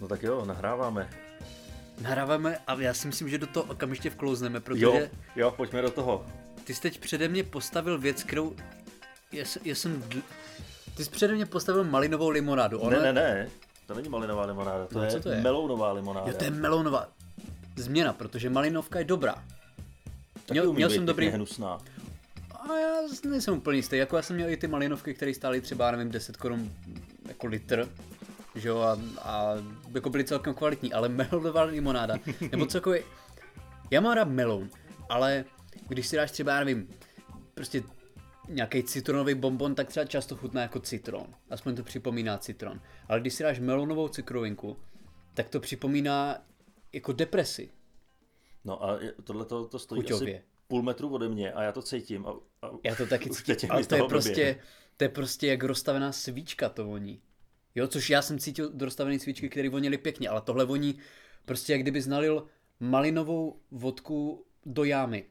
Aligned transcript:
No 0.00 0.08
tak 0.08 0.22
jo, 0.22 0.44
nahráváme. 0.44 1.10
Nahráváme 2.00 2.58
a 2.66 2.74
já 2.80 2.94
si 2.94 3.06
myslím, 3.06 3.28
že 3.28 3.38
do 3.38 3.46
toho 3.46 3.66
okamžitě 3.66 4.10
vklouzneme, 4.10 4.60
protože 4.60 4.84
Jo, 4.84 5.00
jo, 5.36 5.50
pojďme 5.50 5.82
do 5.82 5.90
toho. 5.90 6.26
ty 6.64 6.74
jsi 6.74 6.80
teď 6.82 6.98
přede 7.00 7.28
mě 7.28 7.44
postavil 7.44 7.98
věc, 7.98 8.22
kterou 8.24 8.56
já, 9.32 9.44
jsem- 9.44 9.62
já 9.64 9.74
jsem... 9.74 10.02
dl- 10.02 10.22
Ty 10.96 11.04
jsi 11.04 11.10
přede 11.10 11.34
mě 11.34 11.46
postavil 11.46 11.84
malinovou 11.84 12.28
limonádu. 12.28 12.78
Ona... 12.78 12.96
Ne, 13.00 13.12
ne, 13.12 13.12
ne, 13.12 13.48
to 13.86 13.94
není 13.94 14.08
malinová 14.08 14.44
limonáda, 14.46 14.86
to, 14.86 14.98
No, 14.98 15.04
je, 15.04 15.10
co 15.10 15.20
to 15.20 15.28
je? 15.28 15.40
melounová 15.40 15.92
limonáda. 15.92 16.30
Jo, 16.30 16.36
to 16.38 16.44
je 16.44 16.50
melonová 16.50 17.08
změna, 17.76 18.12
protože 18.12 18.50
malinovka 18.50 18.98
je 18.98 19.04
dobrá. 19.04 19.34
Taky 20.46 20.52
měl- 20.60 20.72
měl 20.72 20.88
být 20.88 20.94
jsem 20.94 21.06
dobrý- 21.06 21.28
hnusná. 21.28 21.78
A 22.50 22.74
já 22.78 22.96
nejsem 23.28 23.54
úplně 23.54 23.78
jistý, 23.78 23.96
jako 23.96 24.16
já 24.16 24.22
jsem 24.22 24.36
měl 24.36 24.48
i 24.48 24.56
ty 24.56 24.66
malinovky, 24.66 25.14
které 25.14 25.34
stály 25.34 25.60
třeba, 25.60 25.90
nevím, 25.90 26.10
10 26.10 26.36
korun 26.36 26.72
jako 27.28 27.46
litr, 27.46 27.88
že 28.54 28.68
jo, 28.68 28.78
a, 28.78 28.98
a 29.22 29.54
jako 29.94 30.10
byly 30.10 30.24
celkem 30.24 30.54
kvalitní, 30.54 30.92
ale 30.92 31.08
melonová 31.08 31.62
limonáda, 31.62 32.14
nebo 32.52 32.66
celkově, 32.66 33.02
já 33.90 34.00
mám 34.00 34.12
rád 34.12 34.28
melon, 34.28 34.68
ale 35.08 35.44
když 35.88 36.06
si 36.06 36.16
dáš 36.16 36.30
třeba, 36.30 36.52
já 36.52 36.58
nevím, 36.58 36.88
prostě 37.54 37.82
nějaký 38.48 38.82
citronový 38.82 39.34
bonbon, 39.34 39.74
tak 39.74 39.88
třeba 39.88 40.06
často 40.06 40.36
chutná 40.36 40.62
jako 40.62 40.80
citron, 40.80 41.26
aspoň 41.50 41.76
to 41.76 41.84
připomíná 41.84 42.38
citron, 42.38 42.80
ale 43.08 43.20
když 43.20 43.34
si 43.34 43.42
dáš 43.42 43.58
melonovou 43.58 44.08
cukrovinku, 44.08 44.76
tak 45.34 45.48
to 45.48 45.60
připomíná 45.60 46.46
jako 46.92 47.12
depresi. 47.12 47.70
No 48.64 48.84
a 48.84 48.98
tohle 49.24 49.44
to, 49.44 49.68
to 49.68 49.78
stojí 49.78 50.02
Chuťově. 50.02 50.34
asi 50.34 50.44
půl 50.68 50.82
metru 50.82 51.08
ode 51.08 51.28
mě 51.28 51.52
a 51.52 51.62
já 51.62 51.72
to 51.72 51.82
cítím. 51.82 52.26
A, 52.26 52.30
a 52.62 52.70
Já 52.84 52.94
to 52.94 53.06
taky 53.06 53.30
cítím, 53.46 53.70
ale 53.72 53.86
to 53.86 53.94
je 53.94 54.02
prostě, 54.02 54.60
to 54.96 55.04
je 55.04 55.08
prostě 55.08 55.46
jak 55.46 55.62
rozstavená 55.62 56.12
svíčka 56.12 56.68
to 56.68 56.84
voní. 56.84 57.22
Jo, 57.74 57.86
což 57.86 58.10
já 58.10 58.22
jsem 58.22 58.38
cítil 58.38 58.70
do 58.72 58.84
rozstavené 58.84 59.18
svíčky, 59.18 59.48
které 59.48 59.68
vonily 59.68 59.98
pěkně, 59.98 60.28
ale 60.28 60.40
tohle 60.40 60.64
voní 60.64 60.98
prostě 61.44 61.72
jak 61.72 61.82
kdyby 61.82 62.00
znalil 62.00 62.46
malinovou 62.80 63.60
vodku 63.70 64.46
do 64.66 64.84
jámy. 64.84 65.24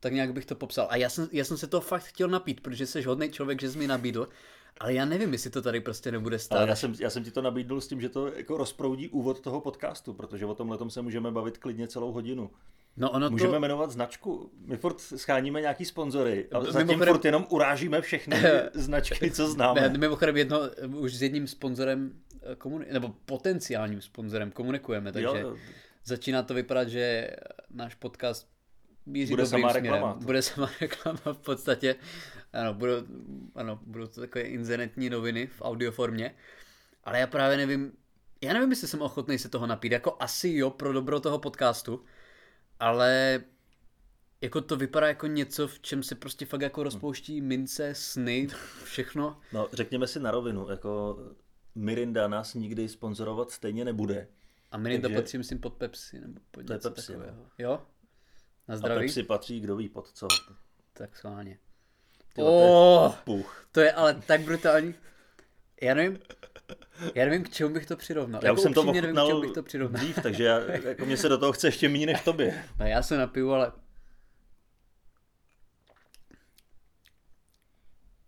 Tak 0.00 0.12
nějak 0.12 0.32
bych 0.32 0.46
to 0.46 0.54
popsal. 0.54 0.86
A 0.90 0.96
já 0.96 1.08
jsem, 1.08 1.28
já 1.32 1.44
jsem 1.44 1.56
se 1.56 1.66
to 1.66 1.80
fakt 1.80 2.02
chtěl 2.04 2.28
napít, 2.28 2.60
protože 2.60 2.86
jsi 2.86 3.02
hodný 3.02 3.30
člověk, 3.30 3.60
že 3.60 3.70
jsi 3.70 3.78
mi 3.78 3.86
nabídl, 3.86 4.28
ale 4.80 4.94
já 4.94 5.04
nevím, 5.04 5.32
jestli 5.32 5.50
to 5.50 5.62
tady 5.62 5.80
prostě 5.80 6.12
nebude 6.12 6.38
stát. 6.38 6.58
Ale 6.58 6.68
já 6.68 6.76
jsem, 6.76 6.94
já 7.00 7.10
jsem 7.10 7.24
ti 7.24 7.30
to 7.30 7.42
nabídl 7.42 7.80
s 7.80 7.88
tím, 7.88 8.00
že 8.00 8.08
to 8.08 8.26
jako 8.36 8.56
rozproudí 8.56 9.08
úvod 9.08 9.40
toho 9.40 9.60
podcastu, 9.60 10.14
protože 10.14 10.46
o 10.46 10.54
tomhle 10.54 10.78
se 10.90 11.02
můžeme 11.02 11.30
bavit 11.30 11.58
klidně 11.58 11.88
celou 11.88 12.12
hodinu. 12.12 12.50
No 12.96 13.10
ono 13.10 13.30
Můžeme 13.30 13.52
to... 13.52 13.60
jmenovat 13.60 13.90
značku. 13.90 14.50
My 14.66 14.76
furt 14.76 15.00
scháníme 15.00 15.60
nějaký 15.60 15.84
sponzory 15.84 16.48
a 16.52 16.58
Mimochodem- 16.58 16.72
zatím 16.88 17.04
furt 17.04 17.24
jenom 17.24 17.46
urážíme 17.50 18.00
všechny 18.00 18.36
značky, 18.74 19.30
co 19.30 19.42
Ne, 19.42 19.48
známe. 19.50 19.88
mimochodem 19.88 20.36
jedno, 20.36 20.58
už 20.96 21.14
s 21.14 21.22
jedním 21.22 21.46
sponzorem 21.46 22.12
eh, 22.42 22.54
komuni- 22.54 22.92
nebo 22.92 23.14
potenciálním 23.26 24.00
sponzorem 24.00 24.50
komunikujeme, 24.50 25.12
takže 25.12 25.40
Jo, 25.40 25.56
začíná 26.04 26.42
to 26.42 26.54
vypadat, 26.54 26.88
že 26.88 27.30
náš 27.70 27.94
podcast 27.94 28.48
míří 29.08 29.32
Bude 29.32 29.42
dobrým 29.42 29.60
samá 29.60 29.70
směrem. 29.72 29.92
reklama. 29.92 30.14
Bude 30.14 30.42
sama 30.42 30.70
reklama 30.80 31.20
v 31.32 31.38
podstatě. 31.38 31.96
Ano, 32.52 32.74
budou, 32.74 32.94
ano, 33.54 33.80
budou 33.82 34.06
to 34.06 34.20
takové 34.20 34.42
inzerentní 34.44 35.10
noviny 35.10 35.46
v 35.46 35.62
audioformě. 35.62 36.34
Ale 37.04 37.18
já 37.18 37.26
právě 37.26 37.56
nevím, 37.56 37.92
já 38.40 38.52
nevím, 38.52 38.70
jestli 38.70 38.88
jsem 38.88 39.02
ochotný 39.02 39.38
se 39.38 39.48
toho 39.48 39.66
napít. 39.66 39.92
Jako 39.92 40.16
asi 40.20 40.48
jo, 40.52 40.70
pro 40.70 40.92
dobro 40.92 41.20
toho 41.20 41.38
podcastu, 41.38 42.04
ale 42.80 43.40
jako 44.40 44.60
to 44.60 44.76
vypadá 44.76 45.08
jako 45.08 45.26
něco, 45.26 45.68
v 45.68 45.80
čem 45.80 46.02
se 46.02 46.14
prostě 46.14 46.46
fakt 46.46 46.60
jako 46.60 46.82
rozpouští 46.82 47.40
mince, 47.40 47.94
sny, 47.94 48.48
všechno. 48.84 49.40
no, 49.52 49.68
řekněme 49.72 50.06
si 50.06 50.20
na 50.20 50.30
rovinu, 50.30 50.70
jako 50.70 51.18
Mirinda 51.74 52.28
nás 52.28 52.54
nikdy 52.54 52.88
sponzorovat 52.88 53.50
stejně 53.50 53.84
nebude. 53.84 54.28
A 54.70 54.76
Mirinda 54.78 55.08
Takže- 55.08 55.22
patří, 55.22 55.38
myslím, 55.38 55.58
pod 55.58 55.74
Pepsi, 55.74 56.20
nebo 56.20 56.40
pod 56.50 56.66
To 56.66 56.72
je 56.72 56.78
Pepsi, 56.78 57.12
no. 57.12 57.18
takového. 57.18 57.46
Jo? 57.58 57.82
Na 58.68 58.74
A 58.74 58.76
zdraví? 58.78 59.06
Pepsi 59.06 59.22
patří, 59.22 59.60
kdo 59.60 59.76
ví 59.76 59.88
pod 59.88 60.08
co. 60.12 60.28
Tak 60.92 61.16
schválně. 61.16 61.58
Tyhle, 62.34 62.50
to 62.50 62.56
je 62.58 62.70
Oh, 62.70 63.14
Puch. 63.24 63.68
to 63.72 63.80
je 63.80 63.92
ale 63.92 64.14
tak 64.26 64.40
brutální. 64.40 64.94
Já 65.82 65.94
nevím, 65.94 66.18
já 67.14 67.24
nevím, 67.24 67.44
k 67.44 67.50
čemu 67.50 67.74
bych 67.74 67.86
to 67.86 67.96
přirovnal. 67.96 68.40
Já 68.44 68.48
jako 68.48 68.56
už 68.56 68.62
jsem 68.62 68.74
to 68.74 68.84
nevím, 68.84 69.16
k 69.16 69.26
čemu 69.26 69.40
bych 69.40 69.52
to 69.52 69.62
přirovnal. 69.62 70.02
dřív, 70.02 70.18
takže 70.22 70.44
já, 70.44 70.58
jako 70.58 71.04
mě 71.04 71.16
se 71.16 71.28
do 71.28 71.38
toho 71.38 71.52
chce 71.52 71.68
ještě 71.68 71.88
méně 71.88 72.06
než 72.06 72.20
tobě. 72.20 72.64
No, 72.78 72.86
já 72.86 73.02
se 73.02 73.16
napiju, 73.18 73.52
ale... 73.52 73.72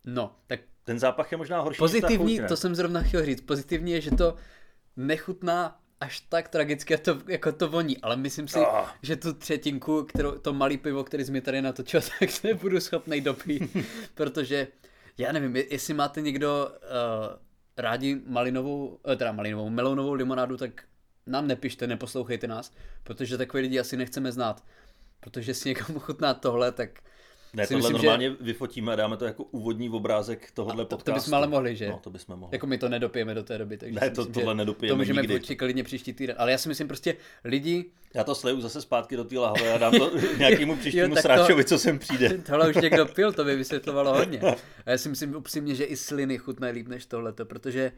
No, 0.05 0.37
tak 0.47 0.61
Ten 0.85 0.99
zápach 0.99 1.33
je 1.33 1.39
možná 1.39 1.61
horší 1.61 1.79
pozitivní, 1.79 2.41
to 2.49 2.57
jsem 2.57 2.75
zrovna 2.75 3.03
chtěl 3.03 3.25
říct, 3.25 3.41
pozitivní 3.41 3.93
je, 3.93 4.01
že 4.01 4.11
to 4.11 4.37
nechutná 4.97 5.80
až 6.01 6.21
tak 6.21 6.49
tragicky, 6.49 6.97
to, 6.99 7.19
jako 7.29 7.53
to 7.53 7.69
voní, 7.69 7.99
ale 7.99 8.17
myslím 8.17 8.49
si, 8.49 8.59
Ah. 8.59 8.87
že 9.03 9.17
tu 9.17 9.33
třetinku, 9.33 10.03
kterou, 10.05 10.39
to 10.39 10.53
malý 10.53 10.77
pivo, 10.77 11.05
který 11.05 11.25
jsi 11.25 11.33
mi 11.33 11.41
tady 11.41 11.63
natočil, 11.63 12.01
tak 12.21 12.43
nebudu 12.45 12.81
schopný 12.81 13.21
dopít, 13.21 13.77
protože 14.15 14.69
já 15.19 15.33
nevím, 15.33 15.57
je- 15.57 15.73
jestli 15.75 15.95
máte 15.95 16.21
někdo 16.21 16.69
uh, 16.71 17.37
rádi 17.77 18.21
malinovou, 18.27 18.87
uh, 18.87 19.15
teda 19.17 19.33
malinovou, 19.33 19.71
melonovou 19.71 20.13
limonádu, 20.13 20.57
tak 20.57 20.85
nám 21.27 21.47
nepište, 21.47 21.87
neposlouchejte 21.87 22.47
nás, 22.47 22.73
protože 23.03 23.39
takové 23.39 23.61
lidi 23.61 23.81
asi 23.81 23.97
nechceme 23.97 24.33
znát. 24.33 24.65
Protože 25.21 25.55
si 25.55 25.69
někomu 25.69 25.99
chutná 25.99 26.35
tohle, 26.35 26.73
tak 26.73 26.91
Ne, 27.55 27.67
si 27.67 27.75
tohle 27.75 27.89
myslím, 27.91 28.01
že- 28.03 28.07
normálně 28.07 28.31
vyfotíme 28.41 28.93
a 28.93 28.97
dáme 28.97 29.17
to 29.17 29.25
jako 29.25 29.43
úvodní 29.45 29.91
obrázek 29.91 30.51
tohohle 30.55 30.85
to- 30.85 30.89
to 30.89 30.97
podcastu. 30.97 31.21
bychom 31.21 31.35
ale 31.35 31.47
mohli, 31.47 31.77
že? 31.77 31.89
No, 31.89 32.01
to 32.03 32.11
bychom 32.11 32.37
mohli. 32.37 32.55
Jako 32.55 32.67
my 32.67 32.79
to 32.79 32.89
nedopijeme 32.89 33.35
do 33.35 33.43
té 33.43 33.59
doby, 33.59 33.77
takže 33.77 33.99
Ne, 34.01 34.11
to- 34.11 34.21
myslím, 34.21 34.35
tohle 34.35 34.53
že 34.55 34.57
nedopijeme 34.57 34.93
To 34.93 34.97
můžeme 34.97 35.23
nikdy. 35.23 35.57
klidně 35.57 35.85
příští 35.85 36.13
týden. 36.13 36.37
Ale 36.39 36.51
já 36.53 36.59
si 36.59 36.69
myslím 36.69 36.89
prostě 36.89 37.17
lidi, 37.45 37.85
Já 38.15 38.25
to 38.25 38.35
sleju 38.35 38.61
zase 38.61 38.83
zpátky 38.83 39.17
do 39.17 39.25
té 39.25 39.39
lahve 39.39 39.73
a 39.73 39.79
dám 39.79 39.93
to 39.93 40.11
nějakému 40.39 40.77
příštímu 40.77 41.07
tak 41.15 41.15
to- 41.15 41.21
sráčovi, 41.23 41.65
co 41.65 41.79
sem 41.79 41.99
přijde. 41.99 42.29
tohle 42.47 42.71
už 42.71 42.77
někdo 42.77 43.07
pil, 43.07 43.33
to 43.33 43.45
by 43.45 43.57
vysvětlovalo 43.57 44.15
hodně. 44.19 44.41
A 44.87 44.91
já 44.91 44.99
si 44.99 45.09
myslím 45.09 45.37
upřímně, 45.37 45.75
že 45.75 45.85
i 45.85 45.97
sliny 45.97 46.39
chutnají 46.39 46.75
líp 46.75 46.89
než 46.89 47.07
tohleto, 47.07 47.45
protože 47.47 47.93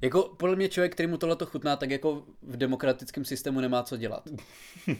jako 0.00 0.22
podle 0.22 0.56
mě 0.56 0.68
člověk, 0.68 0.92
který 0.92 1.06
mu 1.06 1.16
tohleto 1.16 1.46
chutná, 1.46 1.76
tak 1.76 1.90
jako 1.90 2.22
v 2.42 2.56
demokratickém 2.56 3.24
systému 3.24 3.60
nemá 3.60 3.82
co 3.82 3.96
dělat. 3.96 4.28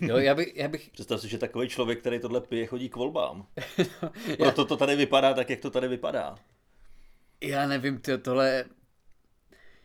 Jo, 0.01 0.17
já, 0.17 0.35
bych, 0.35 0.57
já 0.57 0.69
bych, 0.69 0.91
Představ 0.91 1.21
si, 1.21 1.29
že 1.29 1.39
takový 1.39 1.69
člověk, 1.69 2.01
který 2.01 2.19
tohle 2.19 2.41
pije, 2.41 2.67
chodí 2.67 2.89
k 2.89 2.97
volbám. 2.97 3.47
Proto 4.39 4.65
to 4.65 4.77
tady 4.77 4.97
vypadá 4.97 5.35
tak, 5.35 5.51
jak 5.51 5.61
to 5.61 5.71
tady 5.71 5.89
vypadá. 5.89 6.35
já 7.41 7.67
nevím, 7.67 7.99
tyjo, 7.99 8.19
tohle, 8.19 8.65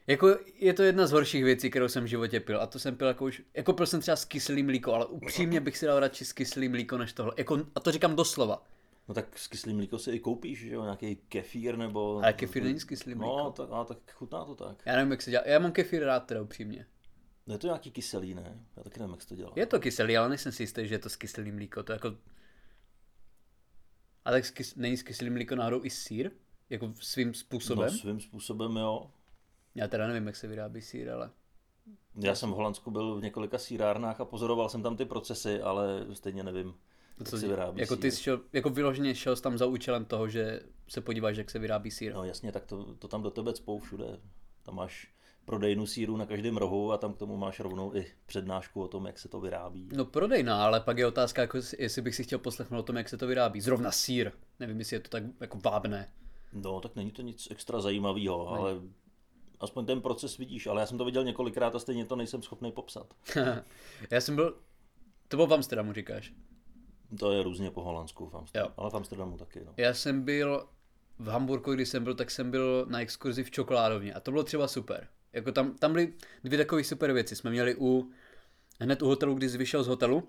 jako 0.08 0.38
je 0.60 0.74
to 0.74 0.84
jedna 0.84 1.08
z 1.08 1.12
horších 1.12 1.44
věcí, 1.44 1.70
kterou 1.70 1.88
jsem 1.88 2.04
v 2.04 2.08
životě 2.08 2.40
pil. 2.40 2.62
A 2.62 2.68
to 2.68 2.80
jsem 2.80 2.96
pil 2.96 3.08
jako 3.08 3.26
už, 3.26 3.42
jako 3.54 3.74
pil 3.74 3.86
jsem 3.86 4.02
třeba 4.02 4.16
s 4.16 4.26
kyselým 4.26 4.66
mlíko, 4.66 4.94
ale 4.94 5.06
upřímně 5.06 5.60
bych 5.60 5.78
si 5.78 5.86
dal 5.86 6.00
radši 6.00 6.26
s 6.26 6.34
kyselým 6.34 6.72
mlíko 6.72 6.98
než 6.98 7.14
tohle. 7.14 7.34
Jako, 7.38 7.60
a 7.76 7.80
to 7.80 7.92
říkám 7.92 8.16
doslova. 8.16 8.64
No 9.10 9.16
tak 9.16 9.40
s 9.40 9.48
kyslým 9.48 9.76
mlíko 9.76 10.00
si 10.00 10.12
i 10.12 10.20
koupíš, 10.20 10.60
že 10.60 10.74
jo, 10.74 10.84
nějaký 10.84 11.16
kefír 11.16 11.78
nebo... 11.78 12.18
Ale 12.18 12.34
kefír 12.34 12.64
není 12.64 12.80
s 12.80 12.84
kyselým 12.84 13.18
mlíko. 13.18 13.38
No, 13.38 13.52
tak, 13.52 13.70
a 13.72 13.84
tak 13.84 13.98
chutná 14.12 14.46
to 14.46 14.56
tak. 14.56 14.84
Já 14.86 14.96
nevím, 14.96 15.12
jak 15.12 15.22
se 15.22 15.32
dělá. 15.32 15.44
Já 15.48 15.60
mám 15.60 15.72
kefír 15.72 16.04
rád 16.04 16.20
teda 16.20 16.42
upřímně. 16.42 16.86
No 17.48 17.56
je 17.56 17.60
to 17.60 17.68
nějaký 17.68 17.92
kyselý, 17.92 18.34
ne? 18.34 18.60
Já 18.78 18.84
taky 18.84 19.00
nevím, 19.00 19.14
jak 19.14 19.22
se 19.22 19.28
to 19.28 19.36
dělá. 19.36 19.52
Je 19.56 19.66
to 19.66 19.80
kyselý, 19.80 20.18
ale 20.18 20.30
nejsem 20.30 20.52
si 20.52 20.64
jistý, 20.64 20.88
že 20.88 20.96
je 20.96 21.00
to 21.00 21.10
s 21.10 21.16
kyselým 21.16 21.56
mlíko. 21.56 21.84
To 21.84 21.94
jako... 21.94 22.16
A 24.26 24.32
tak 24.32 24.46
s 24.46 24.52
kys... 24.52 24.76
není 24.76 24.98
s 24.98 25.04
kyselým 25.04 25.34
mlíko 25.34 25.56
náhodou 25.56 25.84
i 25.84 25.90
sír? 25.90 26.32
Jako 26.70 26.94
svým 27.00 27.34
způsobem? 27.34 27.90
No 27.92 27.98
svým 27.98 28.20
způsobem, 28.20 28.78
jo. 28.78 29.12
Já 29.76 29.88
teda 29.88 30.08
nevím, 30.08 30.28
jak 30.28 30.36
se 30.36 30.48
vyrábí 30.48 30.82
sír, 30.82 31.10
ale... 31.10 31.32
Já 32.16 32.36
jsem 32.36 32.52
v 32.52 32.54
Holandsku 32.54 32.92
byl 32.92 33.16
v 33.16 33.24
několika 33.24 33.58
sírárnách 33.58 34.22
a 34.22 34.26
pozoroval 34.26 34.70
jsem 34.70 34.84
tam 34.84 34.98
ty 34.98 35.06
procesy, 35.06 35.62
ale 35.62 36.06
stejně 36.14 36.44
nevím, 36.44 36.76
Co, 37.24 37.38
se 37.38 37.48
vyrábí 37.48 37.82
jako 37.82 37.96
ty 37.96 38.12
sír. 38.12 38.18
jsi 38.18 38.24
šel, 38.24 38.42
jako 38.54 38.70
vyloženě 38.70 39.16
šel 39.16 39.36
jsi 39.36 39.42
tam 39.42 39.58
za 39.58 39.66
účelem 39.66 40.06
toho, 40.06 40.30
že 40.30 40.60
se 40.88 41.02
podíváš, 41.02 41.38
jak 41.38 41.50
se 41.50 41.60
vyrábí 41.60 41.92
sír. 41.92 42.14
No 42.14 42.24
jasně, 42.24 42.52
tak 42.52 42.66
to, 42.66 42.94
to 43.00 43.08
tam 43.08 43.24
do 43.24 43.32
tebe 43.32 43.54
cpou 43.54 43.80
všude. 43.80 44.20
Tam 44.64 44.76
máš 44.76 45.08
prodejnu 45.46 45.86
síru 45.86 46.18
na 46.18 46.26
každém 46.26 46.58
rohu 46.58 46.92
a 46.92 46.98
tam 46.98 47.14
k 47.14 47.18
tomu 47.18 47.38
máš 47.38 47.60
rovnou 47.60 47.96
i 47.96 48.06
přednášku 48.26 48.82
o 48.82 48.88
tom, 48.88 49.06
jak 49.06 49.20
se 49.20 49.30
to 49.30 49.40
vyrábí. 49.40 49.90
No 49.94 50.06
prodejná, 50.06 50.66
ale 50.66 50.80
pak 50.80 50.98
je 50.98 51.08
otázka, 51.08 51.42
jako, 51.42 51.58
jestli 51.78 52.02
bych 52.02 52.16
si 52.16 52.24
chtěl 52.24 52.40
poslechnout 52.40 52.80
o 52.80 52.84
tom, 52.84 52.98
jak 52.98 53.10
se 53.10 53.18
to 53.18 53.28
vyrábí. 53.28 53.62
Zrovna 53.62 53.92
sír. 53.92 54.32
Nevím, 54.60 54.80
jestli 54.80 54.96
je 54.96 55.00
to 55.00 55.10
tak 55.10 55.24
jako 55.40 55.60
vábné. 55.64 56.10
No, 56.54 56.82
tak 56.82 56.96
není 56.96 57.12
to 57.12 57.22
nic 57.22 57.48
extra 57.52 57.82
zajímavého, 57.82 58.48
ale 58.50 58.72
aspoň 59.60 59.86
ten 59.86 60.02
proces 60.02 60.38
vidíš, 60.38 60.68
ale 60.68 60.82
já 60.82 60.86
jsem 60.86 60.98
to 60.98 61.06
viděl 61.06 61.24
několikrát 61.24 61.76
a 61.76 61.80
stejně 61.80 62.06
to 62.06 62.16
nejsem 62.16 62.42
schopný 62.42 62.72
popsat. 62.72 63.14
Já 64.12 64.22
jsem 64.22 64.36
byl... 64.36 64.58
To 65.28 65.38
bylo 65.38 65.48
v 65.48 65.54
Amsterdamu, 65.54 65.94
říkáš. 65.94 66.34
To 67.20 67.32
je 67.32 67.44
různě 67.44 67.72
po 67.72 67.84
Holandsku, 67.84 68.30
v 68.30 68.36
Amsterdamu, 68.36 68.74
ale 68.78 68.90
v 68.90 68.94
Amsterdamu 68.96 69.38
taky. 69.38 69.62
No. 69.66 69.74
Já 69.78 69.94
jsem 69.94 70.22
byl 70.22 70.68
v 71.20 71.28
Hamburgu, 71.28 71.74
když 71.74 71.90
jsem 71.90 72.04
byl, 72.04 72.16
tak 72.16 72.32
jsem 72.32 72.52
byl 72.52 72.86
na 72.90 73.02
exkurzi 73.02 73.44
v 73.44 73.52
čokoládovně 73.52 74.14
a 74.14 74.20
to 74.20 74.32
bylo 74.32 74.44
třeba 74.44 74.68
super. 74.68 75.08
Jako 75.34 75.52
tam, 75.52 75.74
tam 75.74 75.92
byly 75.92 76.14
dvě 76.44 76.58
takové 76.58 76.84
super 76.84 77.14
věci. 77.14 77.36
Jsme 77.36 77.52
měli 77.52 77.76
u, 77.80 78.12
hned 78.80 79.02
u 79.02 79.08
hotelu, 79.08 79.36
když 79.36 79.56
vyšel 79.56 79.84
z 79.84 79.88
hotelu, 79.88 80.28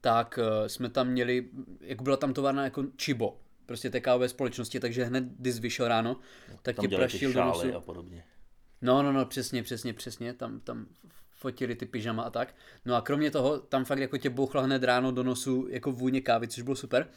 tak 0.00 0.38
uh, 0.38 0.66
jsme 0.66 0.90
tam 0.90 1.08
měli, 1.08 1.48
jako 1.80 2.04
byla 2.04 2.16
tam 2.16 2.34
továrna 2.34 2.64
jako 2.64 2.84
Chibo, 3.02 3.40
prostě 3.66 3.90
té 3.90 4.00
kávové 4.00 4.28
společnosti, 4.28 4.80
takže 4.80 5.04
hned, 5.04 5.24
když 5.38 5.60
vyšel 5.60 5.88
ráno, 5.88 6.16
tak 6.62 6.76
Tam 6.76 6.86
tě 6.88 6.96
prašil 6.96 7.32
do 7.32 7.44
nosu. 7.44 7.76
a 7.76 7.80
podobně. 7.80 8.24
No, 8.82 9.02
no, 9.02 9.12
no, 9.12 9.26
přesně, 9.26 9.62
přesně, 9.62 9.94
přesně, 9.94 10.34
tam, 10.34 10.60
tam 10.60 10.86
fotili 11.36 11.74
ty 11.74 11.86
pyžama 11.86 12.22
a 12.22 12.30
tak. 12.30 12.54
No 12.84 12.94
a 12.94 13.00
kromě 13.00 13.30
toho, 13.30 13.58
tam 13.58 13.84
fakt 13.84 13.98
jako 13.98 14.18
tě 14.18 14.30
bouchla 14.30 14.62
hned 14.62 14.82
ráno 14.82 15.12
do 15.12 15.22
nosu 15.22 15.66
jako 15.70 15.92
vůně 15.92 16.20
kávy, 16.20 16.48
což 16.48 16.62
bylo 16.62 16.76
super. 16.76 17.08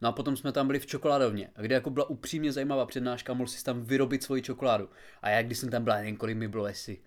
No 0.00 0.08
a 0.08 0.12
potom 0.12 0.36
jsme 0.36 0.52
tam 0.52 0.66
byli 0.66 0.78
v 0.78 0.86
čokoládovně, 0.86 1.50
kde 1.56 1.74
jako 1.74 1.90
byla 1.90 2.10
upřímně 2.10 2.52
zajímavá 2.52 2.86
přednáška, 2.86 3.34
mohl 3.34 3.48
si 3.48 3.64
tam 3.64 3.82
vyrobit 3.82 4.22
svoji 4.22 4.42
čokoládu. 4.42 4.88
A 5.22 5.30
já, 5.30 5.42
když 5.42 5.58
jsem 5.58 5.70
tam 5.70 5.84
byla, 5.84 5.96
nevím, 5.96 6.16
kolik 6.16 6.36
mi 6.36 6.48
bylo, 6.48 6.66
jestli 6.66 6.98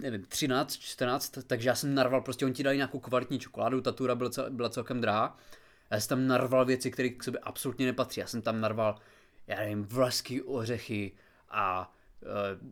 nevím, 0.00 0.24
13, 0.24 0.76
14, 0.76 1.38
takže 1.46 1.68
já 1.68 1.74
jsem 1.74 1.94
narval, 1.94 2.20
prostě 2.20 2.44
oni 2.44 2.54
ti 2.54 2.62
dali 2.62 2.76
nějakou 2.76 3.00
kvalitní 3.00 3.38
čokoládu, 3.38 3.80
ta 3.80 3.92
tura 3.92 4.14
byla, 4.14 4.30
cel, 4.30 4.50
byla 4.50 4.68
celkem 4.68 5.00
drahá. 5.00 5.36
Já 5.90 6.00
jsem 6.00 6.08
tam 6.08 6.26
narval 6.26 6.64
věci, 6.64 6.90
které 6.90 7.08
k 7.08 7.24
sobě 7.24 7.40
absolutně 7.40 7.86
nepatří. 7.86 8.20
Já 8.20 8.26
jsem 8.26 8.42
tam 8.42 8.60
narval, 8.60 8.98
já 9.46 9.56
nevím, 9.56 9.84
vlaský 9.84 10.42
ořechy 10.42 11.12
a 11.50 11.94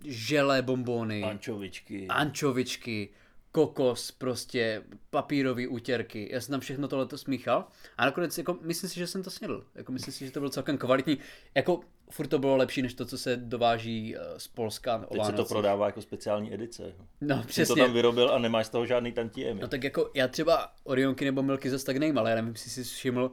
želé 0.04 0.62
bombony, 0.62 1.22
Ančovičky. 1.24 2.06
ančovičky, 2.08 3.08
kokos, 3.52 4.10
prostě 4.10 4.82
papírové 5.10 5.68
útěrky. 5.68 6.28
Já 6.32 6.40
jsem 6.40 6.52
tam 6.52 6.60
všechno 6.60 6.88
tohleto 6.88 7.18
smíchal 7.18 7.64
a 7.96 8.04
nakonec 8.04 8.38
jako, 8.38 8.58
myslím 8.62 8.90
si, 8.90 8.98
že 8.98 9.06
jsem 9.06 9.22
to 9.22 9.30
snědl. 9.30 9.64
Jako, 9.74 9.92
myslím 9.92 10.14
si, 10.14 10.26
že 10.26 10.32
to 10.32 10.40
bylo 10.40 10.50
celkem 10.50 10.78
kvalitní. 10.78 11.18
Jako 11.54 11.80
furt 12.10 12.26
to 12.26 12.38
bylo 12.38 12.56
lepší, 12.56 12.82
než 12.82 12.94
to, 12.94 13.04
co 13.04 13.18
se 13.18 13.36
dováží 13.36 14.16
eh, 14.16 14.20
z 14.36 14.48
Polska 14.48 14.98
Teď 15.12 15.24
se 15.24 15.32
to 15.32 15.44
prodává 15.44 15.86
jako 15.86 16.02
speciální 16.02 16.54
edice. 16.54 16.94
No 17.20 17.36
Jsi 17.36 17.42
to 17.42 17.48
přesně. 17.48 17.82
tam 17.82 17.92
vyrobil 17.92 18.30
a 18.30 18.38
nemáš 18.38 18.66
z 18.66 18.70
toho 18.70 18.86
žádný 18.86 19.12
tantiemy. 19.12 19.60
No 19.60 19.68
tak 19.68 19.84
jako 19.84 20.10
já 20.14 20.28
třeba 20.28 20.72
Orionky 20.84 21.24
nebo 21.24 21.42
Milky 21.42 21.70
zase 21.70 21.86
tak 21.86 21.96
nejím, 21.96 22.18
ale 22.18 22.30
já 22.30 22.36
nevím, 22.36 22.52
jestli 22.52 22.70
jsi 22.70 22.84
všiml, 22.84 23.30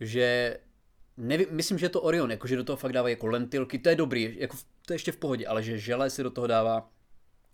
že 0.00 0.56
nevím, 1.20 1.46
myslím, 1.50 1.78
že 1.78 1.86
je 1.86 1.90
to 1.90 2.02
Orion, 2.02 2.30
jako 2.30 2.46
že 2.46 2.56
do 2.56 2.64
toho 2.64 2.76
fakt 2.76 2.92
dávají 2.92 3.12
jako 3.12 3.26
lentilky, 3.26 3.78
to 3.78 3.88
je 3.88 3.96
dobrý, 3.96 4.36
jako 4.38 4.56
to 4.86 4.92
je 4.92 4.94
ještě 4.94 5.12
v 5.12 5.16
pohodě, 5.16 5.46
ale 5.46 5.62
že 5.62 5.78
želé 5.78 6.10
si 6.10 6.22
do 6.22 6.30
toho 6.30 6.46
dává 6.46 6.90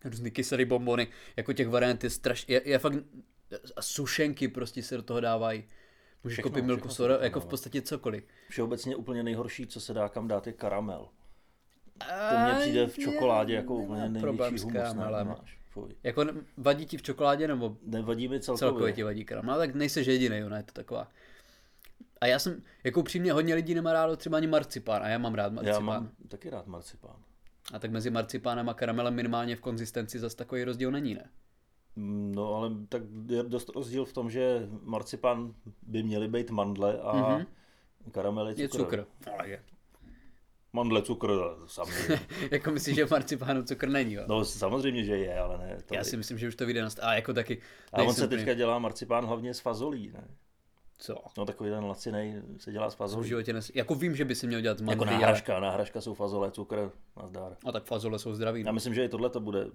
různý 0.04 0.30
kyselý 0.30 0.64
bombony, 0.64 1.08
jako 1.36 1.52
těch 1.52 1.68
variant 1.68 2.04
je 2.04 2.10
strašně, 2.10 2.54
je, 2.54 2.62
je 2.64 2.78
fakt, 2.78 2.94
a 3.76 3.82
sušenky 3.82 4.48
prostě 4.48 4.82
se 4.82 4.96
do 4.96 5.02
toho 5.02 5.20
dávají. 5.20 5.64
Můžeš 6.24 6.38
koupit 6.38 6.64
milku 6.64 6.88
se 6.88 6.94
soda, 6.94 7.18
jako 7.22 7.40
v 7.40 7.46
podstatě 7.46 7.82
cokoliv. 7.82 8.24
Všeobecně 8.48 8.96
úplně 8.96 9.22
nejhorší, 9.22 9.66
co 9.66 9.80
se 9.80 9.94
dá 9.94 10.08
kam 10.08 10.28
dát, 10.28 10.46
je 10.46 10.52
karamel. 10.52 11.08
To 12.30 12.38
mně 12.38 12.60
přijde 12.60 12.86
v 12.86 12.98
čokoládě 12.98 13.54
jako 13.54 13.74
úplně 13.74 14.00
největší 14.00 14.20
problém 14.20 14.58
s 14.58 14.62
humus. 14.62 14.76
Karamelem. 14.76 15.26
nemáš. 15.28 15.58
Jako 16.02 16.24
vadí 16.56 16.86
ti 16.86 16.96
v 16.96 17.02
čokoládě 17.02 17.48
nebo 17.48 17.76
Nevadí 17.82 18.28
mi 18.28 18.40
celkově 18.40 18.58
celkově. 18.58 18.92
ti 18.92 19.02
vadí 19.02 19.24
karamel, 19.24 19.54
ale 19.54 19.66
tak 19.66 19.74
nejseš 19.74 20.06
jediný, 20.06 20.44
ona 20.44 20.56
je 20.56 20.62
to 20.62 20.72
taková. 20.72 21.08
A 22.20 22.26
já 22.26 22.38
jsem, 22.38 22.62
jako 22.84 23.00
upřímně, 23.00 23.32
hodně 23.32 23.54
lidí 23.54 23.74
nemá 23.74 23.92
rádo 23.92 24.16
třeba 24.16 24.36
ani 24.36 24.46
marcipán 24.46 25.02
a 25.02 25.08
já 25.08 25.18
mám 25.18 25.34
rád 25.34 25.44
Já 25.44 25.50
marcipán. 25.50 25.84
mám 25.84 26.10
taky 26.28 26.50
rád 26.50 26.66
marcipán. 26.66 27.16
A 27.72 27.78
tak 27.78 27.90
mezi 27.90 28.10
marcipánem 28.10 28.68
a 28.68 28.74
karamelem 28.74 29.14
minimálně 29.14 29.56
v 29.56 29.60
konzistenci 29.60 30.18
zase 30.18 30.36
takový 30.36 30.64
rozdíl 30.64 30.90
není, 30.90 31.14
ne? 31.14 31.30
Mm, 31.96 32.32
No 32.34 32.54
ale 32.54 32.70
tak 32.88 33.02
je 33.28 33.42
dost 33.42 33.68
rozdíl 33.68 34.04
v 34.04 34.12
tom, 34.12 34.30
že 34.30 34.68
marcipán 34.82 35.54
by 35.82 36.02
měly 36.02 36.28
být 36.28 36.50
mandle 36.50 36.98
a 37.00 37.12
mm-hmm. 37.14 37.46
karamel 38.12 38.48
je 38.48 38.54
cukr. 38.54 38.62
Je 38.62 38.68
cukr. 38.68 39.06
Ale 39.32 39.48
je. 39.48 39.62
Mandle 40.72 41.02
cukr, 41.02 41.30
samozřejmě. 41.66 42.20
jako 42.50 42.70
myslíš, 42.70 42.96
že 42.96 43.06
v 43.06 43.10
marcipánu 43.10 43.62
cukr 43.62 43.88
není, 43.88 44.14
jo? 44.14 44.24
No 44.28 44.44
samozřejmě, 44.44 45.04
že 45.04 45.16
je, 45.16 45.38
ale 45.38 45.58
ne. 45.58 45.78
To 45.86 45.94
Já 45.94 46.04
si 46.04 46.16
myslím, 46.16 46.38
že 46.38 46.48
už 46.48 46.56
to 46.56 46.66
vyjde 46.66 46.82
na 46.82 46.88
A 47.02 47.14
jako 47.14 47.34
taky... 47.34 47.62
A 47.92 48.02
on 48.02 48.14
se 48.14 48.28
teďka 48.28 48.54
dělá 48.54 48.78
marcipán 48.78 49.26
hlavně 49.26 49.54
z 49.54 49.60
fazolí, 49.60 50.10
ne? 50.14 50.28
Co? 50.98 51.16
No 51.38 51.44
takový 51.44 51.70
ten 51.70 51.84
lacinej 51.84 52.42
se 52.58 52.72
dělá 52.72 52.90
z 52.90 52.94
V 52.94 52.96
fazolí. 52.96 53.28
životě 53.28 53.52
nes... 53.52 53.70
Jako 53.74 53.94
vím, 53.94 54.16
že 54.16 54.24
by 54.24 54.34
si 54.34 54.46
měl 54.46 54.60
dělat 54.60 54.78
z 54.78 54.80
Jako 54.80 54.86
mandlí, 54.90 55.08
ale... 55.08 55.20
náhražka, 55.20 55.60
náhražka 55.60 56.00
jsou 56.00 56.14
fazole, 56.14 56.50
cukr, 56.50 56.90
nazdar. 57.22 57.56
A 57.66 57.72
tak 57.72 57.84
fazole 57.84 58.18
jsou 58.18 58.34
zdraví. 58.34 58.62
Já 58.66 58.72
myslím, 58.72 58.94
že 58.94 59.04
i 59.04 59.08
tohle 59.08 59.30
to 59.30 59.40
bude, 59.40 59.66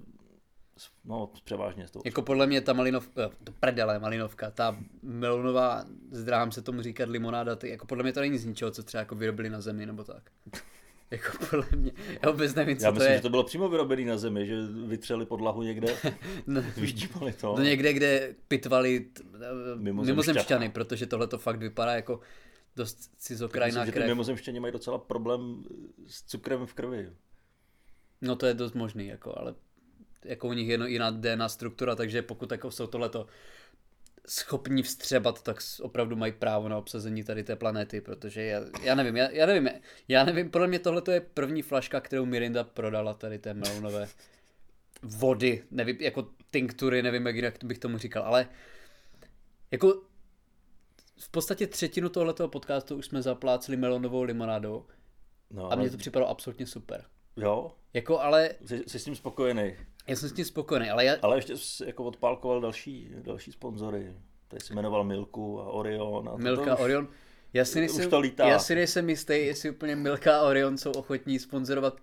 no 1.05 1.29
převážně 1.43 1.87
s 1.87 1.91
tou. 1.91 2.01
Jako 2.05 2.21
podle 2.21 2.47
mě 2.47 2.61
ta 2.61 2.73
malinovka, 2.73 3.29
to 3.43 3.51
prdele 3.59 3.99
malinovka, 3.99 4.51
ta 4.51 4.77
melonová, 5.01 5.85
zdráhám 6.11 6.51
se 6.51 6.61
tomu 6.61 6.81
říkat 6.81 7.09
limonáda, 7.09 7.55
ty, 7.55 7.69
jako 7.69 7.85
podle 7.85 8.03
mě 8.03 8.13
to 8.13 8.19
není 8.19 8.37
z 8.37 8.45
ničeho, 8.45 8.71
co 8.71 8.83
třeba 8.83 8.99
jako 8.99 9.15
vyrobili 9.15 9.49
na 9.49 9.61
zemi 9.61 9.85
nebo 9.85 10.03
tak. 10.03 10.31
jako 11.11 11.45
podle 11.49 11.65
mě, 11.75 11.91
já 12.23 12.31
vůbec 12.31 12.55
nevím, 12.55 12.77
co 12.77 12.85
Já 12.85 12.91
to 12.91 12.93
myslím, 12.95 13.11
je. 13.11 13.17
že 13.17 13.21
to 13.21 13.29
bylo 13.29 13.43
přímo 13.43 13.69
vyrobený 13.69 14.05
na 14.05 14.17
zemi, 14.17 14.45
že 14.47 14.55
vytřeli 14.85 15.25
podlahu 15.25 15.61
někde, 15.61 15.95
No, 16.47 16.61
vyštípali 16.77 17.33
to. 17.33 17.55
no 17.57 17.63
někde, 17.63 17.93
kde 17.93 18.35
pitvali 18.47 18.99
t- 18.99 19.23
Mimozemšťané. 19.75 20.03
mimozemšťany, 20.03 20.69
protože 20.69 21.05
tohle 21.05 21.27
to 21.27 21.37
fakt 21.37 21.59
vypadá 21.59 21.93
jako 21.93 22.19
dost 22.75 23.11
cizokrajná 23.17 23.67
Myslím, 23.67 23.85
že 23.85 23.91
ty 23.91 23.97
krev. 23.97 24.07
mimozemštěni 24.07 24.59
mají 24.59 24.73
docela 24.73 24.97
problém 24.97 25.63
s 26.07 26.23
cukrem 26.23 26.65
v 26.65 26.73
krvi. 26.73 27.09
No 28.21 28.35
to 28.35 28.45
je 28.45 28.53
dost 28.53 28.73
možný, 28.75 29.07
jako, 29.07 29.37
ale 29.39 29.55
jako 30.25 30.47
u 30.47 30.53
nich 30.53 30.67
je 30.69 30.79
jiná 30.87 31.09
DNA 31.11 31.49
struktura, 31.49 31.95
takže 31.95 32.21
pokud 32.21 32.51
jako 32.51 32.71
jsou 32.71 32.87
tohleto 32.87 33.27
schopní 34.27 34.83
vstřebat, 34.83 35.43
tak 35.43 35.57
opravdu 35.81 36.15
mají 36.15 36.31
právo 36.31 36.69
na 36.69 36.77
obsazení 36.77 37.23
tady 37.23 37.43
té 37.43 37.55
planety, 37.55 38.01
protože 38.01 38.43
já, 38.43 38.61
já 38.81 38.95
nevím, 38.95 39.17
já, 39.17 39.29
já 39.29 39.45
nevím, 39.45 39.69
já 40.07 40.23
nevím, 40.23 40.49
podle 40.49 40.67
mě 40.67 40.79
tohle 40.79 41.01
je 41.11 41.21
první 41.21 41.61
flaška, 41.61 42.01
kterou 42.01 42.25
Mirinda 42.25 42.63
prodala 42.63 43.13
tady 43.13 43.39
té 43.39 43.53
melonové 43.53 44.07
vody, 45.03 45.63
nevím, 45.71 45.97
jako 45.99 46.27
tinktury, 46.51 47.03
nevím, 47.03 47.25
jak 47.25 47.35
jinak 47.35 47.63
bych 47.63 47.79
tomu 47.79 47.97
říkal, 47.97 48.23
ale 48.23 48.47
jako 49.71 50.01
v 51.17 51.29
podstatě 51.29 51.67
třetinu 51.67 52.09
tohletoho 52.09 52.49
podcastu 52.49 52.95
už 52.95 53.05
jsme 53.05 53.21
zapláceli 53.21 53.77
melonovou 53.77 54.23
limonádou 54.23 54.85
No, 55.53 55.71
a 55.71 55.75
mně 55.75 55.89
to 55.89 55.97
připadalo 55.97 56.31
absolutně 56.31 56.67
super. 56.67 57.05
Jo, 57.37 57.71
Jako 57.93 58.19
ale 58.19 58.49
jsi, 58.65 58.83
jsi 58.87 58.99
s 58.99 59.03
tím 59.03 59.15
spokojený. 59.15 59.75
Já 60.07 60.15
jsem 60.15 60.29
s 60.29 60.33
tím 60.33 60.45
spokojený, 60.45 60.89
ale 60.89 61.05
já, 61.05 61.15
Ale 61.21 61.37
ještě 61.37 61.57
jsi 61.57 61.85
jako 61.85 62.03
odpálkoval 62.03 62.61
další, 62.61 63.09
další 63.21 63.51
sponzory. 63.51 64.13
Tady 64.47 64.61
se 64.61 64.73
jmenoval 64.73 65.03
Milku 65.03 65.61
a 65.61 65.69
Orion. 65.69 66.29
A 66.29 66.31
to- 66.31 66.37
Milka 66.37 66.73
už- 66.75 66.81
Orion, 66.81 67.07
já 67.53 67.65
si, 67.65 67.71
už 67.71 67.75
nejsem, 67.75 68.09
to 68.09 68.19
lítá. 68.19 68.47
já 68.47 68.59
si 68.59 68.75
nejsem 68.75 69.09
jistý, 69.09 69.33
jestli 69.33 69.69
úplně 69.69 69.95
Milka 69.95 70.37
a 70.39 70.41
Orion 70.41 70.77
jsou 70.77 70.91
ochotní 70.91 71.39
sponzorovat 71.39 71.97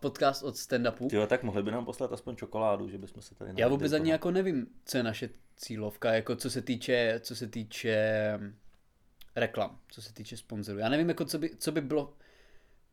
podcast 0.00 0.42
od 0.42 0.54
stand-upu. 0.54 1.08
Jo, 1.12 1.26
tak 1.26 1.42
mohli 1.42 1.62
by 1.62 1.70
nám 1.70 1.84
poslat 1.84 2.12
aspoň 2.12 2.36
čokoládu, 2.36 2.88
že 2.88 2.98
bychom 2.98 3.22
se 3.22 3.34
tady 3.34 3.50
Já 3.56 3.68
vůbec 3.68 3.92
ani 3.92 4.10
jako 4.10 4.30
nevím, 4.30 4.66
co 4.84 4.96
je 4.96 5.02
naše 5.02 5.30
cílovka, 5.56 6.12
jako 6.12 6.36
co 6.36 6.50
se 6.50 6.62
týče, 6.62 7.20
co 7.22 7.36
se 7.36 7.46
týče 7.46 7.94
reklam, 9.36 9.78
co 9.88 10.02
se 10.02 10.14
týče 10.14 10.36
sponzorů. 10.36 10.78
Já 10.78 10.88
nevím, 10.88 11.08
jako 11.08 11.24
co 11.24 11.38
by, 11.38 11.50
co 11.58 11.72
by 11.72 11.80
bylo, 11.80 12.14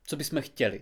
co 0.03 0.15
bychom 0.15 0.41
chtěli. 0.41 0.81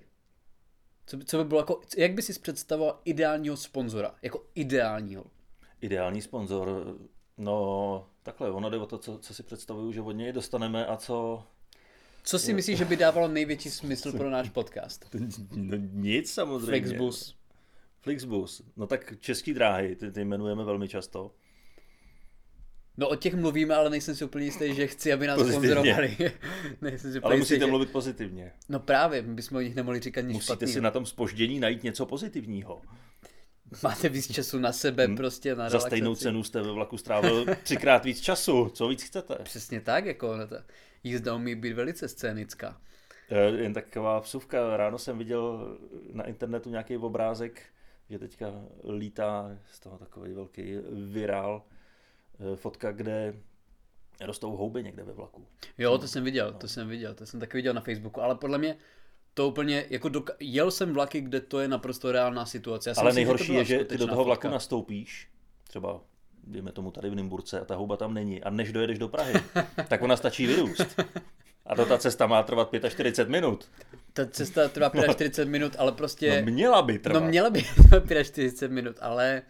Co 1.05 1.17
by, 1.17 1.25
co 1.25 1.37
by 1.37 1.43
bylo 1.43 1.59
jako, 1.59 1.81
jak 1.97 2.13
by 2.13 2.21
si 2.21 2.39
představoval 2.39 2.99
ideálního 3.05 3.57
sponzora, 3.57 4.15
jako 4.21 4.45
ideálního. 4.55 5.25
Ideální 5.81 6.21
sponzor, 6.21 6.97
no 7.37 8.07
takhle, 8.23 8.51
ono 8.51 8.69
jde 8.69 8.77
o 8.77 8.85
to, 8.85 8.97
co, 8.97 9.17
co 9.17 9.33
si 9.33 9.43
představuju, 9.43 9.91
že 9.91 10.01
od 10.01 10.11
něj 10.11 10.31
dostaneme 10.31 10.85
a 10.85 10.97
co... 10.97 11.43
Co 12.23 12.39
si 12.39 12.53
myslíš, 12.53 12.77
že 12.77 12.85
by 12.85 12.95
dávalo 12.97 13.27
největší 13.27 13.69
smysl 13.69 14.11
pro 14.11 14.29
náš 14.29 14.49
podcast? 14.49 15.15
No, 15.55 15.77
nic 15.91 16.33
samozřejmě. 16.33 16.71
Flixbus. 16.71 17.35
Flixbus. 18.01 18.61
No 18.75 18.87
tak 18.87 19.13
český 19.19 19.53
dráhy, 19.53 19.95
ty, 19.95 20.11
ty 20.11 20.21
jmenujeme 20.21 20.63
velmi 20.63 20.87
často. 20.87 21.31
No 22.97 23.09
o 23.09 23.15
těch 23.15 23.33
mluvíme, 23.35 23.75
ale 23.75 23.89
nejsem 23.89 24.15
si 24.15 24.25
úplně 24.25 24.45
jistý, 24.45 24.75
že 24.75 24.87
chci, 24.87 25.13
aby 25.13 25.27
nás 25.27 25.39
sponzorovali. 25.39 26.17
nejsem 26.81 27.11
si 27.13 27.19
Ale 27.19 27.35
jistý, 27.35 27.39
musíte 27.39 27.65
že... 27.65 27.69
mluvit 27.69 27.91
pozitivně. 27.91 28.51
No 28.69 28.79
právě, 28.79 29.21
my 29.21 29.33
bychom 29.33 29.57
o 29.57 29.61
nich 29.61 29.75
nemohli 29.75 29.99
říkat 29.99 30.21
nic 30.21 30.33
Musíte 30.33 30.53
špatného. 30.53 30.73
si 30.73 30.81
na 30.81 30.91
tom 30.91 31.05
spoždění 31.05 31.59
najít 31.59 31.83
něco 31.83 32.05
pozitivního. 32.05 32.81
Máte 33.83 34.09
víc 34.09 34.31
času 34.31 34.59
na 34.59 34.71
sebe, 34.71 35.07
prostě 35.07 35.55
na 35.55 35.69
Za 35.69 35.79
stejnou 35.79 36.03
relaxaci. 36.05 36.23
cenu 36.23 36.43
jste 36.43 36.61
ve 36.61 36.71
vlaku 36.71 36.97
strávil 36.97 37.45
třikrát 37.63 38.05
víc 38.05 38.21
času. 38.21 38.69
Co 38.69 38.87
víc 38.87 39.03
chcete? 39.03 39.35
Přesně 39.43 39.81
tak, 39.81 40.05
jako 40.05 40.37
no 40.37 40.47
ta 40.47 40.63
jízda 41.03 41.35
umí 41.35 41.55
být 41.55 41.73
velice 41.73 42.07
scénická. 42.07 42.81
Eh, 43.29 43.61
Jen 43.61 43.73
taková 43.73 44.19
vsuvka. 44.19 44.77
Ráno 44.77 44.97
jsem 44.97 45.17
viděl 45.17 45.77
na 46.13 46.23
internetu 46.23 46.69
nějaký 46.69 46.97
obrázek, 46.97 47.61
že 48.09 48.19
teďka 48.19 48.45
lítá 48.89 49.57
z 49.71 49.79
toho 49.79 49.97
takový 49.97 50.33
velký 50.33 50.75
virál. 51.11 51.63
Eh, 52.39 52.55
Fotka, 52.55 52.91
kde 52.91 53.33
rostou 54.21 54.55
houby 54.55 54.83
někde 54.83 55.03
ve 55.03 55.13
vlaku. 55.13 55.45
Jo, 55.77 55.97
to 55.97 56.07
jsem 56.07 56.23
viděl, 56.23 56.53
to 56.53 56.67
jsem 56.67 56.87
viděl, 56.89 57.13
to 57.13 57.25
jsem 57.25 57.39
taky 57.39 57.57
viděl 57.57 57.73
na 57.73 57.81
Facebooku, 57.81 58.21
ale 58.21 58.35
podle 58.35 58.57
mě 58.57 58.75
to 59.33 59.47
úplně, 59.47 59.85
jako 59.89 60.09
doka- 60.09 60.33
jel 60.39 60.71
jsem 60.71 60.93
vlaky, 60.93 61.21
kde 61.21 61.41
to 61.41 61.59
je 61.59 61.67
naprosto 61.67 62.11
reálná 62.11 62.45
situace. 62.45 62.89
Já 62.89 62.93
Ale 62.97 63.05
myslím, 63.09 63.15
nejhorší 63.23 63.47
byla 63.47 63.59
je, 63.59 63.65
že 63.65 63.85
ty 63.85 63.97
do 63.97 64.07
toho 64.07 64.23
vlaku 64.23 64.41
fotka. 64.41 64.49
nastoupíš, 64.49 65.29
třeba 65.67 66.01
dejme 66.43 66.71
tomu 66.71 66.91
tady 66.91 67.09
v 67.09 67.15
Nymburce 67.15 67.59
a 67.59 67.65
ta 67.65 67.75
houba 67.75 67.97
tam 67.97 68.13
není. 68.13 68.43
A 68.43 68.49
než 68.49 68.71
dojedeš 68.71 68.99
do 68.99 69.07
Prahy, 69.07 69.33
tak 69.87 70.01
ona 70.01 70.17
stačí 70.17 70.47
vyrůst. 70.47 70.99
A 71.65 71.75
to 71.75 71.85
ta 71.85 71.97
cesta 71.97 72.27
má 72.27 72.43
trvat 72.43 72.69
45 72.89 73.29
minut. 73.31 73.69
ta 74.13 74.25
cesta 74.25 74.67
trvá 74.69 74.89
45 75.13 75.45
minut, 75.45 75.75
ale 75.77 75.91
prostě... 75.91 76.41
No 76.45 76.51
měla 76.51 76.81
by 76.81 76.99
trvat. 76.99 77.19
No 77.23 77.27
měla 77.29 77.49
by 77.49 77.63
45 78.23 78.71
minut, 78.71 78.95
ale 79.01 79.41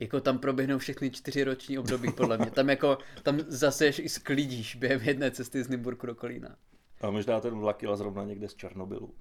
jako 0.00 0.20
tam 0.20 0.38
proběhnou 0.38 0.78
všechny 0.78 1.10
čtyři 1.10 1.44
roční 1.44 1.78
období, 1.78 2.12
podle 2.12 2.38
mě. 2.38 2.50
Tam 2.50 2.70
jako, 2.70 2.98
tam 3.22 3.40
zase 3.48 3.88
i 3.88 4.08
sklidíš 4.08 4.76
během 4.76 5.00
jedné 5.02 5.30
cesty 5.30 5.62
z 5.62 5.68
Nymburku 5.68 6.06
do 6.06 6.14
Kolína. 6.14 6.56
A 7.00 7.10
možná 7.10 7.40
ten 7.40 7.54
vlak 7.54 7.82
jel 7.82 7.96
zrovna 7.96 8.24
někde 8.24 8.48
z 8.48 8.54
Černobylu. 8.54 9.14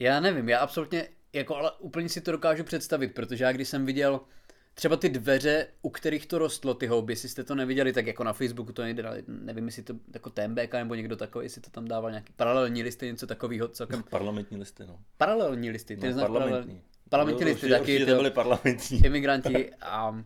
Já 0.00 0.20
nevím, 0.20 0.48
já 0.48 0.58
absolutně, 0.58 1.08
jako 1.32 1.56
ale 1.56 1.72
úplně 1.78 2.08
si 2.08 2.20
to 2.20 2.32
dokážu 2.32 2.64
představit, 2.64 3.14
protože 3.14 3.44
já 3.44 3.52
když 3.52 3.68
jsem 3.68 3.86
viděl 3.86 4.20
třeba 4.74 4.96
ty 4.96 5.08
dveře, 5.08 5.66
u 5.82 5.90
kterých 5.90 6.26
to 6.26 6.38
rostlo, 6.38 6.74
ty 6.74 6.86
houby, 6.86 7.12
jestli 7.12 7.28
jste 7.28 7.44
to 7.44 7.54
neviděli, 7.54 7.92
tak 7.92 8.06
jako 8.06 8.24
na 8.24 8.32
Facebooku 8.32 8.72
to 8.72 8.82
nejde, 8.82 9.24
nevím, 9.26 9.66
jestli 9.66 9.82
to 9.82 9.94
jako 10.14 10.30
TMBK 10.30 10.72
nebo 10.72 10.94
někdo 10.94 11.16
takový, 11.16 11.44
jestli 11.44 11.60
to 11.60 11.70
tam 11.70 11.88
dával 11.88 12.10
nějaký 12.10 12.32
paralelní 12.36 12.82
listy, 12.82 13.06
něco 13.06 13.26
takového 13.26 13.68
celkem. 13.68 14.02
Parlamentní 14.10 14.56
listy, 14.56 14.86
no. 14.86 14.98
Paralelní 15.16 15.70
listy, 15.70 15.96
ty 15.96 16.12
no, 16.12 16.20
parlamentní. 16.20 16.64
Paralel... 16.64 16.89
Parlamentní 17.10 17.44
listy, 17.44 17.66
určitě, 17.66 17.78
taky 17.78 17.94
určitě 17.94 18.14
byly 18.14 18.30
parlamentní. 18.30 18.98
imigranti 19.04 19.70
a 19.80 20.24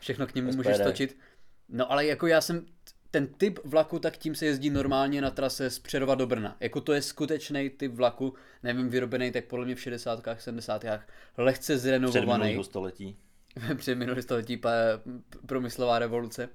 všechno 0.00 0.26
k 0.26 0.34
ním 0.34 0.52
SPD. 0.52 0.56
můžeš 0.56 0.78
točit. 0.78 1.18
No 1.68 1.92
ale 1.92 2.06
jako 2.06 2.26
já 2.26 2.40
jsem, 2.40 2.66
ten 3.10 3.26
typ 3.26 3.58
vlaku, 3.64 3.98
tak 3.98 4.16
tím 4.16 4.34
se 4.34 4.46
jezdí 4.46 4.70
normálně 4.70 5.20
na 5.20 5.30
trase 5.30 5.70
z 5.70 5.78
Přerova 5.78 6.14
do 6.14 6.26
Brna. 6.26 6.56
Jako 6.60 6.80
to 6.80 6.92
je 6.92 7.02
skutečný 7.02 7.70
typ 7.70 7.92
vlaku, 7.92 8.34
nevím, 8.62 8.88
vyrobený 8.88 9.32
tak 9.32 9.44
podle 9.44 9.64
mě 9.64 9.74
v 9.74 9.80
60. 9.80 10.24
70. 10.38 10.84
lehce 11.36 11.78
zrenovovaný. 11.78 12.54
Před 12.54 12.64
století. 12.64 13.16
Před 13.76 13.94
minulý 13.94 14.22
století 14.22 14.56
pa, 14.56 14.70
průmyslová 15.46 15.98
revoluce. 15.98 16.48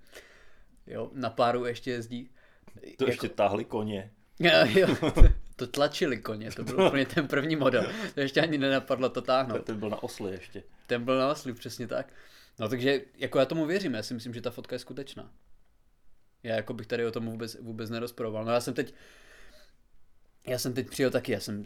Jo, 0.88 1.10
na 1.14 1.30
páru 1.30 1.66
ještě 1.66 1.92
jezdí. 1.92 2.30
To 2.74 2.82
jako... 2.90 3.06
ještě 3.06 3.30
táhli 3.30 3.66
koně. 3.66 4.12
jo, 4.76 4.88
to, 5.00 5.24
to 5.58 5.68
tlačili 5.68 6.18
koně, 6.18 6.52
to 6.52 6.64
byl 6.64 6.82
úplně 6.88 7.06
ten 7.06 7.28
první 7.28 7.56
model. 7.56 7.92
To 8.14 8.20
ještě 8.20 8.42
ani 8.42 8.58
nenapadlo 8.58 9.10
to 9.10 9.22
táhnout. 9.22 9.66
Ten 9.66 9.80
byl 9.80 9.90
na 9.90 10.04
osli 10.04 10.32
ještě. 10.32 10.64
Ten 10.88 11.04
byl 11.04 11.18
na 11.18 11.32
osli, 11.32 11.54
přesně 11.54 11.88
tak. 11.88 12.14
No 12.60 12.70
takže 12.70 13.02
jako 13.18 13.40
já 13.40 13.46
tomu 13.46 13.66
věřím, 13.66 13.94
já 13.94 14.04
si 14.04 14.14
myslím, 14.14 14.34
že 14.34 14.42
ta 14.42 14.52
fotka 14.52 14.76
je 14.76 14.80
skutečná. 14.80 15.32
Já 16.44 16.56
jako 16.56 16.74
bych 16.74 16.88
tady 16.88 17.06
o 17.06 17.12
tom 17.12 17.26
vůbec, 17.26 17.58
vůbec 17.62 17.90
nerozporoval. 17.90 18.46
No 18.46 18.52
já 18.52 18.62
jsem 18.62 18.74
teď, 18.74 18.94
já 20.48 20.60
jsem 20.60 20.74
teď 20.74 20.90
přijel 20.90 21.12
taky, 21.12 21.32
já 21.32 21.40
jsem 21.40 21.66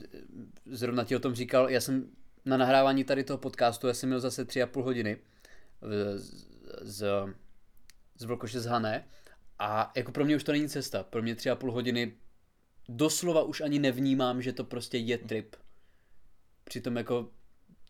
zrovna 0.65 1.03
ti 1.03 1.15
o 1.15 1.19
tom 1.19 1.35
říkal, 1.35 1.69
já 1.69 1.81
jsem 1.81 2.09
na 2.45 2.57
nahrávání 2.57 3.03
tady 3.03 3.23
toho 3.23 3.37
podcastu, 3.37 3.87
já 3.87 3.93
jsem 3.93 4.09
měl 4.09 4.19
zase 4.19 4.45
tři 4.45 4.61
a 4.61 4.67
půl 4.67 4.83
hodiny 4.83 5.17
z, 6.15 6.47
z, 6.81 7.05
z 8.17 8.23
Vlkoše 8.23 8.59
z 8.59 8.65
Hané 8.65 9.05
a 9.59 9.91
jako 9.95 10.11
pro 10.11 10.25
mě 10.25 10.35
už 10.35 10.43
to 10.43 10.51
není 10.51 10.69
cesta. 10.69 11.03
Pro 11.03 11.21
mě 11.21 11.35
tři 11.35 11.49
a 11.49 11.55
půl 11.55 11.71
hodiny 11.71 12.13
doslova 12.95 13.43
už 13.43 13.61
ani 13.61 13.79
nevnímám, 13.79 14.41
že 14.41 14.53
to 14.53 14.63
prostě 14.63 14.97
je 14.97 15.17
trip. 15.17 15.55
Přitom 16.63 16.97
jako 16.97 17.29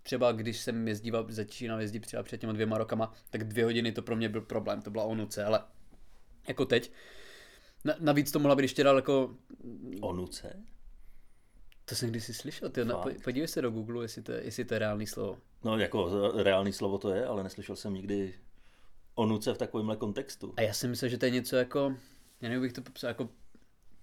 třeba 0.03 0.31
když 0.31 0.58
jsem 0.60 0.88
jezdíval, 0.88 1.25
začínal 1.29 1.81
jezdit 1.81 2.00
třeba 2.00 2.24
před 2.24 2.41
těmi 2.41 2.53
dvěma 2.53 2.77
rokama, 2.77 3.13
tak 3.29 3.43
dvě 3.43 3.63
hodiny 3.63 3.91
to 3.91 4.01
pro 4.01 4.15
mě 4.15 4.29
byl 4.29 4.41
problém, 4.41 4.81
to 4.81 4.91
byla 4.91 5.03
onuce, 5.03 5.46
ale 5.46 5.63
jako 6.48 6.65
teď. 6.65 6.91
Na, 7.86 7.93
navíc 8.00 8.31
to 8.31 8.39
mohla 8.39 8.55
být 8.55 8.63
ještě 8.63 8.84
daleko... 8.84 9.36
Onuce? 10.01 10.63
To 11.86 11.96
jsem 11.96 12.10
kdysi 12.10 12.34
slyšel, 12.34 12.70
ty, 12.70 12.86
na, 12.86 13.03
podívej 13.24 13.48
se 13.48 13.62
do 13.62 13.72
Google, 13.72 14.03
jestli 14.03 14.22
to, 14.22 14.31
je, 14.31 14.43
jestli 14.43 14.65
to 14.65 14.74
je 14.74 14.79
reálný 14.79 15.08
slovo. 15.08 15.38
No 15.63 15.77
jako 15.77 16.31
reálný 16.43 16.74
slovo 16.74 16.98
to 16.98 17.13
je, 17.13 17.25
ale 17.25 17.43
neslyšel 17.43 17.75
jsem 17.75 17.93
nikdy 17.93 18.34
onuce 19.15 19.53
v 19.53 19.58
takovémhle 19.58 19.96
kontextu. 19.96 20.53
A 20.58 20.62
já 20.62 20.74
si 20.74 20.88
myslím, 20.88 21.10
že 21.10 21.17
to 21.17 21.25
je 21.25 21.31
něco 21.31 21.55
jako, 21.55 21.96
já 22.41 22.50
nevím, 22.50 22.62
bych 22.62 22.74
to 22.74 22.81
popsal, 22.81 23.08
jako 23.08 23.29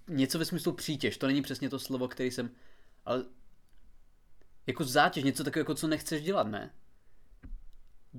něco 0.09 0.39
ve 0.39 0.45
smyslu 0.45 0.73
přítěž, 0.73 1.17
to 1.17 1.27
není 1.27 1.41
přesně 1.41 1.69
to 1.69 1.79
slovo, 1.79 2.07
který 2.07 2.31
jsem, 2.31 2.51
ale 3.05 3.25
jako 4.67 4.83
zátěž, 4.83 5.23
něco 5.23 5.43
takového, 5.43 5.61
jako 5.61 5.75
co 5.75 5.87
nechceš 5.87 6.21
dělat, 6.21 6.47
ne? 6.47 6.73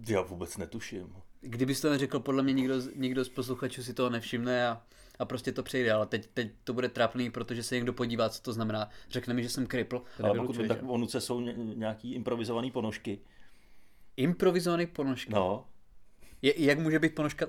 Já 0.08 0.22
vůbec 0.22 0.56
netuším. 0.56 1.14
Kdybys 1.40 1.80
to 1.80 1.90
neřekl, 1.90 2.20
podle 2.20 2.42
mě 2.42 2.52
nikdo, 2.52 2.74
nikdo 2.94 3.24
z 3.24 3.28
posluchačů 3.28 3.82
si 3.82 3.94
toho 3.94 4.10
nevšimne 4.10 4.68
a, 4.68 4.82
a 5.18 5.24
prostě 5.24 5.52
to 5.52 5.62
přejde, 5.62 5.92
ale 5.92 6.06
teď, 6.06 6.26
teď 6.34 6.52
to 6.64 6.72
bude 6.72 6.88
trapný, 6.88 7.30
protože 7.30 7.62
se 7.62 7.74
někdo 7.74 7.92
podívá, 7.92 8.28
co 8.28 8.42
to 8.42 8.52
znamená. 8.52 8.88
Řekne 9.10 9.34
mi, 9.34 9.42
že 9.42 9.48
jsem 9.48 9.66
kripl. 9.66 10.02
Ale 10.22 10.38
pokud 10.38 10.56
vím, 10.56 10.68
tak 10.68 10.78
Onuce 10.86 11.20
jsou 11.20 11.40
nějaký 11.40 12.14
improvizované 12.14 12.70
ponožky. 12.70 13.20
Improvizované 14.16 14.86
ponožky? 14.86 15.32
No. 15.32 15.66
Je, 16.42 16.64
jak 16.64 16.78
může 16.78 16.98
být 16.98 17.14
ponožka 17.14 17.46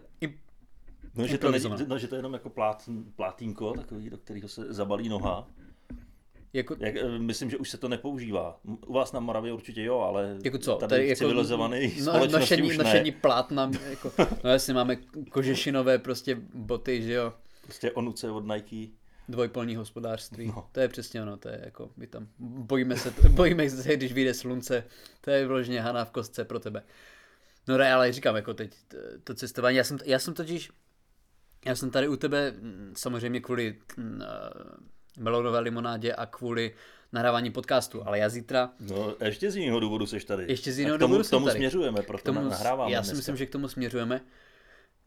no, 1.16 1.28
že 1.28 1.38
to, 1.38 1.52
ne, 1.52 1.60
no, 1.88 1.98
že 1.98 2.08
to 2.08 2.16
je 2.16 2.20
jenom 2.20 2.34
jako 2.34 2.50
plát, 2.50 2.90
plátínko, 3.16 3.74
takový, 3.74 4.10
do 4.10 4.18
kterého 4.18 4.48
se 4.48 4.74
zabalí 4.74 5.10
noha. 5.10 5.48
Jako... 6.54 6.76
Jak, 6.80 6.96
eh, 6.96 7.20
myslím, 7.20 7.50
že 7.50 7.58
už 7.58 7.70
se 7.70 7.78
to 7.78 7.88
nepoužívá. 7.88 8.60
U 8.88 8.94
vás 8.94 9.12
na 9.12 9.20
Moravě 9.20 9.54
určitě 9.54 9.84
jo, 9.84 10.00
ale 10.00 10.38
jako 10.44 10.58
co? 10.58 10.76
tady, 10.76 10.90
tady 10.90 11.08
jako 11.08 11.18
civilizovaný 11.18 11.94
no, 12.06 12.28
nošení, 12.28 12.64
už 12.64 12.78
ne. 12.78 12.84
nošení 12.84 13.12
plátna, 13.12 13.72
jako, 13.90 14.12
no 14.44 14.50
jasně 14.50 14.74
máme 14.74 14.96
kožešinové 15.30 16.00
prostě 16.00 16.38
boty, 16.54 17.02
že 17.02 17.14
jo. 17.14 17.34
Prostě 17.64 17.92
onuce 17.92 18.32
od 18.32 18.48
Nike. 18.48 18.94
Dvojpolní 19.30 19.76
hospodářství. 19.76 20.48
No. 20.48 20.70
To 20.72 20.80
je 20.80 20.88
přesně 20.88 21.22
ono, 21.22 21.38
to 21.38 21.50
je 21.50 21.62
jako, 21.66 21.92
my 21.98 22.08
tam 22.08 22.28
bojíme 22.40 22.98
se, 22.98 23.14
bojíme 23.30 23.70
se, 23.70 23.96
když 23.96 24.14
vyjde 24.14 24.34
slunce, 24.34 24.84
to 25.22 25.32
je 25.32 25.48
vložně 25.48 25.82
hana 25.82 26.06
v 26.06 26.12
kostce 26.12 26.46
pro 26.46 26.60
tebe. 26.60 26.84
No 27.68 27.78
ne, 27.78 27.94
ale 27.94 28.14
říkám, 28.14 28.36
jako 28.36 28.54
teď 28.54 28.76
to 29.24 29.34
cestování, 29.34 29.78
já 29.78 29.84
jsem, 29.84 29.98
já 30.06 30.20
jsem 30.20 30.34
totiž, 30.34 30.72
já 31.66 31.76
jsem 31.76 31.92
tady 31.92 32.08
u 32.08 32.16
tebe 32.16 32.52
mm, 32.52 32.94
samozřejmě 32.98 33.40
kvůli 33.40 33.78
uh, 33.98 34.04
melonové 35.20 35.60
limonádě 35.60 36.14
a 36.14 36.26
kvůli 36.26 36.76
nahrávání 37.12 37.52
podcastu, 37.52 38.08
ale 38.08 38.20
já 38.20 38.30
zítra... 38.30 38.70
No, 38.80 39.16
ještě 39.24 39.52
z 39.52 39.56
jiného 39.56 39.80
důvodu 39.80 40.06
seš 40.06 40.26
tady. 40.26 40.46
Ještě 40.48 40.72
z 40.72 40.80
jiného 40.80 40.98
důvodu 40.98 41.08
důvodu 41.12 41.24
jsem 41.24 41.32
tomu 41.32 41.46
tady. 41.46 41.58
směřujeme, 41.58 42.02
proto 42.02 42.24
tomu, 42.24 42.50
nahráváme 42.50 42.92
Já 42.92 43.04
si 43.04 43.08
dneska. 43.08 43.18
myslím, 43.18 43.38
že 43.38 43.46
k 43.46 43.50
tomu 43.50 43.68
směřujeme, 43.68 44.22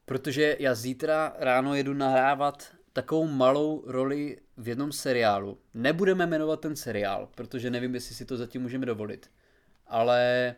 protože 0.05 0.57
já 0.59 0.75
zítra 0.75 1.35
ráno 1.39 1.75
jedu 1.75 1.93
nahrávat 1.93 2.75
takovou 2.93 3.27
malou 3.27 3.83
roli 3.85 4.37
v 4.57 4.67
jednom 4.67 4.91
seriálu. 4.91 5.57
Nebudeme 5.73 6.25
jmenovat 6.25 6.59
ten 6.59 6.75
seriál, 6.75 7.29
protože 7.35 7.69
nevím, 7.69 7.95
jestli 7.95 8.15
si 8.15 8.25
to 8.25 8.37
zatím 8.37 8.61
můžeme 8.61 8.85
dovolit. 8.85 9.31
Ale... 9.87 10.55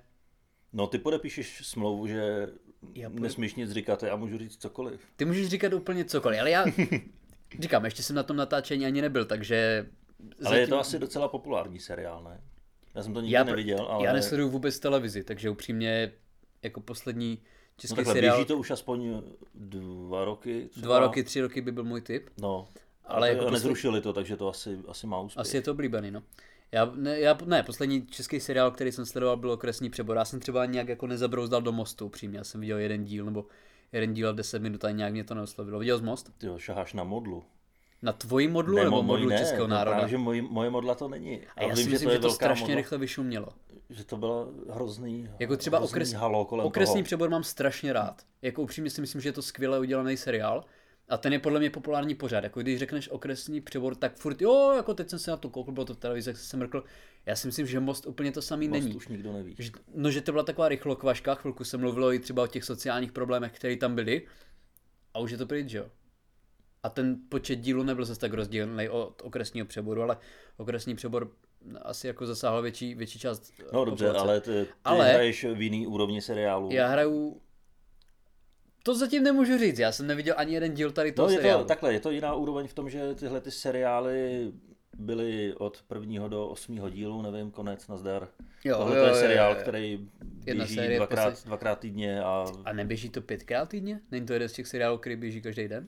No, 0.73 0.87
ty 0.87 0.97
podepíšeš 0.97 1.67
smlouvu, 1.67 2.07
že 2.07 2.47
já 2.93 3.09
nesmíš 3.09 3.55
nic 3.55 3.71
říkat, 3.71 4.03
já 4.03 4.15
můžu 4.15 4.37
říct 4.37 4.57
cokoliv. 4.57 5.01
Ty 5.15 5.25
můžeš 5.25 5.47
říkat 5.47 5.73
úplně 5.73 6.05
cokoliv, 6.05 6.39
ale 6.39 6.49
já 6.51 6.65
Říkám, 7.59 7.85
ještě 7.85 8.03
jsem 8.03 8.15
na 8.15 8.23
tom 8.23 8.37
natáčení 8.37 8.85
ani 8.85 9.01
nebyl, 9.01 9.25
takže... 9.25 9.85
Ale 10.19 10.37
zatím... 10.39 10.59
je 10.59 10.67
to 10.67 10.79
asi 10.79 10.99
docela 10.99 11.27
populární 11.27 11.79
seriál, 11.79 12.23
ne? 12.23 12.41
Já 12.95 13.03
jsem 13.03 13.13
to 13.13 13.21
nikdy 13.21 13.33
já, 13.33 13.43
neviděl, 13.43 13.87
ale... 13.89 14.05
Já 14.05 14.13
nesleduju 14.13 14.49
vůbec 14.49 14.79
televizi, 14.79 15.23
takže 15.23 15.49
upřímně 15.49 16.11
jako 16.63 16.81
poslední 16.81 17.41
český 17.77 17.93
no 17.93 17.95
takhle, 17.95 18.13
seriál... 18.13 18.37
běží 18.37 18.47
to 18.47 18.57
už 18.57 18.71
aspoň 18.71 19.21
dva 19.55 20.25
roky. 20.25 20.67
Třeba... 20.71 20.85
Dva 20.87 20.99
roky, 20.99 21.23
tři 21.23 21.41
roky 21.41 21.61
by 21.61 21.71
byl 21.71 21.83
můj 21.83 22.01
typ. 22.01 22.29
No, 22.41 22.67
ale 23.05 23.29
jako 23.29 23.49
nezrušili 23.49 24.01
to, 24.01 24.13
takže 24.13 24.37
to 24.37 24.47
asi, 24.47 24.79
asi 24.87 25.07
má 25.07 25.19
úspěch. 25.19 25.41
Asi 25.41 25.57
je 25.57 25.61
to 25.61 25.71
oblíbený, 25.71 26.11
no. 26.11 26.23
Já 26.71 26.91
ne, 26.95 27.19
já, 27.19 27.37
ne, 27.45 27.63
poslední 27.63 28.05
český 28.05 28.39
seriál, 28.39 28.71
který 28.71 28.91
jsem 28.91 29.05
sledoval, 29.05 29.37
byl 29.37 29.51
Okresní 29.51 29.89
přebor. 29.89 30.17
Já 30.17 30.25
jsem 30.25 30.39
třeba 30.39 30.65
nějak 30.65 30.87
jako 30.87 31.07
nezabrouzdal 31.07 31.61
do 31.61 31.71
mostu, 31.71 32.05
upřímně. 32.05 32.37
Já 32.37 32.43
jsem 32.43 32.61
viděl 32.61 32.77
jeden 32.77 33.03
díl, 33.03 33.25
nebo 33.25 33.45
jeden 33.91 34.13
díl 34.13 34.33
10 34.33 34.61
minut 34.61 34.85
a 34.85 34.91
nějak 34.91 35.13
mě 35.13 35.23
to 35.23 35.35
neoslovilo. 35.35 35.79
Viděl 35.79 35.99
jsi 35.99 36.03
most? 36.03 36.31
Ty 36.37 36.47
jo, 36.47 36.57
šaháš 36.57 36.93
na 36.93 37.03
modlu. 37.03 37.43
Na 38.01 38.13
tvoji 38.13 38.47
modlu 38.47 38.75
ne, 38.75 38.83
nebo 38.83 39.03
modlu 39.03 39.29
ne, 39.29 39.37
Českého 39.37 39.67
národa? 39.67 39.95
Právě, 39.95 40.09
že 40.09 40.17
moje, 40.17 40.41
moje 40.41 40.69
modla 40.69 40.95
to 40.95 41.07
není. 41.07 41.41
A 41.55 41.61
já 41.63 41.67
vím, 41.67 41.83
si 41.83 41.89
myslím, 41.89 42.09
že 42.09 42.19
to, 42.19 42.27
že 42.27 42.29
to 42.29 42.29
strašně 42.29 42.63
modla, 42.63 42.75
rychle 42.75 42.97
vyšumělo. 42.97 43.47
Že 43.89 44.03
to 44.03 44.17
bylo 44.17 44.51
hrozný 44.69 45.29
Jako 45.39 45.57
třeba 45.57 45.77
hrozný 45.77 45.93
okres, 45.93 46.13
halo 46.13 46.45
kolem 46.45 46.67
okresní 46.67 46.93
toho. 46.93 47.03
přebor 47.03 47.29
mám 47.29 47.43
strašně 47.43 47.93
rád. 47.93 48.21
Jako 48.41 48.61
upřímně 48.61 48.89
si 48.89 49.01
myslím, 49.01 49.21
že 49.21 49.29
je 49.29 49.33
to 49.33 49.41
skvěle 49.41 49.79
udělaný 49.79 50.17
seriál. 50.17 50.65
A 51.09 51.17
ten 51.17 51.33
je 51.33 51.39
podle 51.39 51.59
mě 51.59 51.69
populární 51.69 52.15
pořád. 52.15 52.43
Jako 52.43 52.61
když 52.61 52.79
řekneš 52.79 53.09
okresní 53.09 53.61
přebor, 53.61 53.95
tak 53.95 54.15
furt, 54.17 54.41
jo, 54.41 54.73
jako 54.75 54.93
teď 54.93 55.09
jsem 55.09 55.19
se 55.19 55.31
na 55.31 55.37
to 55.37 55.49
koukl, 55.49 55.71
bylo 55.71 55.85
to 55.85 55.93
v 55.93 55.97
televizi, 55.97 56.29
jak 56.29 56.37
jsem 56.37 56.59
mrkl. 56.59 56.83
Já 57.25 57.35
si 57.35 57.47
myslím, 57.47 57.67
že 57.67 57.79
most 57.79 58.05
úplně 58.05 58.31
to 58.31 58.41
samý 58.41 58.67
most 58.67 58.83
není. 58.83 58.95
už 58.95 59.07
nikdo 59.07 59.33
neví. 59.33 59.55
Že, 59.59 59.71
no, 59.95 60.11
že 60.11 60.21
to 60.21 60.31
byla 60.31 60.43
taková 60.43 60.67
rychlokvaška, 60.69 61.35
chvilku 61.35 61.63
se 61.63 61.77
mluvilo 61.77 62.13
i 62.13 62.19
třeba 62.19 62.43
o 62.43 62.47
těch 62.47 62.63
sociálních 62.63 63.11
problémech, 63.11 63.51
které 63.51 63.75
tam 63.77 63.95
byly. 63.95 64.21
A 65.13 65.19
už 65.19 65.31
je 65.31 65.37
to 65.37 65.45
pryč, 65.45 65.71
jo. 65.73 65.85
A 66.83 66.89
ten 66.89 67.17
počet 67.29 67.55
dílů 67.55 67.83
nebyl 67.83 68.05
zase 68.05 68.19
tak 68.19 68.33
rozdílný 68.33 68.89
od 68.89 69.21
okresního 69.25 69.67
přeboru, 69.67 70.01
ale 70.01 70.17
okresní 70.57 70.95
přebor 70.95 71.31
asi 71.81 72.07
jako 72.07 72.25
zasáhl 72.25 72.61
větší, 72.61 72.95
větší 72.95 73.19
část 73.19 73.53
No 73.73 73.85
dobře, 73.85 74.05
populace. 74.05 74.29
ale 74.29 74.41
ty, 74.41 74.51
ty 74.65 74.67
ale 74.83 75.13
hraješ 75.13 75.43
v 75.43 75.61
jiný 75.61 75.87
úrovni 75.87 76.21
seriálu. 76.21 76.69
Já 76.71 76.87
hraju 76.87 77.41
to 78.87 78.95
zatím 78.95 79.23
nemůžu 79.23 79.57
říct, 79.57 79.79
já 79.79 79.91
jsem 79.91 80.07
neviděl 80.07 80.35
ani 80.37 80.53
jeden 80.53 80.73
díl 80.73 80.91
tady 80.91 81.11
toho 81.11 81.27
no, 81.27 81.31
je 81.31 81.37
seriálu. 81.37 81.63
To, 81.63 81.67
takhle, 81.67 81.93
je 81.93 81.99
to 81.99 82.11
jiná 82.11 82.33
úroveň 82.33 82.67
v 82.67 82.73
tom, 82.73 82.89
že 82.89 83.15
tyhle 83.15 83.41
ty 83.41 83.51
seriály 83.51 84.51
byly 84.97 85.53
od 85.55 85.83
prvního 85.87 86.27
do 86.27 86.47
osmého 86.47 86.89
dílu, 86.89 87.21
nevím, 87.21 87.51
konec, 87.51 87.87
nazdar. 87.87 88.27
Jo, 88.63 88.77
Tohle 88.77 88.97
jo, 88.97 89.03
to 89.03 89.09
je 89.09 89.15
seriál, 89.15 89.51
jo, 89.51 89.57
jo. 89.57 89.61
který 89.61 90.09
běží 90.45 90.75
série 90.75 90.97
dvakrát, 90.97 91.45
dvakrát 91.45 91.79
týdně. 91.79 92.21
A... 92.21 92.45
a 92.65 92.73
neběží 92.73 93.09
to 93.09 93.21
pětkrát 93.21 93.69
týdně? 93.69 93.99
Není 94.11 94.25
to 94.25 94.33
jeden 94.33 94.49
z 94.49 94.53
těch 94.53 94.67
seriálů, 94.67 94.97
který 94.97 95.15
běží 95.15 95.41
každý 95.41 95.67
den? 95.67 95.87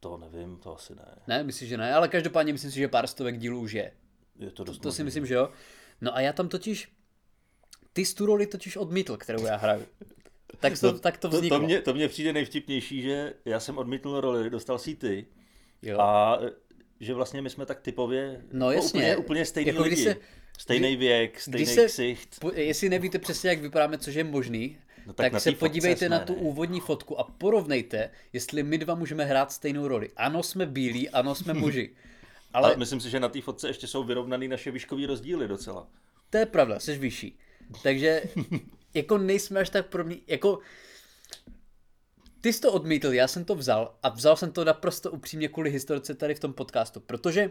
To 0.00 0.16
nevím, 0.16 0.56
to 0.56 0.76
asi 0.76 0.94
ne. 0.94 1.04
Ne, 1.26 1.42
myslím, 1.42 1.68
že 1.68 1.76
ne, 1.76 1.94
ale 1.94 2.08
každopádně 2.08 2.52
myslím 2.52 2.70
si, 2.70 2.78
že 2.78 2.88
pár 2.88 3.06
stovek 3.06 3.38
dílů 3.38 3.60
už 3.60 3.72
je. 3.72 3.92
Je 4.38 4.50
to 4.50 4.64
dost 4.64 4.78
To 4.78 4.92
si 4.92 5.02
možný. 5.02 5.04
myslím, 5.04 5.26
že 5.26 5.34
jo. 5.34 5.50
No 6.00 6.16
a 6.16 6.20
já 6.20 6.32
tam 6.32 6.48
totiž, 6.48 6.92
ty 7.92 8.04
jsi 8.04 8.14
tu 8.14 8.26
roli 8.26 8.46
totiž 8.46 8.76
odmítl, 8.76 9.16
kterou 9.16 9.46
já 9.46 9.56
hraju. 9.56 9.86
Tak 10.60 10.80
to, 10.80 10.98
tak 10.98 11.18
to 11.18 11.28
to, 11.28 11.36
vzniklo. 11.36 11.58
to, 11.58 11.64
mě, 11.64 11.80
to 11.80 11.94
mě 11.94 12.08
přijde 12.08 12.32
nejvtipnější, 12.32 13.02
že 13.02 13.34
já 13.44 13.60
jsem 13.60 13.78
odmítl 13.78 14.20
roli, 14.20 14.50
dostal 14.50 14.78
si 14.78 14.94
ty 14.94 15.26
jo. 15.82 16.00
a 16.00 16.38
že 17.00 17.14
vlastně 17.14 17.42
my 17.42 17.50
jsme 17.50 17.66
tak 17.66 17.80
typově 17.80 18.40
No 18.52 18.70
jasně. 18.70 18.88
úplně, 18.88 19.16
úplně 19.16 19.44
stejný 19.44 19.68
Jako 19.68 19.82
když 19.82 19.98
lidi. 19.98 20.10
se- 20.10 20.16
stejný 20.58 20.96
věk, 20.96 21.40
stejný 21.40 21.66
se- 21.66 21.86
ksicht. 21.86 22.40
Po, 22.40 22.52
jestli 22.54 22.88
nevíte 22.88 23.18
přesně, 23.18 23.50
jak 23.50 23.58
vypadáme, 23.60 23.98
což 23.98 24.14
je 24.14 24.24
možný, 24.24 24.76
No 24.98 25.02
no, 25.06 25.12
tak 25.12 25.32
tak, 25.32 25.42
se 25.42 25.52
podívejte 25.52 25.98
jsme, 26.06 26.08
na 26.08 26.18
tu 26.18 26.32
ne? 26.34 26.38
úvodní 26.40 26.80
fotku 26.80 27.20
a 27.20 27.24
porovnejte, 27.24 28.10
jestli 28.32 28.62
my 28.62 28.78
dva 28.78 28.94
můžeme 28.94 29.24
hrát 29.24 29.52
stejnou 29.52 29.88
roli. 29.88 30.10
Ano, 30.16 30.42
jsme 30.42 30.66
bílí, 30.66 31.08
ano, 31.10 31.34
jsme 31.34 31.54
muži. 31.64 31.90
Ale 32.52 32.68
Ale 32.68 32.76
myslím 32.76 33.00
si, 33.00 33.10
že 33.10 33.20
na 33.20 33.28
té 33.28 33.40
fotce 33.40 33.68
ještě 33.68 33.86
jsou 33.86 34.04
vyrovnaný 34.04 34.48
naše 34.48 34.70
výškový 34.70 35.06
rozdíly 35.06 35.48
docela. 35.48 35.86
to 36.30 36.38
je 36.38 36.46
pravda, 36.46 36.78
jsi 36.80 36.98
vyšší. 36.98 37.38
Takže 37.82 38.22
jako 38.94 39.18
nejsme 39.18 39.60
až 39.60 39.70
tak 39.70 39.86
pro 39.86 40.04
mě, 40.04 40.16
jako 40.26 40.58
ty 42.40 42.52
jsi 42.52 42.60
to 42.60 42.72
odmítl, 42.72 43.12
já 43.12 43.28
jsem 43.28 43.44
to 43.44 43.54
vzal 43.54 43.98
a 44.02 44.08
vzal 44.08 44.36
jsem 44.36 44.52
to 44.52 44.64
naprosto 44.64 45.10
upřímně 45.10 45.48
kvůli 45.48 45.70
historce 45.70 46.14
tady 46.14 46.34
v 46.34 46.40
tom 46.40 46.52
podcastu, 46.52 47.00
protože 47.00 47.50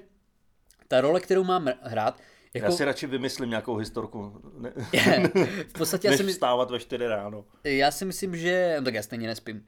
ta 0.87 1.01
role, 1.01 1.19
kterou 1.21 1.43
mám 1.43 1.67
hrát, 1.81 2.19
Já 2.53 2.63
jako, 2.63 2.75
si 2.77 2.85
radši 2.85 3.07
vymyslím 3.07 3.49
nějakou 3.49 3.75
historku, 3.75 4.41
ne, 4.57 4.73
v 5.67 5.73
podstatě 5.73 6.07
já 6.07 6.17
si, 6.17 6.23
my- 6.23 6.31
vstávat 6.31 6.71
ve 6.71 6.79
4 6.79 7.07
ráno. 7.07 7.45
já 7.63 7.91
si 7.91 8.05
myslím, 8.05 8.35
že, 8.37 8.75
no 8.79 8.85
tak 8.85 8.93
já 8.93 9.03
stejně 9.03 9.27
nespím. 9.27 9.65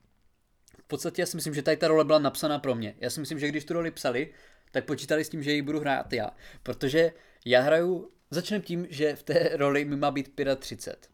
V 0.80 0.88
podstatě 0.88 1.22
já 1.22 1.26
si 1.26 1.38
myslím, 1.38 1.54
že 1.54 1.62
tady 1.62 1.78
ta 1.78 1.88
role 1.88 2.06
byla 2.06 2.20
napsaná 2.20 2.60
pro 2.60 2.76
mě. 2.76 2.96
Já 3.00 3.10
si 3.10 3.20
myslím, 3.20 3.40
že 3.40 3.48
když 3.48 3.66
tu 3.66 3.74
roli 3.74 3.92
psali, 3.92 4.34
tak 4.72 4.86
počítali 4.86 5.24
s 5.26 5.30
tím, 5.30 5.44
že 5.44 5.52
ji 5.52 5.62
budu 5.62 5.80
hrát 5.80 6.14
já. 6.14 6.30
Protože 6.64 7.12
já 7.46 7.62
hraju, 7.62 8.12
začneme 8.32 8.64
tím, 8.64 8.88
že 8.90 9.16
v 9.16 9.24
té 9.24 9.50
roli 9.54 9.86
mi 9.86 9.96
má 9.96 10.12
být 10.12 10.40
35. 10.60 11.13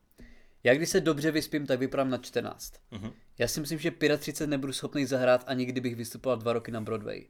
Já 0.63 0.73
když 0.73 0.89
se 0.89 1.01
dobře 1.01 1.31
vyspím, 1.31 1.65
tak 1.65 1.79
vypadám 1.79 2.09
na 2.09 2.17
14. 2.17 2.73
Mhm. 2.91 3.11
Já 3.37 3.47
si 3.47 3.59
myslím, 3.59 3.79
že 3.79 3.91
35 4.17 4.47
nebudu 4.47 4.73
schopný 4.73 5.05
zahrát 5.05 5.43
ani 5.47 5.65
kdybych 5.65 5.95
vystupoval 5.95 6.37
dva 6.37 6.53
roky 6.53 6.71
na 6.71 6.81
Broadway. 6.81 7.25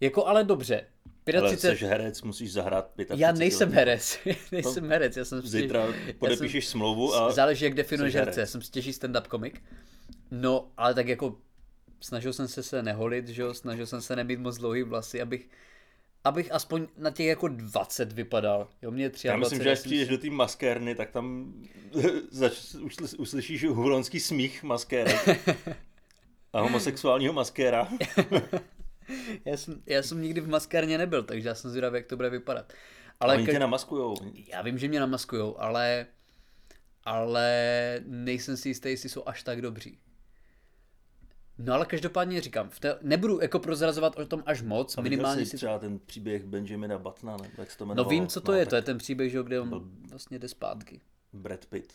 Jako 0.00 0.26
ale 0.26 0.44
dobře. 0.44 0.86
Ale 1.38 1.48
35... 1.48 1.78
jsi 1.78 1.84
herec, 1.86 2.22
musíš 2.22 2.52
zahrát 2.52 2.90
35 2.92 3.20
Já 3.20 3.32
nejsem 3.32 3.68
let. 3.68 3.74
herec. 3.74 4.18
nejsem 4.52 4.88
herec, 4.88 5.16
já 5.16 5.24
jsem 5.24 5.42
Zítra 5.42 5.80
já 6.06 6.12
podepíšeš 6.18 6.64
jsem- 6.66 6.70
smlouvu 6.72 7.14
a 7.14 7.32
Záleží, 7.32 7.64
jak 7.64 7.74
definuješ 7.74 8.14
herce. 8.14 8.40
Já 8.40 8.46
jsem 8.46 8.62
stěží 8.62 8.92
stand-up 8.92 9.26
komik. 9.28 9.62
No, 10.30 10.70
ale 10.76 10.94
tak 10.94 11.08
jako 11.08 11.38
snažil 12.00 12.32
jsem 12.32 12.48
se 12.48 12.62
se 12.62 12.82
neholit, 12.82 13.28
že 13.28 13.42
jo? 13.42 13.54
Snažil 13.54 13.86
jsem 13.86 14.00
se 14.00 14.16
nemít 14.16 14.40
moc 14.40 14.58
dlouhý 14.58 14.82
vlasy, 14.82 15.22
abych 15.22 15.48
abych 16.26 16.52
aspoň 16.52 16.86
na 16.98 17.10
těch 17.10 17.26
jako 17.26 17.48
20 17.48 18.12
vypadal. 18.12 18.68
Jo, 18.82 18.90
mě 18.90 19.04
23. 19.08 19.26
já 19.28 19.36
myslím, 19.36 19.62
že 19.62 19.70
až 19.72 19.80
přijdeš 19.80 20.08
do 20.08 20.18
té 20.18 20.30
maskérny, 20.30 20.94
tak 20.94 21.10
tam 21.10 21.54
zač, 22.30 22.52
uslyšíš 23.18 23.64
huronský 23.64 24.20
smích 24.20 24.62
maskérek. 24.62 25.28
A 26.52 26.60
homosexuálního 26.60 27.32
maskéra. 27.32 27.88
já, 29.44 29.56
jsem, 29.56 29.82
já 29.86 30.02
jsem 30.02 30.22
nikdy 30.22 30.40
v 30.40 30.48
maskárně 30.48 30.98
nebyl, 30.98 31.22
takže 31.22 31.48
já 31.48 31.54
jsem 31.54 31.70
zvědavý, 31.70 31.96
jak 31.96 32.06
to 32.06 32.16
bude 32.16 32.30
vypadat. 32.30 32.72
Ale 33.20 33.34
Ale 33.34 33.36
Oni 33.36 33.46
ka- 33.46 33.52
tě 33.52 33.58
namaskujou. 33.58 34.16
já 34.52 34.62
vím, 34.62 34.78
že 34.78 34.88
mě 34.88 35.00
namaskujou, 35.00 35.60
ale 35.60 36.06
ale 37.04 38.00
nejsem 38.06 38.56
si 38.56 38.68
jistý, 38.68 38.88
jestli 38.88 39.08
jsou 39.08 39.22
až 39.26 39.42
tak 39.42 39.62
dobří. 39.62 39.98
No 41.58 41.74
ale 41.74 41.86
každopádně 41.86 42.40
říkám, 42.40 42.68
v 42.68 42.80
té, 42.80 42.98
nebudu 43.02 43.40
jako 43.42 43.58
prozrazovat 43.58 44.18
o 44.18 44.26
tom 44.26 44.42
až 44.46 44.62
moc, 44.62 44.98
A 44.98 45.00
minimálně 45.00 45.46
si... 45.46 45.56
třeba 45.56 45.78
ten 45.78 45.98
příběh 45.98 46.44
Benjamina 46.44 46.98
Buttona, 46.98 47.36
nebo 47.36 47.52
jak 47.58 47.70
se 47.70 47.78
to 47.78 47.84
No 47.84 47.88
jmenovalo? 47.92 48.10
vím, 48.10 48.26
co 48.26 48.40
to 48.40 48.52
je, 48.52 48.64
tak 48.64 48.70
to 48.70 48.76
je 48.76 48.82
ten 48.82 48.98
příběh, 48.98 49.30
že 49.30 49.36
jo, 49.36 49.42
kde 49.42 49.60
on 49.60 49.90
vlastně 50.10 50.38
jde 50.38 50.48
zpátky. 50.48 51.00
Brad 51.32 51.66
Pitt. 51.66 51.92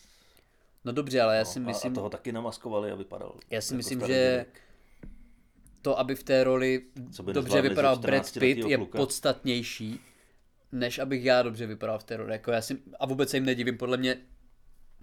No 0.85 0.91
dobře, 0.91 1.21
ale 1.21 1.37
já 1.37 1.45
si 1.45 1.59
No, 1.59 1.65
myslím, 1.65 1.91
a, 1.91 1.95
toho 1.95 2.09
taky 2.09 2.31
namaskovali 2.31 2.91
a 2.91 2.95
vypadal. 2.95 3.35
já 3.49 3.61
si 3.61 3.73
jako 3.73 3.77
myslím, 3.77 3.99
že 3.99 4.07
dědek. 4.07 4.61
to, 5.81 5.99
aby 5.99 6.15
v 6.15 6.23
té 6.23 6.43
roli 6.43 6.85
Co 7.11 7.23
by 7.23 7.33
dobře 7.33 7.61
vypadal 7.61 7.99
Brad 7.99 8.23
14letýho 8.25 8.39
Pitt, 8.39 8.69
je 8.69 8.77
kluka. 8.77 8.97
podstatnější, 8.97 9.99
než 10.71 10.99
abych 10.99 11.23
já 11.23 11.41
dobře 11.41 11.65
vypadal 11.65 11.99
v 11.99 12.03
té 12.03 12.17
roli. 12.17 12.31
Jako 12.31 12.51
já 12.51 12.61
si, 12.61 12.77
a 12.99 13.05
vůbec 13.05 13.29
se 13.29 13.37
jim 13.37 13.45
nedivím, 13.45 13.77
podle 13.77 13.97
mě 13.97 14.17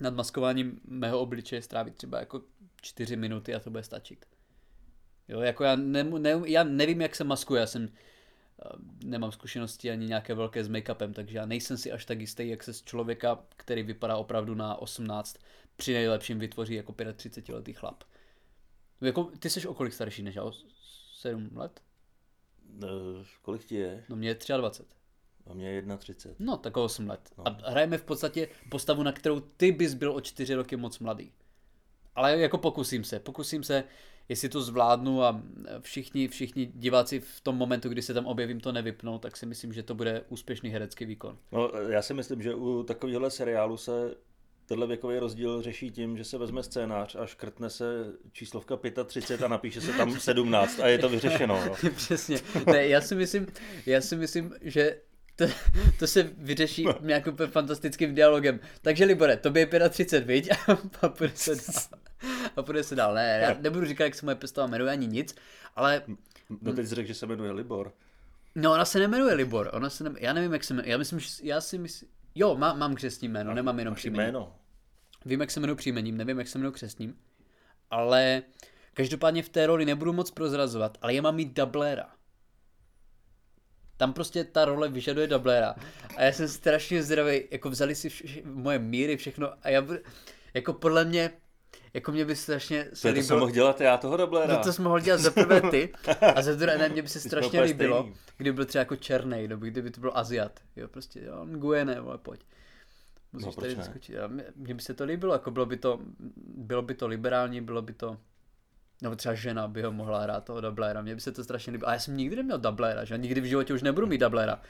nad 0.01 0.15
maskováním 0.15 0.81
mého 0.85 1.21
obličeje 1.21 1.63
strávit 1.63 1.95
třeba 1.95 2.19
jako 2.21 2.43
čtyři 2.83 3.17
minuty 3.17 3.55
a 3.55 3.61
to 3.61 3.71
bude 3.71 3.83
stačit. 3.83 4.27
Jo, 5.29 5.41
jako 5.41 5.65
já, 5.65 5.77
ne, 5.77 6.05
ne, 6.05 6.41
já 6.47 6.65
nevím, 6.65 7.01
jak 7.01 7.17
se 7.17 7.25
maskuje, 7.25 7.61
já 7.61 7.67
jsem 7.67 7.89
eh, 7.89 8.69
nemám 9.05 9.33
zkušenosti 9.33 9.91
ani 9.91 10.07
nějaké 10.07 10.35
velké 10.35 10.65
s 10.65 10.69
make-upem, 10.69 11.13
takže 11.13 11.39
já 11.39 11.47
nejsem 11.47 11.77
si 11.77 11.93
až 11.93 12.05
tak 12.05 12.21
jistý, 12.21 12.49
jak 12.49 12.63
se 12.63 12.73
z 12.73 12.83
člověka, 12.83 13.39
který 13.57 13.83
vypadá 13.83 14.17
opravdu 14.17 14.55
na 14.55 14.77
18, 14.77 15.39
při 15.77 15.93
nejlepším 15.93 16.39
vytvoří 16.39 16.75
jako 16.75 16.95
35 17.15 17.55
letý 17.55 17.73
chlap. 17.73 18.05
Jako, 19.01 19.25
ty 19.25 19.51
jsi 19.51 19.69
o 19.69 19.75
kolik 19.75 19.93
starší 19.93 20.23
než 20.23 20.35
já? 20.35 20.45
O 20.45 20.53
7 21.15 21.51
let? 21.55 21.81
Eh, 22.83 23.25
kolik 23.43 23.65
ti 23.65 23.75
je? 23.75 24.05
No 24.09 24.17
mě 24.17 24.29
je 24.29 24.57
23. 24.57 24.99
A 25.47 25.55
mě 25.55 25.71
je 25.71 25.83
31. 25.99 26.53
No, 26.53 26.57
tak 26.57 26.77
o 26.77 26.85
8 26.85 27.09
let. 27.09 27.33
A 27.45 27.71
hrajeme 27.71 27.99
v 27.99 28.05
podstatě 28.05 28.49
postavu, 28.71 29.03
na 29.03 29.13
kterou 29.13 29.41
ty 29.41 29.73
bys 29.73 29.95
byl 29.95 30.13
o 30.13 30.21
4 30.21 30.55
roky 30.55 30.77
moc 30.77 30.99
mladý. 30.99 31.33
Ale 32.15 32.39
jako 32.39 32.59
pokusím 32.59 33.05
se, 33.05 33.21
pokusím 33.21 33.65
se, 33.65 33.85
jestli 34.29 34.49
to 34.49 34.61
zvládnu 34.61 35.23
a 35.23 35.43
všichni, 35.81 36.29
všichni 36.29 36.67
diváci 36.67 37.21
v 37.21 37.41
tom 37.41 37.57
momentu, 37.57 37.89
kdy 37.89 38.03
se 38.03 38.15
tam 38.15 38.27
objevím, 38.27 38.61
to 38.61 38.73
nevypnou, 38.73 39.19
tak 39.19 39.37
si 39.37 39.47
myslím, 39.47 39.73
že 39.73 39.83
to 39.83 39.95
bude 39.95 40.25
úspěšný 40.29 40.71
herecký 40.71 41.05
výkon. 41.05 41.39
No, 41.53 41.71
já 41.89 42.03
si 42.03 42.15
myslím, 42.15 42.43
že 42.43 42.55
u 42.55 42.83
takovéhohle 42.83 43.31
seriálu 43.31 43.77
se 43.77 44.15
tenhle 44.67 44.87
věkový 44.87 45.19
rozdíl 45.19 45.63
řeší 45.63 45.91
tím, 45.91 46.17
že 46.17 46.25
se 46.25 46.39
vezme 46.39 46.63
scénář 46.63 47.17
a 47.17 47.27
škrtne 47.27 47.71
se 47.71 48.13
číslovka 48.33 48.79
35 49.05 49.45
a 49.45 49.49
napíše 49.49 49.81
se 49.81 49.93
tam 49.93 50.21
17 50.21 50.81
a 50.81 50.87
je 50.87 50.99
to 50.99 51.09
vyřešeno. 51.09 51.65
No. 51.67 51.91
Přesně. 51.97 52.39
Ne, 52.67 52.87
já 52.87 53.01
si 53.01 53.15
myslím, 53.15 53.47
já 53.87 54.01
si 54.01 54.17
myslím, 54.17 54.55
že 54.63 55.01
to, 55.39 55.45
to 55.99 56.07
se 56.07 56.23
vyřeší 56.23 56.87
nějakým 57.01 57.33
úplně 57.33 57.47
fantastickým 57.51 58.15
dialogem. 58.15 58.61
Takže 58.83 59.05
Libore, 59.05 59.37
tobě 59.37 59.69
je 59.73 59.89
35, 59.89 60.27
viď? 60.27 60.51
A 61.03 61.09
půjde 61.09 61.33
se 61.37 61.55
dál. 61.55 62.01
A 62.57 62.63
půjde 62.63 62.85
se 62.85 62.95
dál. 62.95 63.15
Ne, 63.15 63.41
já 63.43 63.57
nebudu 63.61 63.87
říkat, 63.87 64.05
jak 64.05 64.15
se 64.15 64.27
moje 64.27 64.35
postava 64.35 64.67
jmenuje, 64.67 64.93
ani 64.93 65.07
nic, 65.07 65.35
ale 65.77 66.03
No 66.61 66.73
teď 66.73 66.87
jsi 66.87 66.95
řekl, 66.95 67.09
že 67.09 67.15
se 67.15 67.27
jmenuje 67.27 67.53
Libor. 67.53 67.93
no 68.55 68.73
ona 68.73 68.85
se 68.85 68.99
nemenuje 68.99 69.35
Libor, 69.35 69.71
ona 69.73 69.91
se 69.91 70.05
ne, 70.05 70.11
já 70.19 70.33
nevím, 70.33 70.53
jak 70.53 70.65
se 70.65 70.75
jmenuje, 70.75 70.91
já 70.93 70.99
myslím, 70.99 71.21
že, 71.21 71.29
já 71.43 71.61
si 71.61 71.79
myslím, 71.79 72.09
jo, 72.35 72.57
má, 72.57 72.75
mám 72.75 72.95
křestní 72.95 73.29
jméno, 73.29 73.55
nemám 73.55 73.79
jenom 73.79 73.95
příjmení. 73.95 74.25
jméno. 74.27 74.55
Vím, 75.25 75.41
jak 75.41 75.51
se 75.51 75.61
jmenuji 75.61 75.75
příjmením, 75.77 76.17
nevím, 76.17 76.39
jak 76.39 76.49
se 76.49 76.59
jmenuji 76.59 76.73
křestním, 76.73 77.17
ale 77.91 78.43
každopádně 78.95 79.43
v 79.43 79.49
té 79.49 79.67
roli 79.67 79.85
nebudu 79.85 80.13
moc 80.13 80.31
prozrazovat, 80.31 80.99
ale 81.03 81.15
já 81.15 81.23
mám 81.23 81.35
mít 81.37 81.57
dubléra. 81.57 82.07
Tam 83.99 84.13
prostě 84.13 84.45
ta 84.45 84.65
role 84.65 84.89
vyžaduje 84.89 85.27
dubléra. 85.27 85.75
A 86.17 86.23
já 86.23 86.33
jsem 86.33 86.49
strašně 86.49 87.03
zdravý, 87.03 87.43
jako 87.51 87.71
vzali 87.71 87.95
si 87.95 88.09
vše, 88.09 88.25
moje 88.45 88.79
míry, 88.79 89.17
všechno 89.17 89.53
a 89.63 89.69
já 89.69 89.83
budu, 89.83 89.99
jako 90.55 90.73
podle 90.73 91.05
mě, 91.05 91.31
jako 91.95 92.13
mě 92.13 92.25
by 92.25 92.37
strašně 92.37 92.87
se 92.93 93.03
To, 93.03 93.09
je 93.09 93.15
to 93.15 93.21
jsem 93.21 93.25
líbilo, 93.25 93.41
mohl 93.41 93.53
dělat 93.53 93.81
já 93.81 93.97
toho 93.97 94.17
dubléra. 94.17 94.55
no 94.55 94.63
to 94.63 94.73
jsi 94.73 94.83
mohl 94.83 95.01
dělat 95.01 95.21
za 95.21 95.31
prvé 95.31 95.61
ty 95.71 95.93
a 96.35 96.43
za 96.43 96.55
druhé, 96.55 96.79
ne, 96.79 96.89
mě 96.89 97.03
by 97.03 97.09
se 97.09 97.21
strašně 97.29 97.61
líbilo, 97.63 97.99
stejný. 98.01 98.17
kdyby 98.37 98.53
byl 98.57 98.65
třeba 98.65 98.81
jako 98.81 98.97
černý, 98.97 99.49
nebo 99.49 99.67
kdyby 99.67 99.91
to 99.91 100.01
byl 100.01 100.13
Aziat, 100.15 100.61
jo, 100.77 100.89
prostě, 100.89 101.21
jo, 101.25 101.45
Nguyene, 101.47 102.01
vole, 102.01 102.19
pojď. 102.19 102.41
Musíš 103.33 103.47
No, 103.57 103.63
tady 103.63 103.77
ne? 103.77 103.85
skočit. 103.85 104.19
A 104.19 104.27
mě, 104.27 104.45
mně 104.57 104.75
by 104.75 104.83
se 104.83 104.95
to 104.95 105.05
líbilo, 105.05 105.33
jako 105.33 105.51
bylo 105.51 105.67
by 105.67 105.77
to, 105.77 106.01
bylo 106.57 106.83
by 106.83 106.95
to 106.95 107.07
liberální, 107.07 107.61
bylo 107.61 107.83
by 107.83 107.93
to, 107.93 108.17
nebo 109.03 109.17
třeba 109.17 109.35
žena 109.35 109.69
by 109.69 109.83
ho 109.83 109.93
mohla 109.93 110.23
hrát 110.23 110.45
toho 110.45 110.61
dubléra, 110.61 111.03
mně 111.03 111.15
by 111.15 111.21
se 111.21 111.33
to 111.33 111.45
strašně 111.45 111.73
líbilo. 111.73 111.89
A 111.89 111.93
já 111.93 111.99
jsem 111.99 112.17
nikdy 112.17 112.37
neměl 112.37 112.59
dubléra, 112.59 113.05
že? 113.05 113.19
Nikdy 113.19 113.41
v 113.41 113.45
životě 113.45 113.75
už 113.75 113.83
nebudu 113.83 114.07
mít 114.07 114.19
dubléra. 114.19 114.61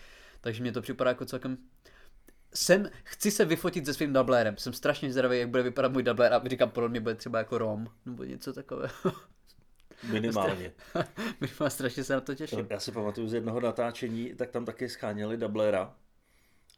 Takže 0.41 0.62
mě 0.62 0.73
to 0.73 0.83
připadá 0.83 1.11
jako 1.11 1.25
celkem 1.25 1.59
jsem, 2.55 2.91
chci 3.05 3.31
se 3.31 3.45
vyfotit 3.45 3.87
se 3.87 3.95
svým 3.95 4.12
dublérem. 4.12 4.57
Jsem 4.57 4.73
strašně 4.73 5.12
zdravý, 5.12 5.38
jak 5.38 5.49
bude 5.49 5.62
vypadat 5.62 5.93
můj 5.93 6.03
dublér 6.03 6.35
a 6.35 6.43
říkám, 6.49 6.71
podle 6.71 6.88
mě 6.88 7.01
bude 7.01 7.14
třeba 7.14 7.38
jako 7.38 7.59
Rom, 7.59 7.87
nebo 8.07 8.25
něco 8.25 8.53
takového. 8.53 8.93
Minimálně. 10.12 10.73
Minimálně 11.41 11.71
strašně 11.71 12.05
se 12.05 12.14
na 12.14 12.21
to 12.21 12.35
těším. 12.35 12.67
Já 12.71 12.81
si 12.81 12.93
pamatuju 12.93 13.29
z 13.29 13.35
jednoho 13.35 13.61
natáčení, 13.61 14.35
tak 14.35 14.51
tam 14.51 14.64
taky 14.64 14.88
scháněli 14.88 15.37
dubléra 15.37 15.95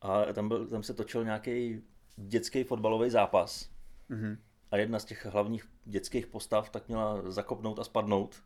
a 0.03 0.25
tam, 0.33 0.49
byl, 0.49 0.67
tam 0.67 0.83
se 0.83 0.95
točil 0.95 1.25
nějaký 1.25 1.83
dětský 2.17 2.65
fotbalový 2.65 3.11
zápas. 3.11 3.69
Mhm. 4.09 4.39
A 4.70 4.76
jedna 4.76 4.98
z 4.98 5.04
těch 5.04 5.26
hlavních 5.26 5.68
dětských 5.85 6.26
postav 6.26 6.70
tak 6.70 6.88
měla 6.88 7.30
zakopnout 7.30 7.78
a 7.78 7.85
spadnout. 7.85 8.37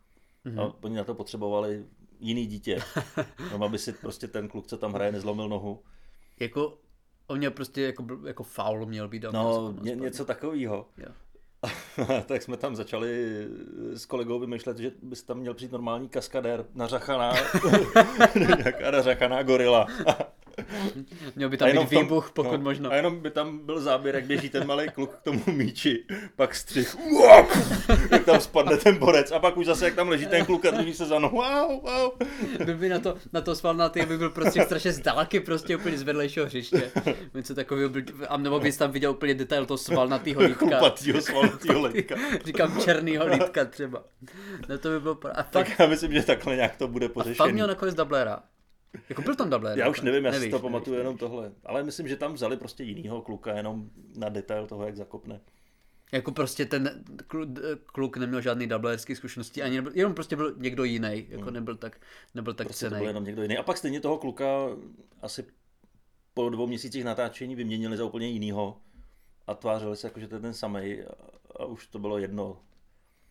Mhm. 0.45 0.61
A 0.61 0.75
oni 0.83 0.97
na 0.97 1.05
to 1.05 1.15
potřebovali 1.15 1.85
jiný 2.21 2.47
dítě. 2.47 2.79
No, 3.59 3.67
aby 3.67 3.79
si 3.79 3.93
prostě 3.93 4.29
ten 4.29 4.49
kluk, 4.49 4.67
co 4.67 4.79
tam 4.79 4.93
hraje, 4.93 5.13
nezlomil 5.13 5.49
nohu. 5.49 5.83
Jako, 6.41 6.79
on 7.27 7.39
měl 7.39 7.51
prostě 7.51 7.83
jako, 7.83 8.07
jako 8.27 8.43
faul 8.43 8.87
měl 8.87 9.09
být. 9.09 9.25
No, 9.33 9.75
ně, 9.81 9.95
něco 9.95 10.25
takového. 10.25 10.89
Tak 12.27 12.43
jsme 12.43 12.57
tam 12.57 12.77
začali 12.77 13.45
s 13.93 14.07
kolegou 14.07 14.39
vymýšlet, 14.39 14.79
že 14.79 14.93
bys 15.03 15.23
tam 15.23 15.39
měl 15.39 15.55
přijít 15.55 15.73
normální 15.73 16.09
kaskadér, 16.09 16.67
nařachaná, 16.75 17.33
nějaká 18.35 18.91
nařachaná 18.91 19.43
gorila. 19.43 19.87
Měl 21.37 21.49
by 21.49 21.57
tam 21.57 21.71
být 21.71 21.91
výbuch, 21.91 22.31
pokud 22.31 22.57
no, 22.57 22.59
možno. 22.59 22.93
A 22.93 22.95
jenom 22.95 23.21
by 23.21 23.31
tam 23.31 23.59
byl 23.59 23.81
záběr, 23.81 24.15
jak 24.15 24.25
běží 24.25 24.49
ten 24.49 24.67
malý 24.67 24.89
kluk 24.89 25.15
k 25.15 25.23
tomu 25.23 25.43
míči, 25.47 26.05
pak 26.37 26.55
střih, 26.55 26.97
jak 28.11 28.25
tam 28.25 28.41
spadne 28.41 28.77
ten 28.77 28.97
borec 28.99 29.33
a 29.33 29.39
pak 29.39 29.57
už 29.57 29.67
zase, 29.67 29.85
jak 29.85 29.95
tam 29.95 30.09
leží 30.09 30.27
ten 30.27 30.45
kluk 30.45 30.65
a 30.65 30.71
drží 30.71 30.95
se 30.95 31.07
za 31.07 31.19
nohu, 31.19 31.37
wow, 31.37 31.83
wow. 31.83 32.13
Byl 32.65 32.77
by 32.77 32.89
na 32.89 32.99
to, 32.99 33.17
na 33.33 33.41
to 33.41 33.55
svalnatý, 33.55 34.01
aby 34.01 34.19
byl 34.19 34.31
prostě 34.31 34.65
strašně 34.65 34.93
z 34.93 35.01
dálky, 35.01 35.41
prostě 35.41 35.77
úplně 35.77 35.99
z 35.99 36.03
vedlejšího 36.03 36.47
hřiště. 36.47 36.91
Něco 37.35 37.55
takového, 37.55 37.89
byl, 37.89 38.03
a 38.29 38.37
nebo 38.37 38.61
bys 38.61 38.77
tam 38.77 38.91
viděl 38.91 39.11
úplně 39.11 39.35
detail 39.35 39.67
toho 39.67 39.79
svalnatýho 39.79 40.43
lítka. 40.43 40.67
Kupatýho 40.67 41.21
svalnatýho 41.21 41.87
lítka. 41.87 42.15
Říkám 42.45 42.81
černýho 42.81 43.27
lítka 43.27 43.65
třeba. 43.65 44.05
No 44.69 44.79
to 44.79 44.89
by 44.89 45.01
bylo... 45.01 45.19
A 45.35 45.43
fakt, 45.43 45.51
tak 45.51 45.79
já 45.79 45.87
myslím, 45.87 46.13
že 46.13 46.23
takhle 46.23 46.57
nějak 46.57 46.77
to 46.77 46.89
bude 46.89 47.09
pořešený. 47.09 47.37
A 47.39 47.45
fakt 47.45 47.53
měl 47.53 47.67
nakonec 47.67 47.95
dublera. 47.95 48.43
Jako 49.09 49.23
byl 49.23 49.35
tam 49.35 49.51
dublер. 49.51 49.79
Já 49.79 49.89
už 49.89 50.01
nevím, 50.01 50.25
já 50.25 50.33
si 50.33 50.51
to 50.51 50.59
pamatuju 50.59 50.99
jenom 50.99 51.19
tohle. 51.19 51.53
Ale 51.65 51.83
myslím, 51.83 52.09
že 52.09 52.17
tam 52.17 52.33
vzali 52.33 52.57
prostě 52.57 52.85
jinýho 52.85 53.23
kluka 53.23 53.57
jenom 53.57 53.91
na 54.17 54.29
detail 54.29 54.67
toho, 54.67 54.87
jak 54.87 54.97
zakopne. 54.97 55.41
Jako 56.13 56.33
prostě 56.33 56.67
ten 56.67 57.05
kluk 57.87 58.17
neměl 58.17 58.41
žádný 58.41 58.67
dublerský 58.67 59.15
zkušenosti, 59.15 59.63
ani 59.63 59.77
nebyl, 59.77 59.93
jenom 59.95 60.15
prostě 60.15 60.37
byl 60.37 60.55
někdo 60.57 60.85
jiný, 60.85 61.27
jako 61.29 61.45
hmm. 61.45 61.55
nebyl 61.55 61.77
tak, 61.77 62.01
nebyl 62.35 62.55
tak 62.55 62.67
prostě 62.67 62.87
cený. 62.87 62.91
to 62.91 62.99
byl 62.99 63.09
jenom 63.09 63.25
někdo 63.25 63.43
jiný. 63.43 63.59
A 63.59 63.63
pak 63.63 63.77
stejně 63.77 64.01
toho 64.01 64.19
kluka 64.19 64.47
asi 65.23 65.45
po 66.35 66.51
dvou 66.51 66.67
měsících 66.67 67.05
natáčení 67.05 67.55
vyměnili 67.55 67.97
za 67.97 68.05
úplně 68.05 68.29
jinýho 68.29 68.77
a 69.47 69.55
tvářili 69.55 69.97
se 69.97 70.07
jako, 70.07 70.21
že 70.21 70.29
to 70.29 70.35
je 70.35 70.41
ten 70.41 70.55
samý 70.55 70.99
a 71.57 71.65
už 71.65 71.87
to 71.87 71.99
bylo 71.99 72.19
jedno, 72.19 72.61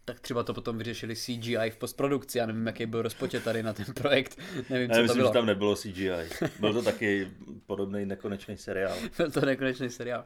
tak 0.05 0.19
třeba 0.19 0.43
to 0.43 0.53
potom 0.53 0.77
vyřešili 0.77 1.15
CGI 1.15 1.69
v 1.69 1.77
postprodukci. 1.77 2.37
Já 2.37 2.45
nevím, 2.45 2.67
jaký 2.67 2.85
byl 2.85 3.01
rozpočet 3.01 3.43
tady 3.43 3.63
na 3.63 3.73
ten 3.73 3.85
projekt. 3.85 4.37
Nevím, 4.69 4.89
co 4.89 4.95
Já 4.95 5.01
myslím, 5.01 5.07
to 5.07 5.13
bylo. 5.13 5.29
že 5.29 5.33
tam 5.33 5.45
nebylo 5.45 5.75
CGI. 5.75 6.11
Byl 6.59 6.73
to 6.73 6.81
taky 6.81 7.31
podobný 7.65 8.05
nekonečný 8.05 8.57
seriál. 8.57 8.97
byl 9.17 9.31
to 9.31 9.41
nekonečný 9.41 9.89
seriál. 9.89 10.25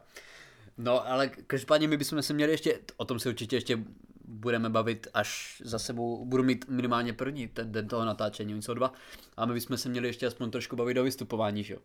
No, 0.78 1.08
ale 1.08 1.28
každopádně 1.28 1.88
my 1.88 1.96
bychom 1.96 2.22
se 2.22 2.32
měli 2.34 2.52
ještě, 2.52 2.78
o 2.96 3.04
tom 3.04 3.18
se 3.18 3.28
určitě 3.28 3.56
ještě 3.56 3.78
budeme 4.24 4.70
bavit, 4.70 5.06
až 5.14 5.62
za 5.64 5.78
sebou 5.78 6.24
budu 6.24 6.42
mít 6.42 6.64
minimálně 6.68 7.12
první 7.12 7.48
ten 7.48 7.72
den 7.72 7.88
toho 7.88 8.04
natáčení, 8.04 8.52
oni 8.52 8.62
jsou 8.62 8.74
dva. 8.74 8.92
A 9.36 9.46
my 9.46 9.54
bychom 9.54 9.76
se 9.76 9.88
měli 9.88 10.08
ještě 10.08 10.26
aspoň 10.26 10.50
trošku 10.50 10.76
bavit 10.76 10.98
o 10.98 11.04
vystupování, 11.04 11.64
že 11.64 11.74
jo? 11.74 11.80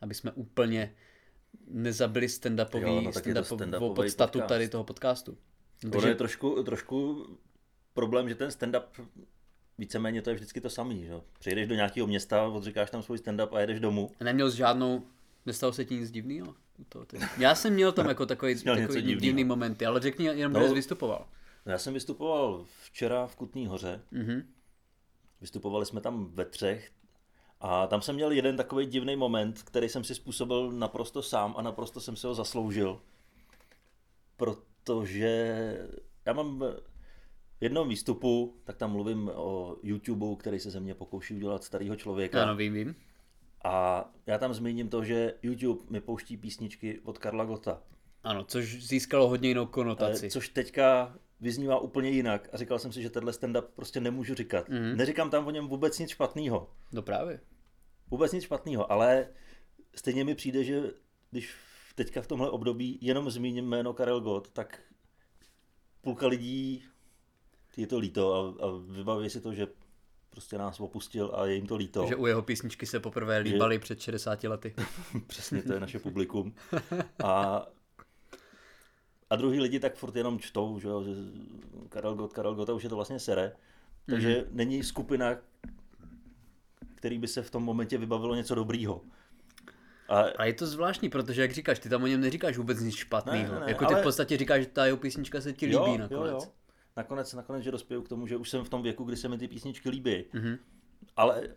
Aby 0.00 0.14
jsme 0.14 0.32
úplně 0.32 0.94
nezabili 1.66 2.26
stand-upový, 2.26 3.04
no, 3.04 3.10
stand-upovou 3.10 3.94
podstatu 3.94 4.38
podcast. 4.38 4.48
tady 4.48 4.68
toho 4.68 4.84
podcastu. 4.84 5.38
Takže... 5.90 5.98
Ono 5.98 6.08
je 6.08 6.14
trošku, 6.14 6.62
trošku 6.62 7.26
problém, 7.92 8.28
že 8.28 8.34
ten 8.34 8.48
stand-up 8.48 9.06
víceméně 9.78 10.22
to 10.22 10.30
je 10.30 10.36
vždycky 10.36 10.60
to 10.60 10.70
samý. 10.70 11.04
Že? 11.04 11.12
Přijdeš 11.38 11.68
do 11.68 11.74
nějakého 11.74 12.06
města, 12.06 12.46
odříkáš 12.46 12.90
tam 12.90 13.02
svůj 13.02 13.18
stand-up 13.18 13.48
a 13.52 13.60
jedeš 13.60 13.80
domů. 13.80 14.10
A 14.20 14.24
neměl 14.24 14.50
jsi 14.50 14.56
žádnou, 14.56 15.02
nestalo 15.46 15.72
se 15.72 15.84
ti 15.84 15.96
nic 15.96 16.10
divného? 16.10 16.54
Já 17.38 17.54
jsem 17.54 17.72
měl 17.72 17.92
tam 17.92 18.08
jako 18.08 18.26
takový, 18.26 18.62
takový 18.64 19.02
divný 19.02 19.44
momenty, 19.44 19.86
ale 19.86 20.00
řekni 20.00 20.24
jenom, 20.24 20.52
no, 20.52 20.60
kde 20.60 20.68
jsi 20.68 20.74
vystupoval. 20.74 21.26
No 21.66 21.72
já 21.72 21.78
jsem 21.78 21.94
vystupoval 21.94 22.64
včera 22.82 23.26
v 23.26 23.36
Kutný 23.36 23.66
hoře. 23.66 24.00
Mm-hmm. 24.12 24.44
Vystupovali 25.40 25.86
jsme 25.86 26.00
tam 26.00 26.26
ve 26.26 26.44
třech. 26.44 26.90
A 27.60 27.86
tam 27.86 28.02
jsem 28.02 28.14
měl 28.14 28.32
jeden 28.32 28.56
takový 28.56 28.86
divný 28.86 29.16
moment, 29.16 29.62
který 29.62 29.88
jsem 29.88 30.04
si 30.04 30.14
způsobil 30.14 30.72
naprosto 30.72 31.22
sám 31.22 31.54
a 31.56 31.62
naprosto 31.62 32.00
jsem 32.00 32.16
si 32.16 32.26
ho 32.26 32.34
zasloužil. 32.34 33.00
Proto 34.36 34.73
protože 34.84 35.78
já 36.26 36.32
mám 36.32 36.58
v 36.58 36.82
jednom 37.60 37.88
výstupu, 37.88 38.60
tak 38.64 38.76
tam 38.76 38.92
mluvím 38.92 39.30
o 39.34 39.76
YouTube, 39.82 40.36
který 40.36 40.60
se 40.60 40.70
ze 40.70 40.80
mě 40.80 40.94
pokouší 40.94 41.34
udělat 41.34 41.64
starého 41.64 41.96
člověka. 41.96 42.42
Ano, 42.42 42.56
vím, 42.56 42.74
vím. 42.74 42.94
A 43.64 44.04
já 44.26 44.38
tam 44.38 44.54
zmíním 44.54 44.88
to, 44.88 45.04
že 45.04 45.34
YouTube 45.42 45.84
mi 45.90 46.00
pouští 46.00 46.36
písničky 46.36 47.00
od 47.04 47.18
Karla 47.18 47.44
Gota. 47.44 47.82
Ano, 48.22 48.44
což 48.44 48.86
získalo 48.86 49.28
hodně 49.28 49.48
jinou 49.48 49.66
konotaci. 49.66 50.30
Což 50.30 50.48
teďka 50.48 51.18
vyznívá 51.40 51.78
úplně 51.78 52.10
jinak 52.10 52.48
a 52.52 52.56
říkal 52.56 52.78
jsem 52.78 52.92
si, 52.92 53.02
že 53.02 53.10
tenhle 53.10 53.32
stand-up 53.32 53.62
prostě 53.62 54.00
nemůžu 54.00 54.34
říkat. 54.34 54.68
Mm-hmm. 54.68 54.96
Neříkám 54.96 55.30
tam 55.30 55.46
o 55.46 55.50
něm 55.50 55.68
vůbec 55.68 55.98
nic 55.98 56.10
špatného. 56.10 56.70
No 56.92 57.02
právě. 57.02 57.40
Vůbec 58.10 58.32
nic 58.32 58.44
špatného, 58.44 58.92
ale 58.92 59.28
stejně 59.94 60.24
mi 60.24 60.34
přijde, 60.34 60.64
že 60.64 60.82
když 61.30 61.54
teďka 61.94 62.22
v 62.22 62.26
tomhle 62.26 62.50
období 62.50 62.98
jenom 63.00 63.30
zmíním 63.30 63.68
jméno 63.68 63.92
Karel 63.92 64.20
Gott, 64.20 64.50
tak 64.50 64.80
půlka 66.00 66.26
lidí 66.26 66.84
je 67.76 67.86
to 67.86 67.98
líto 67.98 68.34
a, 68.34 68.64
a 68.66 68.70
vybaví 68.86 69.30
si 69.30 69.40
to, 69.40 69.54
že 69.54 69.66
prostě 70.30 70.58
nás 70.58 70.80
opustil 70.80 71.32
a 71.34 71.46
je 71.46 71.54
jim 71.54 71.66
to 71.66 71.76
líto. 71.76 72.06
Že 72.06 72.16
u 72.16 72.26
jeho 72.26 72.42
písničky 72.42 72.86
se 72.86 73.00
poprvé 73.00 73.38
líbali 73.38 73.74
že... 73.74 73.78
před 73.78 74.00
60 74.00 74.44
lety. 74.44 74.74
Přesně, 75.26 75.62
to 75.62 75.72
je 75.72 75.80
naše 75.80 75.98
publikum. 75.98 76.54
A, 77.24 77.66
a 79.30 79.36
druhý 79.36 79.60
lidi 79.60 79.80
tak 79.80 79.94
furt 79.94 80.16
jenom 80.16 80.38
čtou, 80.38 80.78
že, 80.78 80.88
že 81.04 81.10
Karel 81.88 82.14
Gott, 82.14 82.32
Karel 82.32 82.54
Gott, 82.54 82.70
a 82.70 82.72
už 82.72 82.82
je 82.82 82.88
to 82.88 82.96
vlastně 82.96 83.18
sere. 83.18 83.52
Takže 84.06 84.40
mm-hmm. 84.40 84.46
není 84.50 84.82
skupina, 84.82 85.36
který 86.94 87.18
by 87.18 87.28
se 87.28 87.42
v 87.42 87.50
tom 87.50 87.62
momentě 87.62 87.98
vybavilo 87.98 88.34
něco 88.34 88.54
dobrýho. 88.54 89.00
A, 90.08 90.20
a 90.20 90.44
je 90.44 90.52
to 90.52 90.66
zvláštní, 90.66 91.08
protože 91.08 91.42
jak 91.42 91.52
říkáš, 91.52 91.78
ty 91.78 91.88
tam 91.88 92.02
o 92.02 92.06
něm 92.06 92.20
neříkáš 92.20 92.56
vůbec 92.56 92.80
nic 92.80 92.94
špatného. 92.94 93.54
Jako 93.66 93.86
ty 93.86 93.94
ale... 93.94 94.00
v 94.00 94.04
podstatě 94.04 94.36
říkáš, 94.36 94.62
že 94.62 94.68
ta 94.68 94.86
jeho 94.86 94.96
písnička 94.96 95.40
se 95.40 95.52
ti 95.52 95.66
líbí 95.66 95.76
jo, 95.76 95.98
nakonec. 95.98 96.32
Jo, 96.32 96.40
jo. 96.40 96.52
Nakonec, 96.96 97.34
nakonec, 97.34 97.64
že 97.64 97.70
dospěju 97.70 98.02
k 98.02 98.08
tomu, 98.08 98.26
že 98.26 98.36
už 98.36 98.50
jsem 98.50 98.64
v 98.64 98.68
tom 98.68 98.82
věku, 98.82 99.04
kdy 99.04 99.16
se 99.16 99.28
mi 99.28 99.38
ty 99.38 99.48
písničky 99.48 99.90
líbí. 99.90 100.24
Mm-hmm. 100.34 100.58
Ale 101.16 101.48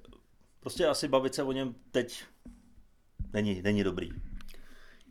prostě 0.59 0.85
asi 0.85 1.07
bavit 1.07 1.35
se 1.35 1.43
o 1.43 1.51
něm 1.51 1.75
teď 1.91 2.23
není, 3.33 3.61
není 3.61 3.83
dobrý. 3.83 4.09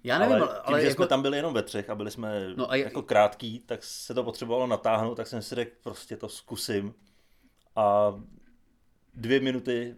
Já 0.05 0.19
nevím, 0.19 0.35
ale, 0.35 0.43
ale, 0.43 0.55
tím, 0.55 0.63
ale 0.65 0.81
že 0.81 0.87
jako... 0.87 1.03
jsme 1.03 1.09
tam 1.09 1.23
byli 1.23 1.37
jenom 1.37 1.55
ve 1.55 1.63
třech 1.63 1.91
a 1.91 1.95
byli 1.95 2.11
jsme 2.11 2.55
no 2.57 2.71
a 2.71 2.77
jako 2.77 3.03
krátký, 3.03 3.61
tak 3.61 3.85
se 3.85 4.15
to 4.15 4.25
potřebovalo 4.25 4.67
natáhnout, 4.67 5.15
tak 5.15 5.27
jsem 5.27 5.43
si 5.43 5.55
řekl, 5.55 5.77
prostě 5.83 6.17
to 6.17 6.29
zkusím. 6.29 6.95
A 7.77 8.15
dvě 9.15 9.41
minuty 9.41 9.97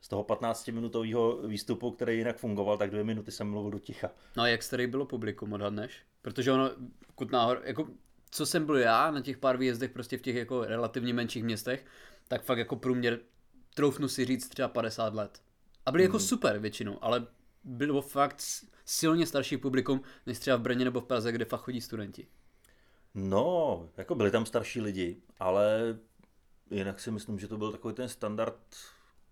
z 0.00 0.08
toho 0.08 0.24
15-minutového 0.24 1.46
výstupu, 1.46 1.90
který 1.90 2.18
jinak 2.18 2.38
fungoval, 2.38 2.78
tak 2.78 2.90
dvě 2.90 3.04
minuty 3.04 3.32
jsem 3.32 3.50
mluvil 3.50 3.70
do 3.70 3.78
ticha. 3.78 4.10
No 4.36 4.42
a 4.42 4.48
jak 4.48 4.62
starý 4.62 4.86
bylo 4.86 5.06
publikum, 5.06 5.52
odhadneš? 5.52 6.02
Protože 6.22 6.52
ono, 6.52 6.70
Kutná 7.14 7.44
hor, 7.44 7.62
jako 7.64 7.88
co 8.30 8.46
jsem 8.46 8.66
byl 8.66 8.76
já 8.76 9.10
na 9.10 9.20
těch 9.20 9.38
pár 9.38 9.56
výjezdech 9.56 9.90
prostě 9.90 10.18
v 10.18 10.22
těch 10.22 10.36
jako 10.36 10.64
relativně 10.64 11.14
menších 11.14 11.44
městech, 11.44 11.86
tak 12.28 12.42
fakt 12.42 12.58
jako 12.58 12.76
průměr, 12.76 13.18
troufnu 13.74 14.08
si 14.08 14.24
říct 14.24 14.48
třeba 14.48 14.68
50 14.68 15.14
let. 15.14 15.42
A 15.86 15.90
byli 15.90 16.02
jako 16.02 16.16
hmm. 16.16 16.22
jako 16.22 16.28
super 16.28 16.58
většinou, 16.58 17.04
ale 17.04 17.26
bylo 17.64 18.02
fakt 18.02 18.42
silně 18.84 19.26
starší 19.26 19.56
publikum, 19.56 20.00
než 20.26 20.38
třeba 20.38 20.56
v 20.56 20.60
Brně 20.60 20.84
nebo 20.84 21.00
v 21.00 21.04
Praze, 21.04 21.32
kde 21.32 21.44
fakt 21.44 21.60
chodí 21.60 21.80
studenti. 21.80 22.26
No, 23.14 23.88
jako 23.96 24.14
byli 24.14 24.30
tam 24.30 24.46
starší 24.46 24.80
lidi, 24.80 25.22
ale 25.38 25.98
jinak 26.70 27.00
si 27.00 27.10
myslím, 27.10 27.38
že 27.38 27.48
to 27.48 27.56
byl 27.56 27.72
takový 27.72 27.94
ten 27.94 28.08
standard 28.08 28.58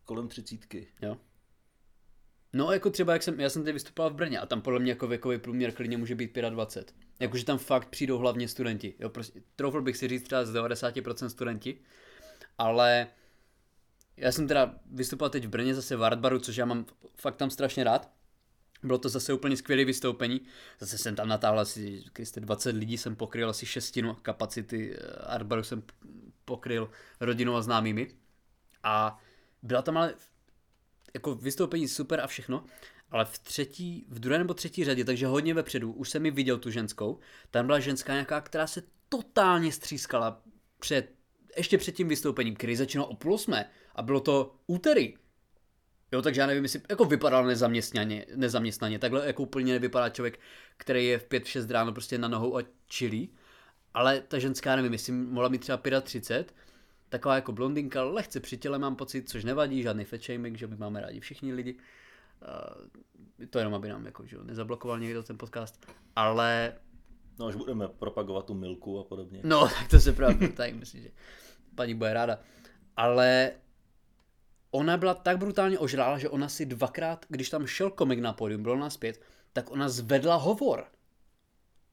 kolem 0.06 0.28
třicítky. 0.28 0.88
Jo. 1.02 1.16
No 2.52 2.72
jako 2.72 2.90
třeba, 2.90 3.12
jak 3.12 3.22
jsem, 3.22 3.40
já 3.40 3.50
jsem 3.50 3.62
tady 3.62 3.72
vystupoval 3.72 4.10
v 4.10 4.14
Brně 4.14 4.40
a 4.40 4.46
tam 4.46 4.60
podle 4.60 4.80
mě 4.80 4.92
jako 4.92 5.06
věkový 5.06 5.38
průměr 5.38 5.72
klidně 5.72 5.96
může 5.96 6.14
být 6.14 6.38
25. 6.50 6.94
Jakože 7.20 7.44
tam 7.44 7.58
fakt 7.58 7.88
přijdou 7.88 8.18
hlavně 8.18 8.48
studenti. 8.48 8.94
Jo, 8.98 9.08
prostě, 9.08 9.42
troufl 9.56 9.82
bych 9.82 9.96
si 9.96 10.08
říct 10.08 10.22
třeba 10.22 10.44
z 10.44 10.54
90% 10.54 11.26
studenti, 11.26 11.78
ale 12.58 13.06
já 14.16 14.32
jsem 14.32 14.48
teda 14.48 14.74
vystupoval 14.86 15.30
teď 15.30 15.44
v 15.44 15.48
Brně 15.48 15.74
zase 15.74 15.96
v 15.96 16.04
Artbaru, 16.04 16.38
což 16.38 16.56
já 16.56 16.64
mám 16.64 16.86
fakt 17.14 17.36
tam 17.36 17.50
strašně 17.50 17.84
rád. 17.84 18.10
Bylo 18.82 18.98
to 18.98 19.08
zase 19.08 19.32
úplně 19.32 19.56
skvělé 19.56 19.84
vystoupení. 19.84 20.40
Zase 20.80 20.98
jsem 20.98 21.16
tam 21.16 21.28
natáhl 21.28 21.60
asi 21.60 22.02
Kriste, 22.12 22.40
20 22.40 22.76
lidí, 22.76 22.98
jsem 22.98 23.16
pokryl 23.16 23.50
asi 23.50 23.66
šestinu 23.66 24.14
kapacity 24.14 24.96
eh, 24.96 25.06
Artbaru 25.16 25.62
jsem 25.62 25.82
pokryl 26.44 26.90
rodinou 27.20 27.54
a 27.54 27.62
známými. 27.62 28.08
A 28.82 29.18
byla 29.62 29.82
tam 29.82 29.96
ale 29.96 30.14
jako 31.14 31.34
vystoupení 31.34 31.88
super 31.88 32.20
a 32.20 32.26
všechno, 32.26 32.64
ale 33.10 33.24
v 33.24 33.38
třetí, 33.38 34.06
v 34.08 34.18
druhé 34.18 34.38
nebo 34.38 34.54
třetí 34.54 34.84
řadě, 34.84 35.04
takže 35.04 35.26
hodně 35.26 35.54
vepředu, 35.54 35.92
už 35.92 36.10
jsem 36.10 36.22
mi 36.22 36.30
viděl 36.30 36.58
tu 36.58 36.70
ženskou, 36.70 37.18
tam 37.50 37.66
byla 37.66 37.80
ženská 37.80 38.12
nějaká, 38.12 38.40
která 38.40 38.66
se 38.66 38.82
totálně 39.08 39.72
střískala 39.72 40.42
před, 40.80 41.12
ještě 41.56 41.78
před 41.78 41.92
tím 41.92 42.08
vystoupením, 42.08 42.54
který 42.54 42.76
začínal 42.76 43.06
o 43.10 43.16
půl 43.16 43.34
osmé 43.34 43.70
a 43.94 44.02
bylo 44.02 44.20
to 44.20 44.54
úterý. 44.66 45.14
Jo, 46.12 46.22
takže 46.22 46.40
já 46.40 46.46
nevím, 46.46 46.62
jestli 46.62 46.80
jako 46.88 47.04
vypadal 47.04 47.44
nezaměstnaně, 47.44 48.26
nezaměstnaně, 48.34 48.98
takhle 48.98 49.26
jako 49.26 49.42
úplně 49.42 49.72
nevypadá 49.72 50.08
člověk, 50.08 50.40
který 50.76 51.06
je 51.06 51.18
v 51.18 51.28
5-6 51.28 51.70
ráno 51.70 51.92
prostě 51.92 52.18
na 52.18 52.28
nohou 52.28 52.58
a 52.58 52.62
čilí, 52.86 53.30
ale 53.94 54.20
ta 54.20 54.38
ženská, 54.38 54.76
nevím, 54.76 54.92
jestli 54.92 55.12
mohla 55.12 55.48
mít 55.48 55.58
třeba 55.58 56.00
35, 56.00 56.54
taková 57.08 57.34
jako 57.34 57.52
blondinka, 57.52 58.02
lehce 58.02 58.40
při 58.40 58.56
těle 58.56 58.78
mám 58.78 58.96
pocit, 58.96 59.28
což 59.28 59.44
nevadí, 59.44 59.82
žádný 59.82 60.04
fat 60.04 60.22
shaming, 60.22 60.58
že 60.58 60.66
my 60.66 60.76
máme 60.76 61.00
rádi 61.00 61.20
všichni 61.20 61.52
lidi. 61.52 61.74
Uh, 63.38 63.46
to 63.50 63.58
jenom, 63.58 63.74
aby 63.74 63.88
nám 63.88 64.06
jako, 64.06 64.26
že 64.26 64.36
nezablokoval 64.42 64.98
někdo 64.98 65.22
ten 65.22 65.38
podcast. 65.38 65.86
Ale 66.16 66.76
No, 67.38 67.46
až 67.46 67.54
budeme 67.54 67.88
propagovat 67.88 68.46
tu 68.46 68.54
milku 68.54 68.98
a 68.98 69.04
podobně. 69.04 69.40
No, 69.44 69.68
tak 69.78 69.88
to 69.90 70.00
se 70.00 70.12
právě, 70.12 70.48
tak 70.52 70.74
myslím, 70.74 71.02
že 71.02 71.10
paní 71.74 71.94
bude 71.94 72.12
ráda. 72.12 72.38
Ale 72.96 73.52
ona 74.70 74.96
byla 74.96 75.14
tak 75.14 75.38
brutálně 75.38 75.78
ožrálá, 75.78 76.18
že 76.18 76.28
ona 76.28 76.48
si 76.48 76.66
dvakrát, 76.66 77.26
když 77.28 77.50
tam 77.50 77.66
šel 77.66 77.90
komik 77.90 78.18
na 78.18 78.32
pódium, 78.32 78.62
bylo 78.62 78.76
nás 78.76 78.96
pět, 78.96 79.20
tak 79.52 79.70
ona 79.70 79.88
zvedla 79.88 80.36
hovor. 80.36 80.84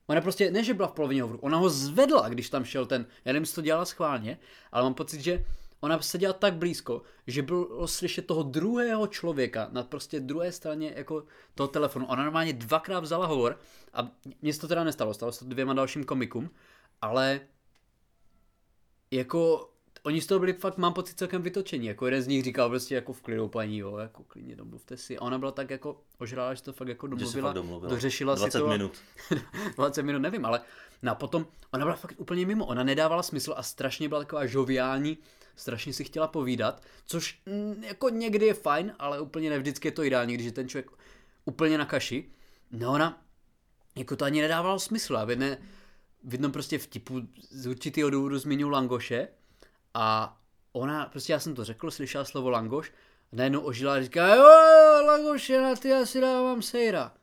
Ona 0.08 0.22
prostě, 0.22 0.52
ne, 0.52 0.64
že 0.64 0.74
byla 0.74 0.88
v 0.88 0.94
polovině 0.94 1.22
hovoru, 1.22 1.40
ona 1.40 1.58
ho 1.58 1.70
zvedla, 1.70 2.30
když 2.30 2.50
tam 2.50 2.66
šel 2.66 2.86
ten, 2.86 3.06
já 3.26 3.34
nevím, 3.34 3.44
jestli 3.44 3.56
to 3.56 3.62
dělala 3.62 3.86
schválně, 3.86 4.38
ale 4.72 4.84
mám 4.84 4.94
pocit, 4.94 5.22
že 5.22 5.46
ona 5.80 6.02
seděla 6.02 6.34
tak 6.34 6.54
blízko, 6.54 7.02
že 7.28 7.42
bylo 7.42 7.88
slyšet 7.88 8.28
toho 8.28 8.44
druhého 8.44 9.08
člověka 9.08 9.68
na 9.72 9.84
prostě 9.84 10.20
druhé 10.20 10.52
straně 10.52 10.94
jako 10.96 11.24
toho 11.56 11.68
telefonu. 11.68 12.06
Ona 12.06 12.24
normálně 12.24 12.54
dvakrát 12.54 13.00
vzala 13.00 13.26
hovor 13.26 13.60
a 13.94 14.12
mně 14.42 14.54
se 14.54 14.60
to 14.60 14.68
teda 14.68 14.84
nestalo, 14.84 15.14
stalo 15.14 15.32
se 15.32 15.40
to 15.40 15.46
dvěma 15.46 15.74
dalším 15.74 16.04
komikům, 16.04 16.50
ale 17.02 17.42
jako 19.12 19.73
oni 20.04 20.22
z 20.22 20.28
toho 20.28 20.40
byli 20.40 20.54
fakt, 20.54 20.78
mám 20.78 20.94
pocit, 20.94 21.18
celkem 21.18 21.42
vytočení. 21.42 21.88
Jako 21.88 22.06
jeden 22.06 22.22
z 22.22 22.28
nich 22.28 22.44
říkal 22.44 22.70
prostě 22.70 22.96
jako 22.96 23.14
v 23.14 23.22
klidu 23.22 23.48
paní, 23.48 23.78
jo, 23.78 23.98
jako 23.98 24.24
klidně 24.24 24.56
domluvte 24.56 24.98
si. 24.98 25.18
A 25.18 25.22
ona 25.22 25.38
byla 25.38 25.52
tak 25.52 25.70
jako 25.70 26.02
ožrala, 26.18 26.54
že 26.54 26.64
to 26.64 26.74
fakt 26.74 26.88
jako 26.88 27.08
domluvila, 27.08 27.50
fakt 27.50 27.56
domluvila. 27.56 27.90
dořešila 27.90 28.36
20 28.36 28.52
si 28.52 28.58
to. 28.58 28.68
minut. 28.68 28.92
20 29.76 30.04
minut, 30.04 30.20
nevím, 30.20 30.46
ale 30.46 30.62
no 31.02 31.12
a 31.12 31.16
potom 31.16 31.48
ona 31.72 31.86
byla 31.86 31.96
fakt 31.96 32.16
úplně 32.18 32.46
mimo. 32.46 32.66
Ona 32.66 32.84
nedávala 32.84 33.24
smysl 33.24 33.54
a 33.58 33.64
strašně 33.64 34.10
byla 34.10 34.22
taková 34.22 34.46
žoviální, 34.46 35.18
strašně 35.56 35.94
si 35.94 36.04
chtěla 36.04 36.28
povídat, 36.28 36.84
což 37.06 37.42
mm, 37.46 37.84
jako 37.84 38.10
někdy 38.10 38.46
je 38.46 38.54
fajn, 38.54 38.96
ale 39.00 39.22
úplně 39.22 39.50
ne 39.50 39.60
vždycky 39.60 39.88
je 39.88 39.92
to 39.92 40.04
ideální, 40.04 40.34
když 40.34 40.46
je 40.46 40.52
ten 40.52 40.70
člověk 40.70 40.92
úplně 41.46 41.78
na 41.78 41.86
kaši. 41.86 42.30
No 42.72 42.92
ona, 42.92 43.24
jako 43.96 44.16
to 44.16 44.26
ani 44.26 44.42
nedávalo 44.42 44.80
smysl. 44.80 45.18
A 45.18 45.26
v, 45.26 45.30
jedné, 45.30 45.58
v 46.24 46.32
jednom 46.32 46.52
prostě 46.52 46.78
vtipu 46.78 47.22
z 47.50 47.68
určitého 47.68 48.10
důvodu 48.10 48.40
zmiňuji 48.40 48.72
Langoše 48.72 49.28
a 49.94 50.38
ona, 50.72 51.06
prostě 51.06 51.34
já 51.34 51.40
jsem 51.40 51.56
to 51.56 51.64
řekl, 51.64 51.92
slyšela 51.92 52.26
slovo 52.26 52.50
Langoš 52.50 52.92
a 53.32 53.36
najednou 53.36 53.62
ožila 53.62 53.96
a 53.96 54.02
říká, 54.02 54.36
jo, 54.36 54.44
Langoše, 55.06 55.62
na 55.62 55.76
ty 55.76 55.90
já 55.90 56.06
si 56.06 56.22
dávám 56.22 56.62
sejra. 56.62 57.14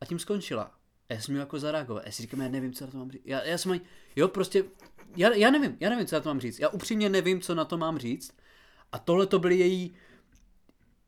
A 0.00 0.06
tím 0.06 0.18
skončila. 0.18 0.62
A 1.08 1.14
já 1.14 1.20
jsem 1.20 1.32
měl 1.32 1.42
jako 1.42 1.58
zareagovat. 1.58 2.06
Já 2.06 2.12
si 2.12 2.22
říkám, 2.22 2.40
já 2.40 2.48
nevím, 2.48 2.72
co 2.72 2.84
na 2.84 2.90
to 2.90 2.98
mám 2.98 3.10
říct. 3.10 3.22
Já, 3.24 3.42
já 3.42 3.58
jsem 3.58 3.80
jo, 4.16 4.28
prostě, 4.28 4.64
já, 5.16 5.34
já 5.34 5.50
nevím, 5.50 5.76
já 5.80 5.90
nevím, 5.90 6.06
co 6.06 6.16
na 6.16 6.20
to 6.20 6.28
mám 6.28 6.40
říct. 6.40 6.58
Já 6.58 6.68
upřímně 6.68 7.08
nevím, 7.08 7.40
co 7.40 7.54
na 7.54 7.64
to 7.64 7.78
mám 7.78 7.98
říct. 7.98 8.32
A 8.92 8.98
tohle 8.98 9.26
to 9.26 9.38
byly 9.38 9.56
její 9.56 9.96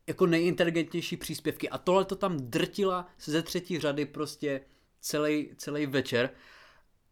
jako 0.06 0.26
nejinteligentnější 0.26 1.16
příspěvky. 1.16 1.68
A 1.68 1.78
tohle 1.78 2.04
to 2.04 2.16
tam 2.16 2.36
drtila 2.36 3.08
ze 3.20 3.42
třetí 3.42 3.78
řady 3.78 4.06
prostě 4.06 4.60
celý, 5.00 5.50
celý 5.56 5.86
večer. 5.86 6.30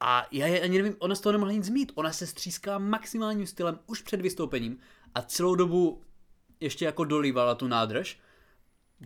A 0.01 0.27
já 0.33 0.47
je 0.47 0.61
ani 0.61 0.79
nevím, 0.83 0.97
ona 0.99 1.15
z 1.15 1.21
toho 1.21 1.33
nemohla 1.33 1.53
nic 1.53 1.69
mít. 1.69 1.93
Ona 1.95 2.13
se 2.13 2.27
střískala 2.27 2.79
maximálním 2.79 3.47
stylem 3.47 3.79
už 3.87 4.03
před 4.03 4.21
vystoupením 4.21 4.79
a 5.15 5.23
celou 5.23 5.55
dobu 5.55 6.03
ještě 6.61 6.85
jako 6.85 7.05
dolívala 7.05 7.55
tu 7.55 7.69
nádrž. 7.69 8.21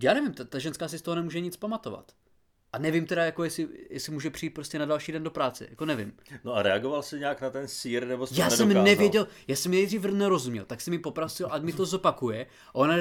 Já 0.03 0.15
nevím, 0.15 0.33
ta, 0.35 0.45
ta 0.45 0.59
ženská 0.59 0.89
si 0.89 0.99
z 0.99 1.03
toho 1.03 1.15
nemůže 1.15 1.41
nic 1.41 1.57
pamatovat. 1.57 2.13
A 2.73 2.79
nevím 2.79 3.07
teda, 3.07 3.25
jako 3.25 3.45
jestli, 3.45 3.69
jestli 3.91 4.13
může 4.13 4.31
přijít 4.31 4.51
prostě 4.51 4.79
na 4.79 4.85
další 4.85 5.13
den 5.13 5.23
do 5.23 5.31
práce, 5.31 5.67
jako 5.71 5.85
nevím. 5.85 6.13
No 6.45 6.55
a 6.55 6.63
reagoval 6.63 7.03
jsi 7.03 7.19
nějak 7.19 7.41
na 7.41 7.51
ten 7.51 7.69
sír, 7.69 8.07
nebo 8.07 8.27
jsi 8.27 8.41
Já 8.41 8.51
jsem 8.51 8.69
nedokázal? 8.69 8.85
nevěděl, 8.85 9.29
já 9.49 9.57
jsem 9.57 9.73
nejdřív 9.73 10.05
nerozuměl, 10.05 10.65
tak 10.65 10.81
jsem 10.81 10.91
mi 10.91 10.99
poprosil, 10.99 11.49
ať 11.51 11.63
mi 11.63 11.73
to 11.73 11.87
zopakuje. 11.87 12.47
A 12.69 12.75
ona, 12.75 12.95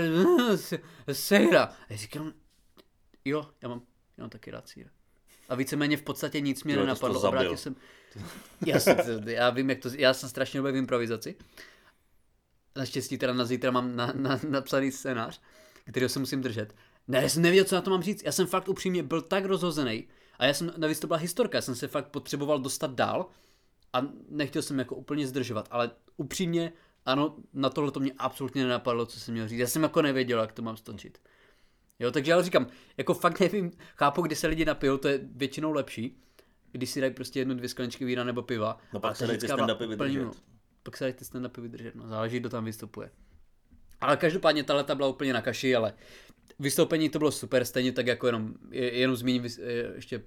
sejra. 1.11 1.63
A 1.63 1.75
já 1.89 1.97
říkám, 1.97 2.33
jo, 3.25 3.49
já 3.61 3.69
mám, 3.69 3.81
já 4.17 4.23
mám 4.23 4.29
taky 4.29 4.51
rád 4.51 4.67
sír. 4.67 4.87
A 5.49 5.55
víceméně 5.55 5.97
v 5.97 6.01
podstatě 6.01 6.41
nic 6.41 6.63
mě 6.63 6.73
Jo, 6.73 6.79
to 6.79 6.85
nenapadlo. 6.85 7.21
Obrátil 7.21 7.57
jsem, 7.57 7.75
já, 8.65 8.79
jsem, 8.79 8.97
já 9.25 9.49
vím, 9.49 9.69
jak 9.69 9.79
to, 9.79 9.89
já 9.97 10.13
jsem 10.13 10.29
strašně 10.29 10.59
dobrý 10.59 10.73
v 10.73 10.75
improvizaci. 10.75 11.35
Naštěstí 12.75 13.17
teda 13.17 13.33
na 13.33 13.45
zítra 13.45 13.71
mám 13.71 13.95
na, 13.95 14.13
na, 14.15 14.39
napsaný 14.49 14.91
scénář, 14.91 15.41
který 15.89 16.09
se 16.09 16.19
musím 16.19 16.41
držet. 16.41 16.75
Ne, 17.07 17.21
já 17.21 17.29
jsem 17.29 17.41
nevěděl, 17.41 17.65
co 17.65 17.75
na 17.75 17.81
to 17.81 17.89
mám 17.89 18.03
říct. 18.03 18.23
Já 18.23 18.31
jsem 18.31 18.47
fakt 18.47 18.69
upřímně 18.69 19.03
byl 19.03 19.21
tak 19.21 19.45
rozhozený. 19.45 20.07
A 20.39 20.45
já 20.45 20.53
jsem, 20.53 20.73
navíc 20.77 20.99
to 20.99 21.07
byla 21.07 21.19
historka, 21.19 21.57
já 21.57 21.61
jsem 21.61 21.75
se 21.75 21.87
fakt 21.87 22.07
potřeboval 22.07 22.59
dostat 22.59 22.91
dál 22.91 23.29
a 23.93 24.01
nechtěl 24.29 24.61
jsem 24.61 24.79
jako 24.79 24.95
úplně 24.95 25.27
zdržovat, 25.27 25.67
ale 25.71 25.91
upřímně, 26.17 26.73
ano, 27.05 27.35
na 27.53 27.69
tohle 27.69 27.91
to 27.91 27.99
mě 27.99 28.11
absolutně 28.17 28.63
nenapadlo, 28.63 29.05
co 29.05 29.19
jsem 29.19 29.33
měl 29.33 29.47
říct. 29.47 29.59
Já 29.59 29.67
jsem 29.67 29.83
jako 29.83 30.01
nevěděl, 30.01 30.39
jak 30.39 30.51
to 30.51 30.61
mám 30.61 30.77
stočit. 30.77 31.19
Jo, 31.99 32.11
takže 32.11 32.31
já 32.31 32.41
říkám, 32.41 32.67
jako 32.97 33.13
fakt 33.13 33.39
nevím, 33.39 33.71
chápu, 33.95 34.21
kdy 34.21 34.35
se 34.35 34.47
lidi 34.47 34.65
napijou, 34.65 34.97
to 34.97 35.07
je 35.07 35.19
většinou 35.23 35.71
lepší, 35.71 36.21
když 36.71 36.89
si 36.89 37.01
dají 37.01 37.13
prostě 37.13 37.39
jednu, 37.39 37.53
dvě 37.55 37.69
skleničky 37.69 38.05
vína 38.05 38.23
nebo 38.23 38.41
piva. 38.41 38.77
No 38.93 38.99
pak 38.99 39.15
se 39.15 39.27
dají 39.27 39.39
ty 39.39 39.47
stand-upy 39.47 39.87
vydržet. 39.87 40.19
mimo. 40.19 40.31
Pak 40.83 40.97
se 40.97 41.03
dají 41.03 41.13
ty 41.13 41.25
stand-upy 41.25 41.61
vydržet, 41.61 41.95
no, 41.95 42.07
záleží, 42.07 42.39
kdo 42.39 42.49
tam 42.49 42.65
vystupuje. 42.65 43.11
Ale 44.01 44.17
každopádně 44.17 44.63
ta 44.63 44.73
leta 44.73 44.95
byla 44.95 45.07
úplně 45.07 45.33
na 45.33 45.41
kaši, 45.41 45.75
ale 45.75 45.93
vystoupení 46.59 47.09
to 47.09 47.19
bylo 47.19 47.31
super, 47.31 47.65
stejně 47.65 47.91
tak 47.91 48.07
jako 48.07 48.25
jenom, 48.27 48.53
je- 48.71 48.97
jenom 48.99 49.15
zmíním 49.15 49.45
ještě, 49.95 50.21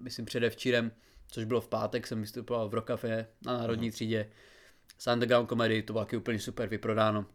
myslím 0.00 0.26
předevčírem, 0.26 0.92
což 1.30 1.44
bylo 1.44 1.60
v 1.60 1.68
pátek, 1.68 2.06
jsem 2.06 2.20
vystupoval 2.20 2.68
v 2.68 2.74
Rockcafe 2.74 3.26
na 3.46 3.58
Národní 3.58 3.90
třídě, 3.90 4.30
s 4.98 5.12
Underground 5.12 5.48
Comedy, 5.48 5.82
to 5.82 5.92
bylo 5.92 6.04
taky 6.04 6.16
úplně 6.16 6.38
super 6.38 6.68
vyprodáno. 6.68 7.26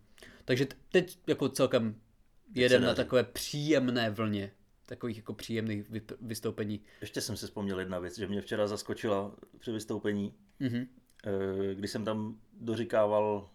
Takže 0.46 0.68
teď 0.92 1.18
jako 1.28 1.50
celkem 1.50 1.96
jedem 2.56 2.82
na 2.82 2.96
takové 2.96 3.24
příjemné 3.24 4.10
vlně, 4.10 4.52
takových 4.86 5.18
jako 5.18 5.34
příjemných 5.34 5.90
vystoupení. 6.22 6.82
Ještě 7.02 7.22
jsem 7.22 7.38
si 7.38 7.46
vzpomněl 7.46 7.80
jedna 7.80 8.00
věc, 8.00 8.18
že 8.18 8.28
mě 8.28 8.42
včera 8.42 8.68
zaskočila 8.68 9.36
při 9.60 9.72
vystoupení, 9.72 10.34
Mhm. 10.60 10.88
eh, 11.26 11.76
když 11.76 11.92
jsem 11.92 12.06
tam 12.06 12.40
doříkával 12.54 13.50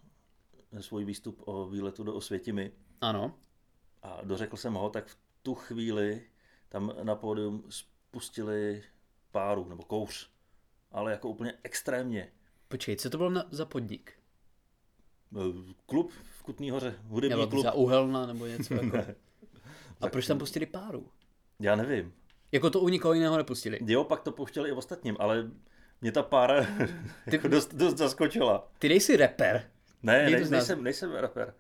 svůj 0.81 1.05
výstup 1.05 1.43
o 1.47 1.69
výletu 1.69 2.05
do 2.05 2.15
Osvětimi 2.15 2.73
Ano, 3.01 3.39
a 4.03 4.21
dořekl 4.25 4.57
jsem 4.57 4.75
ho, 4.75 4.91
tak 4.91 5.07
v 5.07 5.17
tu 5.43 5.55
chvíli 5.55 6.23
tam 6.69 6.93
na 7.03 7.15
pódium 7.15 7.65
spustili 7.69 8.83
páru 9.31 9.69
nebo 9.69 9.83
kouř, 9.83 10.31
ale 10.93 11.11
jako 11.13 11.29
úplně 11.29 11.55
extrémně. 11.63 12.33
počkej, 12.69 12.97
co 12.97 13.11
to 13.11 13.19
bylo 13.19 13.31
na, 13.31 13.45
za 13.51 13.65
podnik? 13.65 14.13
Eh, 15.37 15.75
Klub 15.87 16.13
Kutný 16.49 16.71
hoře, 16.71 16.95
hudební 17.09 17.37
Nebo 17.37 17.47
klub. 17.47 17.63
za 17.63 17.73
uhelna 17.73 18.27
nebo 18.27 18.47
něco 18.47 18.75
jako. 18.83 18.97
A 20.01 20.09
proč 20.09 20.27
tam 20.27 20.39
pustili 20.39 20.67
páru? 20.67 21.07
Já 21.61 21.77
nevím. 21.77 22.13
Jako 22.53 22.71
to 22.71 22.81
u 22.81 22.89
nikoho 22.89 23.15
jiného 23.15 23.37
nepustili. 23.37 23.79
Jo, 23.87 24.05
pak 24.05 24.21
to 24.23 24.33
pouštěli 24.33 24.69
i 24.69 24.73
ostatním, 24.73 25.17
ale 25.19 25.51
mě 26.01 26.13
ta 26.13 26.23
pára 26.23 26.67
jako 27.33 27.49
dost, 27.49 27.75
dost 27.75 27.97
zaskočila. 27.97 28.71
Ty 28.79 28.89
nejsi 28.89 29.17
rapper. 29.17 29.71
Ne, 30.03 30.31
ne 30.31 30.41
nejsem, 30.51 30.85
nejsem 30.85 31.13
rapper. 31.13 31.55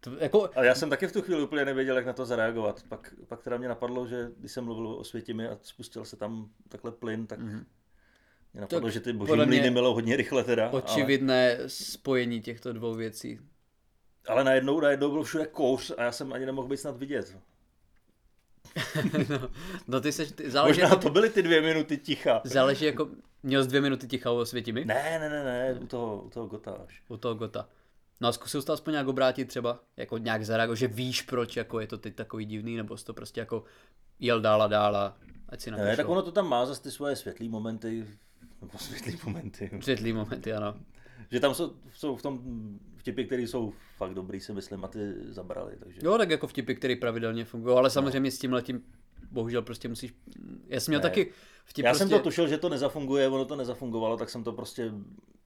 To, 0.00 0.10
jako, 0.20 0.50
Ale 0.54 0.66
já 0.66 0.74
jsem 0.74 0.90
taky 0.90 1.06
v 1.06 1.12
tu 1.12 1.22
chvíli 1.22 1.42
úplně 1.42 1.64
nevěděl, 1.64 1.96
jak 1.96 2.06
na 2.06 2.12
to 2.12 2.26
zareagovat. 2.26 2.82
Pak, 2.88 3.14
pak 3.28 3.42
teda 3.42 3.58
mě 3.58 3.68
napadlo, 3.68 4.06
že 4.06 4.30
když 4.38 4.52
jsem 4.52 4.64
mluvil 4.64 4.88
o 4.88 5.04
Světimi 5.04 5.48
a 5.48 5.58
spustil 5.62 6.04
se 6.04 6.16
tam 6.16 6.50
takhle 6.68 6.92
plyn, 6.92 7.26
tak 7.26 7.40
mm-hmm. 7.40 7.64
mě 8.52 8.60
napadlo, 8.60 8.86
Tak 8.86 8.92
že 8.92 9.00
ty 9.00 9.12
boží 9.12 9.32
mlýny 9.32 9.70
milou 9.70 9.94
hodně 9.94 10.16
rychle 10.16 10.44
teda. 10.44 10.68
Ale, 10.68 10.82
očividné 10.82 11.58
spojení 11.66 12.40
těchto 12.40 12.72
dvou 12.72 12.94
věcí. 12.94 13.40
Ale 14.28 14.44
najednou, 14.44 14.80
najednou 14.80 15.10
byl 15.10 15.22
všude 15.22 15.46
kouř 15.46 15.92
a 15.98 16.02
já 16.02 16.12
jsem 16.12 16.32
ani 16.32 16.46
nemohl 16.46 16.68
být 16.68 16.76
snad 16.76 16.96
vidět. 16.96 17.36
no, 19.28 19.48
no 19.88 20.00
ty 20.00 20.12
seš, 20.12 20.32
ty, 20.32 20.50
záleží, 20.50 20.80
Možná 20.80 20.88
jako, 20.88 21.02
to 21.02 21.10
byly 21.10 21.30
ty 21.30 21.42
dvě 21.42 21.60
minuty 21.60 21.96
ticha. 21.96 22.40
záleží 22.44 22.84
jako, 22.84 23.08
měl 23.42 23.62
jsi 23.62 23.68
dvě 23.68 23.80
minuty 23.80 24.06
ticha 24.06 24.30
o 24.30 24.44
Světimi? 24.44 24.84
Ne, 24.84 25.18
ne, 25.18 25.28
ne, 25.28 25.44
ne, 25.44 25.74
u 25.80 25.86
toho, 25.86 26.22
u 26.22 26.30
toho 26.30 26.46
Gota 26.46 26.72
až. 26.72 27.02
U 27.08 27.16
toho 27.16 27.34
Gota. 27.34 27.68
No 28.20 28.28
a 28.28 28.32
zkusil 28.32 28.60
jsi 28.60 28.66
to 28.66 28.72
aspoň 28.72 28.92
nějak 28.92 29.08
obrátit 29.08 29.44
třeba, 29.44 29.80
jako 29.96 30.18
nějak 30.18 30.44
zareagovat, 30.44 30.78
že 30.78 30.86
víš 30.86 31.22
proč, 31.22 31.56
jako 31.56 31.80
je 31.80 31.86
to 31.86 31.98
teď 31.98 32.14
takový 32.14 32.44
divný, 32.44 32.76
nebo 32.76 32.96
jsi 32.96 33.04
to 33.04 33.14
prostě 33.14 33.40
jako 33.40 33.64
jel 34.20 34.40
dál 34.40 34.62
a 34.62 34.66
dál 34.66 34.96
a 34.96 35.16
ať 35.48 35.60
si 35.60 35.70
Ne, 35.70 35.96
tak 35.96 36.08
ono 36.08 36.22
to 36.22 36.32
tam 36.32 36.48
má 36.48 36.66
zase 36.66 36.82
ty 36.82 36.90
svoje 36.90 37.16
světlý 37.16 37.48
momenty, 37.48 38.06
nebo 38.60 38.78
světlý 38.78 39.18
momenty. 39.24 39.70
Světlý 39.80 40.12
momenty, 40.12 40.52
ano. 40.52 40.74
Že 41.30 41.40
tam 41.40 41.54
jsou, 41.54 41.76
jsou 41.94 42.16
v 42.16 42.22
tom 42.22 42.40
vtipy, 43.06 43.24
které 43.24 43.42
jsou 43.42 43.72
fakt 43.96 44.14
dobrý, 44.14 44.40
si 44.40 44.52
myslím, 44.52 44.84
a 44.84 44.88
ty 44.88 44.98
zabrali. 45.28 45.76
Takže... 45.78 46.00
Jo, 46.04 46.18
tak 46.18 46.30
jako 46.30 46.46
vtipy, 46.46 46.74
které 46.74 46.96
pravidelně 46.96 47.44
fungují, 47.44 47.76
ale 47.76 47.90
samozřejmě 47.90 48.30
s 48.30 48.38
tím 48.38 48.52
letím 48.52 48.82
bohužel 49.30 49.62
prostě 49.62 49.88
musíš, 49.88 50.14
já 50.68 50.80
jsem 50.80 50.92
měl 50.92 51.00
Ne. 51.00 51.02
taky 51.02 51.32
vtip 51.64 51.84
Já 51.84 51.90
prostě... 51.90 52.04
jsem 52.04 52.18
to 52.18 52.18
tušil, 52.18 52.48
že 52.48 52.58
to 52.58 52.68
nezafunguje, 52.68 53.28
ono 53.28 53.44
to 53.44 53.56
nezafungovalo, 53.56 54.16
tak 54.16 54.30
jsem 54.30 54.44
to 54.44 54.52
prostě 54.52 54.92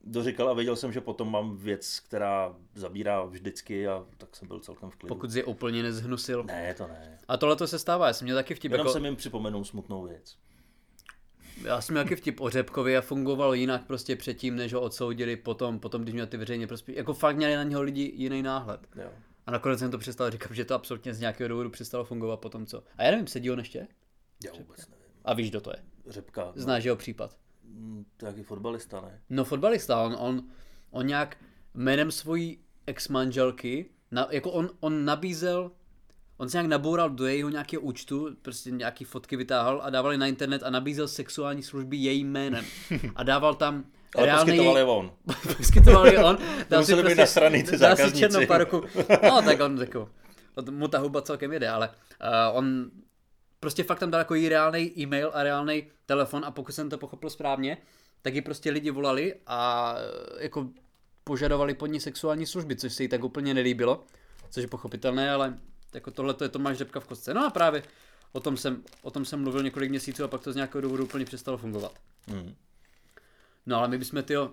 doříkal 0.05 0.49
a 0.49 0.53
věděl 0.53 0.77
jsem, 0.77 0.93
že 0.93 1.01
potom 1.01 1.33
mám 1.33 1.57
věc, 1.57 2.01
která 2.01 2.57
zabírá 2.75 3.25
vždycky 3.25 3.89
a 3.89 4.07
tak 4.19 4.37
jsem 4.37 4.49
byl 4.49 4.61
celkem 4.61 4.91
v 4.91 4.97
klidu. 4.97 5.15
Pokud 5.15 5.31
jsi 5.31 5.39
je 5.39 5.45
úplně 5.45 5.83
nezhnusil. 5.83 6.45
Ne, 6.45 6.75
to 6.75 6.87
ne. 6.87 7.19
A 7.29 7.37
tohle 7.37 7.57
to 7.57 7.67
se 7.67 7.79
stává, 7.79 8.07
já 8.07 8.13
jsem 8.13 8.25
měl 8.25 8.37
taky 8.37 8.55
vtip, 8.55 8.73
Jenom 8.73 8.87
jako, 8.87 8.93
jsem 8.93 9.05
jim 9.05 9.17
připomenul 9.17 9.65
smutnou 9.65 10.03
věc. 10.03 10.37
Já 11.65 11.81
jsem 11.81 11.97
taky 11.97 12.17
vtip 12.17 12.41
o 12.41 12.51
Řepkovi 12.51 12.97
a 12.97 13.01
fungoval 13.01 13.55
jinak 13.55 13.87
prostě 13.87 14.17
předtím, 14.17 14.57
než 14.57 14.73
ho 14.75 14.81
odsoudili 14.81 15.37
potom, 15.37 15.81
potom 15.81 16.03
když 16.03 16.13
měl 16.15 16.27
ty 16.27 16.37
veřejně 16.37 16.67
prospěch, 16.67 16.97
jako 16.97 17.15
fakt 17.15 17.37
měli 17.37 17.57
na 17.57 17.63
něho 17.63 17.83
lidi 17.83 18.13
jiný 18.15 18.43
náhled. 18.43 18.81
Jo. 18.97 19.11
A 19.47 19.51
nakonec 19.51 19.79
jsem 19.79 19.91
to 19.91 19.99
přestal 19.99 20.31
říkat, 20.31 20.53
že 20.53 20.65
to 20.65 20.75
absolutně 20.75 21.15
z 21.15 21.21
nějakého 21.21 21.49
důvodu 21.49 21.71
přestalo 21.71 22.05
fungovat 22.05 22.37
potom 22.41 22.67
co. 22.67 22.83
A 22.97 23.03
já 23.05 23.11
nevím, 23.11 23.27
sedí 23.27 23.51
on 23.51 23.59
ještě? 23.59 23.89
Já 24.45 24.53
vůbec 24.53 24.89
nevím. 24.89 25.05
A 25.25 25.35
víš, 25.35 25.51
kdo 25.51 25.61
to 25.61 25.71
je? 25.71 25.83
Řepka. 26.07 26.45
No. 26.45 26.53
Znáš 26.63 26.85
jeho 26.85 26.97
případ? 26.97 27.37
Mm, 27.65 28.05
To 28.17 28.27
je 28.27 28.43
fotbalista, 28.43 29.01
ne? 29.01 29.21
No 29.31 29.45
fotbalista, 29.45 30.03
on, 30.03 30.17
on, 30.19 30.43
on 30.91 31.07
nějak 31.07 31.37
jménem 31.75 32.11
svojí 32.11 32.59
ex-manželky, 32.87 33.91
na, 34.11 34.29
jako 34.31 34.51
on, 34.51 34.71
on 34.81 35.05
nabízel, 35.05 35.71
on 36.41 36.49
se 36.49 36.57
nějak 36.57 36.67
naboural 36.67 37.11
do 37.11 37.27
jejího 37.27 37.49
nějakého 37.49 37.83
účtu, 37.83 38.29
prostě 38.43 38.71
nějaký 38.71 39.05
fotky 39.05 39.37
vytáhl 39.37 39.81
a 39.85 39.91
dával 39.91 40.13
je 40.13 40.19
na 40.19 40.27
internet 40.27 40.63
a 40.63 40.71
nabízel 40.71 41.09
sexuální 41.09 41.63
služby 41.63 41.97
jejím 41.97 42.33
jménem. 42.33 42.65
A 43.17 43.23
dával 43.23 43.55
tam 43.55 43.85
Ale 44.17 44.27
reálný... 44.27 44.45
poskytoval 44.45 44.79
je 44.79 44.85
on. 44.85 45.13
poskytoval 45.57 46.07
je 46.07 46.25
on. 46.25 46.39
Dal 46.71 46.81
museli 46.81 47.03
být 47.03 47.19
nasraný 47.19 47.63
ty 47.63 47.79
dal 47.79 47.97
si 47.97 48.13
černou 48.13 48.47
parku. 48.47 48.83
No, 49.23 49.43
tak 49.43 49.61
on 49.61 49.79
jako, 49.81 50.09
mu 50.71 50.89
ta 50.89 50.99
huba 50.99 51.23
celkem 51.23 51.53
jede, 51.53 51.69
ale 51.69 51.89
uh, 51.89 52.59
on 52.59 52.91
prostě 53.61 53.83
fakt 53.83 53.99
tam 53.99 54.11
dal 54.11 54.19
jako 54.19 54.35
jí 54.35 54.49
reálný 54.49 55.01
e-mail 55.01 55.31
a 55.35 55.43
reálný 55.43 55.87
telefon 56.07 56.45
a 56.45 56.51
pokud 56.51 56.73
jsem 56.73 56.91
to 56.91 56.99
pochopil 56.99 57.31
správně, 57.31 57.77
tak 58.23 58.35
ji 58.35 58.43
prostě 58.43 58.71
lidi 58.71 58.91
volali 58.91 59.35
a 59.47 59.95
eh, 59.99 60.45
jako 60.45 60.69
požadovali 61.25 61.75
pod 61.75 61.87
ní 61.87 62.01
sexuální 62.01 62.47
služby, 62.47 62.77
což 62.77 62.93
se 62.93 63.03
jí 63.03 63.09
tak 63.09 63.25
úplně 63.25 63.55
nelíbilo, 63.55 64.05
což 64.51 64.63
je 64.63 64.69
pochopitelné, 64.69 65.33
ale 65.33 65.55
jako 65.95 66.11
tohle 66.11 66.35
to 66.35 66.45
je 66.45 66.49
Tomáš 66.49 66.77
Řepka 66.79 67.01
v 67.01 67.07
kostce. 67.07 67.35
No 67.35 67.47
a 67.47 67.51
právě 67.51 67.83
o 68.33 68.41
tom 68.41 68.57
jsem, 68.57 68.83
o 69.03 69.11
tom 69.11 69.25
jsem 69.25 69.41
mluvil 69.43 69.63
několik 69.63 69.91
měsíců 69.91 70.25
a 70.25 70.29
pak 70.29 70.41
to 70.43 70.53
z 70.53 70.57
nějakého 70.57 70.83
důvodu 70.83 71.05
úplně 71.05 71.25
přestalo 71.25 71.59
fungovat. 71.59 71.93
Hmm. 72.29 72.55
No 73.67 73.77
ale 73.79 73.89
my 73.89 73.99
bychom 73.99 74.23
tyjo, 74.23 74.51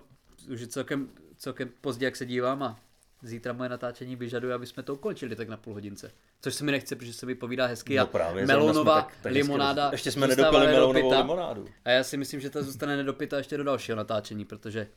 už 0.52 0.60
je 0.60 0.66
celkem, 0.66 1.08
celkem 1.36 1.70
pozdě, 1.80 2.04
jak 2.04 2.16
se 2.16 2.26
dívám 2.26 2.62
a 2.62 2.80
zítra 3.22 3.52
moje 3.52 3.68
natáčení 3.68 4.16
vyžaduje, 4.16 4.54
aby 4.54 4.66
jsme 4.66 4.82
to 4.82 4.94
ukončili 4.94 5.36
tak 5.36 5.48
na 5.48 5.56
půl 5.56 5.74
hodince. 5.74 6.12
Což 6.40 6.54
se 6.54 6.64
mi 6.64 6.72
nechce, 6.72 6.96
protože 6.96 7.12
se 7.12 7.26
mi 7.26 7.34
povídá 7.34 7.66
hezky 7.66 7.96
No 7.96 8.02
a 8.02 8.06
právě, 8.06 8.46
melounová 8.46 8.92
jsme 8.94 9.02
tak- 9.02 9.06
tak 9.22 9.32
hezky 9.32 9.38
limonáda 9.42 9.88
roz- 9.88 9.92
Ještě 9.92 10.12
jsme 10.12 10.26
nedopili 10.26 10.66
melounovou 10.66 10.92
nedopita. 10.92 11.20
limonádu. 11.20 11.68
A 11.84 11.90
já 11.90 12.04
si 12.04 12.16
myslím, 12.16 12.40
že 12.40 12.50
ta 12.50 12.62
zůstane 12.62 12.96
nedopita 12.96 13.36
ještě 13.38 13.56
do 13.56 13.64
dalšího 13.64 13.96
natáčení, 13.96 14.44
protože 14.44 14.88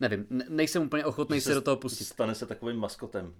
nevím, 0.00 0.26
ne- 0.30 0.44
nejsem 0.48 0.82
úplně 0.82 1.04
ochotný 1.04 1.40
se 1.40 1.54
do 1.54 1.60
toho 1.60 1.76
pustit. 1.76 2.04
Stane 2.04 2.34
se 2.34 2.46
takovým 2.46 2.76
maskotem. 2.76 3.34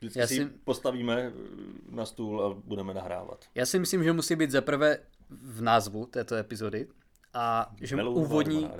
Vždycky 0.00 0.18
Já 0.18 0.26
si 0.26 0.34
si- 0.36 0.44
postavíme 0.64 1.32
na 1.90 2.06
stůl 2.06 2.44
a 2.46 2.54
budeme 2.64 2.94
nahrávat. 2.94 3.44
Já 3.54 3.66
si 3.66 3.78
myslím, 3.78 4.04
že 4.04 4.12
musí 4.12 4.36
být 4.36 4.50
zaprvé 4.50 4.98
v 5.30 5.62
názvu 5.62 6.06
této 6.06 6.34
epizody 6.34 6.88
a 7.34 7.74
že 7.80 7.96
Melounová 7.96 8.26
úvodní, 8.26 8.70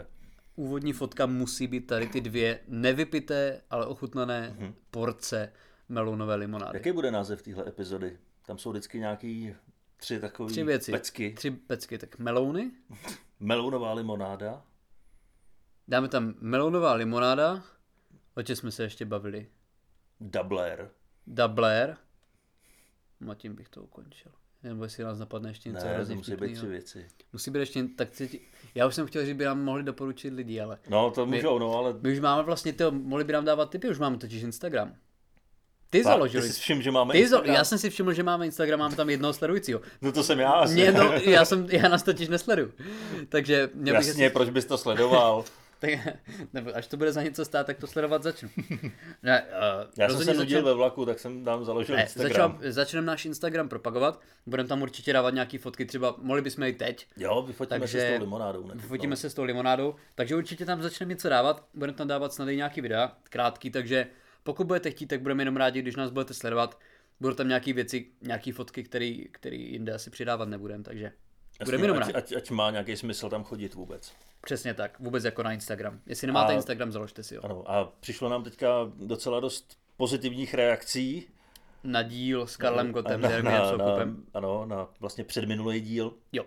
úvodní 0.56 0.92
fotka 0.92 1.26
musí 1.26 1.66
být 1.66 1.86
tady 1.86 2.06
ty 2.08 2.20
dvě 2.20 2.60
nevypité, 2.68 3.60
ale 3.70 3.86
ochutnané 3.86 4.54
Mhm. 4.58 4.74
porce 4.90 5.52
melounové 5.88 6.34
limonády. 6.34 6.78
Jaký 6.78 6.92
bude 6.92 7.10
název 7.10 7.42
téhle 7.42 7.68
epizody? 7.68 8.18
Tam 8.46 8.58
jsou 8.58 8.70
vždycky 8.70 8.98
nějaký 8.98 9.54
tři 9.96 10.20
takové 10.20 10.50
Tři 10.50 10.64
věci. 10.64 10.92
pecky. 10.92 11.32
Tři 11.32 11.50
pecky. 11.50 11.98
Tak 11.98 12.18
melouny, 12.18 12.70
Melounová 13.40 13.92
limonáda. 13.92 14.62
dáme 15.88 16.08
tam 16.08 16.34
melounová 16.40 16.92
limonáda, 16.94 17.62
o 18.36 18.42
čem 18.42 18.56
jsme 18.56 18.70
se 18.70 18.82
ještě 18.82 19.04
bavili. 19.04 19.46
Doubler. 20.20 20.90
Doubler. 21.28 21.96
No 23.20 23.32
a 23.32 23.34
tím 23.34 23.54
bych 23.54 23.68
to 23.68 23.82
ukončil. 23.82 24.32
Nebo 24.62 24.84
jestli 24.84 25.04
nás 25.04 25.18
napadne 25.18 25.50
ještě 25.50 25.68
něco 25.68 25.86
Ne, 25.86 25.94
hrozně 25.94 26.16
musí 26.16 26.36
být 26.36 26.54
tři 26.54 26.66
věci. 26.66 27.06
Musí 27.32 27.50
být 27.50 27.58
ještě, 27.60 27.84
tak 27.96 28.10
cíti... 28.10 28.40
Já 28.74 28.86
už 28.86 28.94
jsem 28.94 29.06
chtěl, 29.06 29.24
že 29.24 29.34
by 29.34 29.44
nám 29.44 29.64
mohli 29.64 29.82
doporučit 29.82 30.30
lidi, 30.34 30.60
ale 30.60 30.78
No, 30.88 31.10
to 31.10 31.26
můžou, 31.26 31.58
no, 31.58 31.74
ale... 31.74 31.94
my 32.00 32.12
už 32.12 32.20
máme 32.20 32.42
vlastně, 32.42 32.72
to, 32.72 32.90
mohli 32.92 33.24
by 33.24 33.32
nám 33.32 33.44
dávat 33.44 33.70
tipy, 33.70 33.88
už 33.88 33.98
máme 33.98 34.16
totiž 34.18 34.42
Instagram. 34.42 34.94
Ty 35.90 36.02
Fakt, 36.02 36.12
založili. 36.12 36.46
Ty 36.46 36.52
jsi 36.52 36.60
všiml, 36.60 36.82
že 36.82 36.90
máme 36.90 37.12
Ty 37.12 37.18
zo- 37.18 37.22
Instagram? 37.22 37.54
já 37.54 37.64
jsem 37.64 37.78
si 37.78 37.90
všiml, 37.90 38.12
že 38.12 38.22
máme 38.22 38.46
Instagram, 38.46 38.78
máme 38.78 38.96
tam 38.96 39.10
jednoho 39.10 39.32
sledujícího. 39.32 39.80
No 40.02 40.12
to 40.12 40.22
jsem 40.22 40.38
já 40.38 40.50
asi. 40.50 40.74
Mě, 40.74 40.92
no, 40.92 41.12
já, 41.12 41.44
jsem, 41.44 41.66
já 41.70 41.88
nás 41.88 42.02
totiž 42.02 42.28
nesleduju. 42.28 42.72
Takže 43.28 43.70
měl 43.74 43.96
bych 43.98 44.06
Jasně, 44.06 44.30
proč 44.30 44.50
bys 44.50 44.64
to 44.64 44.78
sledoval? 44.78 45.44
Tak, 45.78 45.90
nebo 46.52 46.76
až 46.76 46.86
to 46.86 46.96
bude 46.96 47.12
za 47.12 47.22
něco 47.22 47.44
stát, 47.44 47.66
tak 47.66 47.78
to 47.78 47.86
sledovat 47.86 48.22
začnu. 48.22 48.48
Ne, 49.22 49.42
uh, 49.42 49.90
Já 49.98 50.08
jsem 50.08 50.24
se 50.24 50.34
nudil 50.34 50.62
ve 50.62 50.74
vlaku, 50.74 51.06
tak 51.06 51.18
jsem 51.18 51.44
tam 51.44 51.64
založil 51.64 51.96
ne, 51.96 52.02
Instagram. 52.02 52.52
začal, 52.58 52.72
začneme 52.72 53.06
náš 53.06 53.24
Instagram 53.24 53.68
propagovat, 53.68 54.20
budeme 54.46 54.68
tam 54.68 54.82
určitě 54.82 55.12
dávat 55.12 55.34
nějaké 55.34 55.58
fotky, 55.58 55.84
třeba 55.86 56.14
mohli 56.18 56.42
bychom 56.42 56.64
i 56.64 56.72
teď, 56.72 57.06
Jo, 57.16 57.42
vyfotíme 57.42 57.80
Takže- 57.80 58.00
se 58.00 58.08
s 58.08 58.14
tou 58.14 58.20
limonádou. 58.24 58.66
Ne? 58.66 58.74
Vyfotíme 58.74 59.16
se 59.16 59.30
s 59.30 59.34
tou 59.34 59.42
limonádou, 59.42 59.94
takže 60.14 60.36
určitě 60.36 60.64
tam 60.64 60.82
začneme 60.82 61.10
něco 61.10 61.28
dávat, 61.28 61.68
budeme 61.74 61.96
tam 61.98 62.08
dávat 62.08 62.32
snad 62.32 62.48
i 62.48 62.56
nějaký 62.56 62.80
videa, 62.80 63.12
krátký, 63.22 63.70
takže 63.70 64.06
pokud 64.42 64.66
budete 64.66 64.90
chtít, 64.90 65.06
tak 65.06 65.20
budeme 65.20 65.42
jenom 65.42 65.56
rádi, 65.56 65.82
když 65.82 65.96
nás 65.96 66.10
budete 66.10 66.34
sledovat. 66.34 66.78
Budou 67.20 67.34
tam 67.34 67.48
nějaké 67.48 67.72
věci, 67.72 68.06
nějaké 68.22 68.52
fotky, 68.52 68.84
které 69.32 69.56
jinde 69.56 69.92
asi 69.92 70.10
přidávat 70.10 70.48
nebudeme, 70.48 70.84
takže 70.84 71.12
budeme 71.64 71.84
jenom 71.84 71.96
ať, 71.96 72.02
rádi. 72.02 72.14
ať, 72.14 72.32
ať, 72.32 72.50
má 72.50 72.70
nějaký 72.70 72.96
smysl 72.96 73.28
tam 73.28 73.44
chodit 73.44 73.74
vůbec. 73.74 74.12
Přesně 74.44 74.74
tak, 74.74 75.00
vůbec 75.00 75.24
jako 75.24 75.42
na 75.42 75.52
Instagram. 75.52 76.00
Jestli 76.06 76.26
nemáte 76.26 76.52
A- 76.52 76.56
Instagram, 76.56 76.92
založte 76.92 77.22
si 77.22 77.36
ho. 77.36 77.44
Ano, 77.44 77.70
a 77.70 77.92
přišlo 78.00 78.28
nám 78.28 78.44
teďka 78.44 78.68
docela 78.94 79.40
dost 79.40 79.78
pozitivních 79.96 80.54
reakcí. 80.54 81.28
Na 81.84 82.02
díl 82.02 82.46
s 82.46 82.56
Karlem 82.56 82.92
Gotem, 82.92 83.20
na, 83.20 83.28
na, 83.28 83.72
na, 83.76 84.06
ano, 84.34 84.66
na 84.66 84.88
vlastně 85.00 85.24
předminulý 85.24 85.80
díl. 85.80 86.14
Jo, 86.32 86.44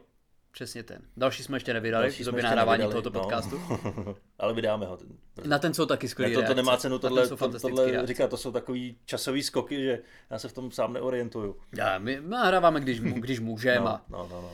přesně 0.51 0.83
ten. 0.83 1.01
Další 1.17 1.43
jsme 1.43 1.55
ještě 1.55 1.73
nevydali, 1.73 2.03
Další 2.03 2.23
v 2.23 2.25
jsme 2.25 2.31
době 2.31 2.43
nahrávání 2.43 2.79
nevydali, 2.81 3.03
tohoto 3.03 3.19
no. 3.19 3.23
podcastu. 3.23 3.61
Ale 4.39 4.53
vydáme 4.53 4.85
ho. 4.85 4.97
Ten, 4.97 5.49
Na 5.49 5.59
ten 5.59 5.73
jsou 5.73 5.85
taky 5.85 6.07
skvělé 6.07 6.33
to, 6.33 6.43
to 6.47 6.53
nemá 6.53 6.77
cenu 6.77 6.99
tohle, 6.99 7.27
to, 7.27 7.59
tohle 7.59 8.07
říkat, 8.07 8.29
to 8.29 8.37
jsou 8.37 8.51
takový 8.51 8.97
časový 9.05 9.43
skoky, 9.43 9.83
že 9.83 9.99
já 10.29 10.39
se 10.39 10.47
v 10.47 10.53
tom 10.53 10.71
sám 10.71 10.93
neorientuju. 10.93 11.57
Já, 11.77 11.99
my 11.99 12.21
nahráváme, 12.21 12.79
když, 12.79 12.99
když 12.99 13.39
můžeme. 13.39 13.79
No, 13.79 13.99
no, 14.09 14.27
no, 14.31 14.41
no. 14.41 14.51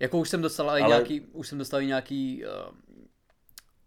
Jako 0.00 0.18
už 0.18 0.28
jsem 0.28 0.42
dostal 0.42 0.66
i 0.78 0.82
Ale- 0.82 0.88
nějaký, 0.88 1.20
už 1.20 1.48
jsem 1.48 1.58
dostal 1.58 1.82
nějaký, 1.82 2.44
uh, 2.44 2.76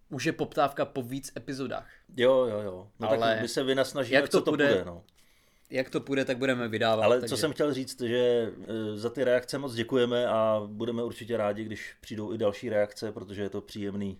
už 0.09 0.25
je 0.25 0.31
poptávka 0.31 0.85
po 0.85 1.01
víc 1.01 1.31
epizodách. 1.37 1.89
Jo, 2.17 2.45
jo, 2.45 2.59
jo. 2.59 2.87
No 2.99 3.07
Ale 3.09 3.17
tak 3.17 3.41
my 3.41 3.47
se 3.47 3.63
vynasnažíme, 3.63 4.15
jak 4.15 4.29
to 4.29 4.37
co 4.39 4.45
to 4.45 4.51
půjde? 4.51 4.67
půjde. 4.67 4.85
no. 4.85 5.03
Jak 5.69 5.89
to 5.89 5.99
půjde, 6.01 6.25
tak 6.25 6.37
budeme 6.37 6.67
vydávat. 6.67 7.03
Ale 7.03 7.19
takže... 7.19 7.29
co 7.35 7.37
jsem 7.37 7.53
chtěl 7.53 7.73
říct, 7.73 8.01
že 8.01 8.51
e, 8.67 8.97
za 8.97 9.09
ty 9.09 9.23
reakce 9.23 9.57
moc 9.57 9.73
děkujeme 9.73 10.27
a 10.27 10.61
budeme 10.65 11.03
určitě 11.03 11.37
rádi, 11.37 11.63
když 11.63 11.95
přijdou 12.01 12.33
i 12.33 12.37
další 12.37 12.69
reakce, 12.69 13.11
protože 13.11 13.41
je 13.41 13.49
to 13.49 13.61
příjemný, 13.61 14.19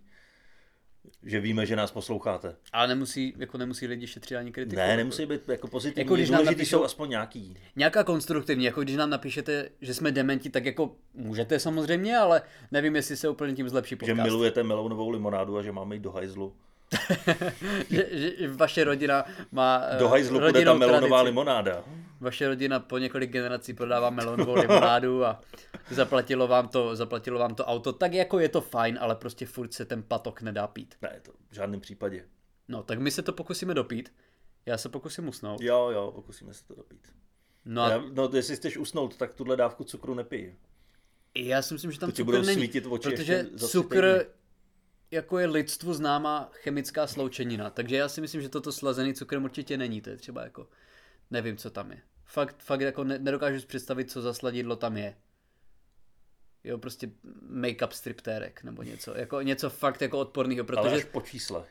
že 1.24 1.40
víme, 1.40 1.66
že 1.66 1.76
nás 1.76 1.92
posloucháte. 1.92 2.56
Ale 2.74 2.88
nemusí, 2.88 3.34
jako 3.38 3.58
nemusí 3.58 3.88
lidi 3.88 4.08
šetřit 4.08 4.36
ani 4.38 4.52
kritiku. 4.52 4.76
Ne, 4.76 4.98
nemusí 4.98 5.26
být 5.26 5.50
jako 5.50 5.68
pozitivní, 5.68 6.02
Jako 6.06 6.16
když 6.16 6.30
jako 6.30 6.44
nám 6.44 6.54
napíšou- 6.54 6.78
jsou 6.78 6.84
aspoň 6.84 7.10
nějaký. 7.10 7.58
Nějaká 7.76 8.04
konstruktivní, 8.04 8.66
jako 8.66 8.82
když 8.82 8.96
nám 8.96 9.10
napíšete, 9.10 9.70
že 9.82 9.94
jsme 9.94 10.12
dementi, 10.12 10.50
tak 10.50 10.66
jako 10.66 10.96
můžete 11.14 11.60
samozřejmě, 11.60 12.18
ale 12.18 12.42
nevím, 12.72 12.96
jestli 12.96 13.18
se 13.18 13.30
úplně 13.30 13.54
tím 13.54 13.70
zlepší 13.70 13.94
Že 13.96 13.96
podcast. 13.96 14.24
milujete 14.24 14.64
melounovou 14.64 15.10
limonádu 15.10 15.58
a 15.58 15.64
že 15.64 15.72
máme 15.72 15.96
jít 15.96 16.02
do 16.02 16.12
hajzlu. 16.12 16.54
že, 17.90 18.08
že, 18.12 18.48
vaše 18.48 18.84
rodina 18.84 19.26
má 19.52 19.82
eh, 19.90 19.98
Do 20.00 20.10
hajzlu 20.10 20.40
bude 20.40 20.66
ta 20.66 20.74
melounová 20.74 21.00
tradici. 21.08 21.26
limonáda. 21.26 21.84
Vaše 22.20 22.48
rodina 22.48 22.80
po 22.80 22.98
několik 22.98 23.32
generací 23.32 23.74
prodává 23.74 24.10
melonovou 24.10 24.54
limonádu 24.56 25.26
a 25.26 25.42
zaplatilo 25.90 26.48
vám, 26.48 26.68
to, 26.68 26.96
zaplatilo 26.96 27.40
vám 27.40 27.56
to 27.56 27.66
auto. 27.66 27.94
Tak 27.94 28.14
jako 28.14 28.40
je 28.40 28.50
to 28.50 28.62
fajn, 28.62 28.98
ale 29.02 29.16
prostě 29.16 29.46
furt 29.46 29.74
se 29.74 29.86
ten 29.86 30.04
patok 30.04 30.42
nedá 30.42 30.68
pít. 30.68 30.96
Ne, 31.02 31.20
to 31.22 31.32
v 31.52 31.56
žádném 31.56 31.82
případě. 31.82 32.26
No, 32.68 32.84
tak 32.84 33.00
my 33.00 33.12
se 33.12 33.22
to 33.22 33.34
pokusíme 33.34 33.74
dopít. 33.74 34.14
Já 34.66 34.78
se 34.78 34.90
pokusím 34.90 35.28
usnout. 35.28 35.62
Jo, 35.62 35.90
jo, 35.94 36.12
pokusíme 36.16 36.54
se 36.54 36.68
to 36.68 36.76
dopít. 36.76 37.08
No 37.66 37.82
a 37.84 37.90
Já, 37.90 38.04
no, 38.14 38.30
jestli 38.34 38.56
chceš 38.56 38.78
usnout, 38.78 39.18
tak 39.18 39.34
tuhle 39.34 39.56
dávku 39.58 39.84
cukru 39.84 40.14
nepij. 40.14 40.56
já 41.36 41.62
si 41.62 41.74
myslím, 41.74 41.92
že 41.92 42.00
tam 42.00 42.10
To 42.10 42.16
cukr 42.16 42.26
budou 42.26 42.42
není. 42.42 42.54
svítit 42.54 42.86
oči 42.90 43.10
protože 43.10 43.46
cukr. 43.58 44.26
Jako 45.12 45.40
je 45.40 45.48
lidstvu 45.48 45.94
známá 45.94 46.50
chemická 46.54 47.08
sloučenina. 47.08 47.70
Takže 47.70 47.96
já 47.96 48.10
si 48.10 48.22
myslím, 48.22 48.42
že 48.42 48.50
toto 48.50 48.72
slazený 48.72 49.14
cukrem 49.14 49.44
určitě 49.44 49.78
není. 49.78 50.02
To 50.02 50.10
je 50.10 50.18
třeba 50.18 50.44
jako, 50.44 50.68
nevím, 51.32 51.58
co 51.58 51.70
tam 51.70 51.92
je. 51.92 52.02
Fakt, 52.26 52.64
fakt 52.64 52.82
jako 52.82 53.04
ne, 53.04 53.20
nedokážu 53.20 53.60
si 53.60 53.68
představit, 53.68 54.12
co 54.12 54.22
za 54.22 54.34
sladidlo 54.34 54.76
tam 54.76 54.98
je. 54.98 55.16
Jo, 56.64 56.78
prostě 56.78 57.10
make-up 57.50 57.90
striptérek 57.90 58.64
nebo 58.64 58.84
něco. 58.84 59.18
Jako 59.18 59.42
něco 59.42 59.70
fakt 59.70 60.02
jako 60.02 60.20
odporného, 60.20 60.66
Ale 60.78 60.88
až 60.88 60.94
protože 60.94 61.06
po 61.06 61.22
čísle. 61.22 61.66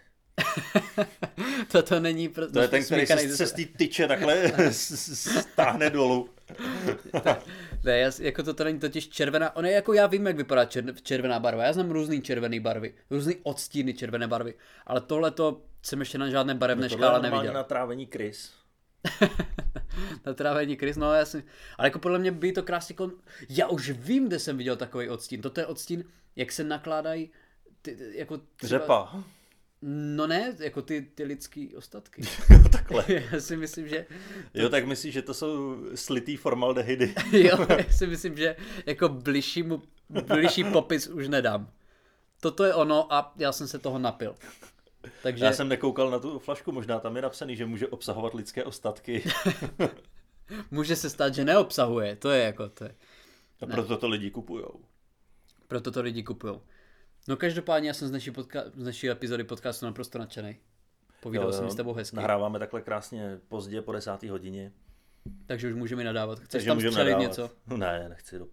to, 1.72 1.82
to 1.82 2.00
není 2.00 2.28
prostě 2.28 2.52
To 2.52 2.60
je 2.60 2.68
ten, 2.68 2.84
který 2.84 3.06
se, 3.06 3.36
se 3.36 3.46
z 3.46 3.52
té 3.52 3.64
tyče 3.64 4.08
takhle 4.08 4.52
stáhne 4.72 5.90
dolů. 5.90 6.28
Ne, 7.84 7.98
já, 7.98 8.10
jako 8.18 8.42
to, 8.42 8.54
to 8.54 8.64
není 8.64 8.78
totiž 8.78 9.08
červená, 9.08 9.56
ono 9.56 9.68
je 9.68 9.74
jako 9.74 9.92
já 9.92 10.06
vím, 10.06 10.26
jak 10.26 10.36
vypadá 10.36 10.64
čer, 10.64 10.84
červená 11.02 11.40
barva, 11.40 11.64
já 11.64 11.72
znám 11.72 11.90
různý 11.90 12.22
červený 12.22 12.60
barvy, 12.60 12.94
různý 13.10 13.36
odstíny 13.42 13.94
červené 13.94 14.28
barvy, 14.28 14.54
ale 14.86 15.00
tohle 15.00 15.30
to 15.30 15.62
jsem 15.82 16.00
ještě 16.00 16.18
na 16.18 16.30
žádné 16.30 16.54
barevné 16.54 16.86
je 16.86 16.90
škále 16.90 17.22
neviděl. 17.22 17.52
na 17.52 17.62
trávení 17.62 18.06
krys. 18.06 18.52
Na 20.26 20.34
trávení 20.34 20.76
krys, 20.76 20.96
no 20.96 21.14
jasně. 21.14 21.42
Ale 21.78 21.86
jako 21.88 21.98
podle 21.98 22.18
mě 22.18 22.30
by 22.30 22.52
to 22.52 22.62
krásně 22.62 22.94
kon... 22.94 23.12
Já 23.48 23.68
už 23.68 23.90
vím, 23.90 24.28
kde 24.28 24.38
jsem 24.38 24.56
viděl 24.56 24.76
takový 24.76 25.08
odstín. 25.08 25.40
Toto 25.40 25.60
je 25.60 25.66
odstín, 25.66 26.04
jak 26.36 26.52
se 26.52 26.64
nakládají 26.64 27.30
ty, 27.82 27.96
ty- 27.96 28.18
jako 28.18 28.40
třeba... 28.56 28.68
Řepa. 28.68 29.24
No 29.82 30.26
ne, 30.26 30.56
jako 30.58 30.82
ty, 30.82 31.02
ty 31.14 31.24
lidský 31.24 31.76
ostatky. 31.76 32.22
Jo, 32.50 32.68
takhle. 32.72 33.04
Já 33.32 33.40
si 33.40 33.56
myslím, 33.56 33.88
že 33.88 34.06
Jo, 34.54 34.68
tak 34.68 34.86
myslíš, 34.86 35.14
že 35.14 35.22
to 35.22 35.34
jsou 35.34 35.76
slitý 35.94 36.36
formaldehydy? 36.36 37.14
jo, 37.32 37.66
já 37.68 37.92
si 37.92 38.06
myslím, 38.06 38.36
že 38.36 38.56
jako 38.86 39.08
bližší, 39.08 39.62
mu, 39.62 39.82
bližší 40.08 40.64
popis 40.64 41.06
už 41.06 41.28
nedám. 41.28 41.72
Toto 42.40 42.64
je 42.64 42.74
ono 42.74 43.12
a 43.12 43.32
já 43.36 43.52
jsem 43.52 43.68
se 43.68 43.78
toho 43.78 43.98
napil. 43.98 44.34
Takže 45.22 45.44
Já 45.44 45.52
jsem 45.52 45.68
nekoukal 45.68 46.10
na 46.10 46.18
tu 46.18 46.38
flašku, 46.38 46.72
možná 46.72 47.00
tam 47.00 47.16
je 47.16 47.22
napsaný, 47.22 47.56
že 47.56 47.66
může 47.66 47.88
obsahovat 47.88 48.34
lidské 48.34 48.64
ostatky. 48.64 49.24
může 50.70 50.96
se 50.96 51.10
stát, 51.10 51.34
že 51.34 51.44
neobsahuje. 51.44 52.16
To 52.16 52.30
je 52.30 52.44
jako, 52.44 52.68
to 52.68 52.84
je. 52.84 52.94
A 53.60 53.66
proto 53.66 53.96
to 53.96 54.08
lidi 54.08 54.30
kupujou. 54.30 54.80
Proto 55.68 55.90
to 55.90 56.02
lidi 56.02 56.22
kupují. 56.22 56.60
No 57.30 57.36
každopádně 57.36 57.88
já 57.88 57.94
jsem 57.94 58.08
z 58.08 58.10
naší, 58.10 58.30
podka- 58.30 58.70
z 58.76 58.84
naší 58.84 59.10
epizody 59.10 59.44
podcastu 59.44 59.86
naprosto 59.86 60.18
nadšený. 60.18 60.56
Povídal 61.22 61.46
Jo, 61.46 61.52
jsem 61.52 61.64
jo. 61.64 61.70
s 61.70 61.74
tebou 61.74 61.92
hezky, 61.92 62.16
Nahráváme 62.16 62.58
takhle 62.58 62.80
krásně 62.82 63.38
pozdě 63.48 63.82
po 63.82 63.92
desátý 63.92 64.28
hodině. 64.28 64.72
takže 65.46 65.68
už 65.68 65.74
můžeme 65.74 66.04
nadávat. 66.04 66.38
Chceš 66.38 66.50
Takže 66.50 66.66
tam 66.66 66.76
střelit 66.80 66.96
nadávat. 66.98 67.20
něco? 67.22 67.50
No 67.66 67.76
Ne, 67.76 68.06
nechci, 68.08 68.38
do, 68.38 68.46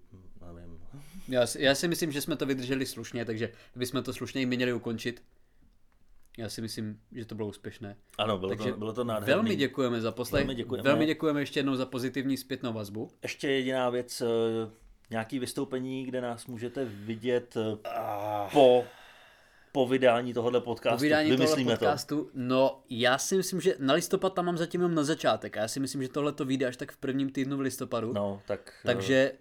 nevím. 0.56 0.80
Já 1.28 1.48
si, 1.48 1.62
já 1.62 1.76
si 1.76 1.88
myslím, 1.88 2.12
že 2.12 2.22
jsme 2.22 2.36
to 2.36 2.46
vydrželi 2.46 2.86
slušně, 2.86 3.26
takže 3.26 3.52
bychom 3.76 4.04
to 4.04 4.14
slušně 4.14 4.42
i 4.42 4.46
měli 4.46 4.74
ukončit. 4.74 5.24
Já 6.38 6.50
si 6.50 6.62
myslím, 6.62 7.00
že 7.12 7.26
to 7.26 7.36
bylo 7.36 7.48
úspěšné. 7.48 7.96
Ano, 8.18 8.38
bylo, 8.38 8.50
Takže 8.50 8.72
to, 8.72 8.78
bylo 8.78 8.94
to 8.94 9.04
nádherný. 9.04 9.34
Velmi 9.34 9.56
děkujeme 9.56 10.02
za 10.02 10.12
poslech. 10.12 10.42
Velmi 10.44 10.56
děkujeme. 10.56 10.84
Velmi 10.90 11.06
děkujeme 11.06 11.40
ještě 11.42 11.60
jednou 11.60 11.76
za 11.76 11.86
pozitivní 11.86 12.38
zpětnou 12.38 12.74
vazbu. 12.74 13.12
Ještě 13.24 13.48
jediná 13.50 13.90
věc, 13.90 14.22
eh, 14.22 14.26
nějaký 15.10 15.40
vystoupení, 15.40 16.06
kde 16.06 16.22
nás 16.22 16.46
můžete 16.46 16.86
vidět 16.86 17.58
eh, 17.58 17.90
po, 18.54 18.86
po 19.72 19.88
vydání 19.88 20.34
tohohle 20.34 20.62
podcastu. 20.62 20.98
Po 20.98 21.02
vydání 21.02 21.32
Vymyslíme 21.32 21.72
podcastu, 21.72 22.30
no 22.34 22.84
já 22.90 23.18
si 23.18 23.38
myslím, 23.38 23.62
že 23.62 23.76
na 23.80 23.94
listopad 23.94 24.34
tam 24.34 24.46
mám 24.46 24.58
zatím 24.58 24.82
jenom 24.82 24.96
na 24.96 25.04
začátek 25.04 25.58
a 25.58 25.62
já 25.62 25.68
si 25.68 25.80
myslím, 25.80 26.04
že 26.04 26.10
tohle 26.10 26.32
to 26.32 26.46
vyjde 26.46 26.66
až 26.66 26.78
tak 26.78 26.92
v 26.92 26.98
prvním 26.98 27.30
týdnu 27.30 27.58
v 27.58 27.62
listopadu. 27.62 28.08
to. 28.08 28.14
No, 28.14 28.42
tak... 28.46 28.74
eh, 28.84 28.88
Takže 28.88 29.32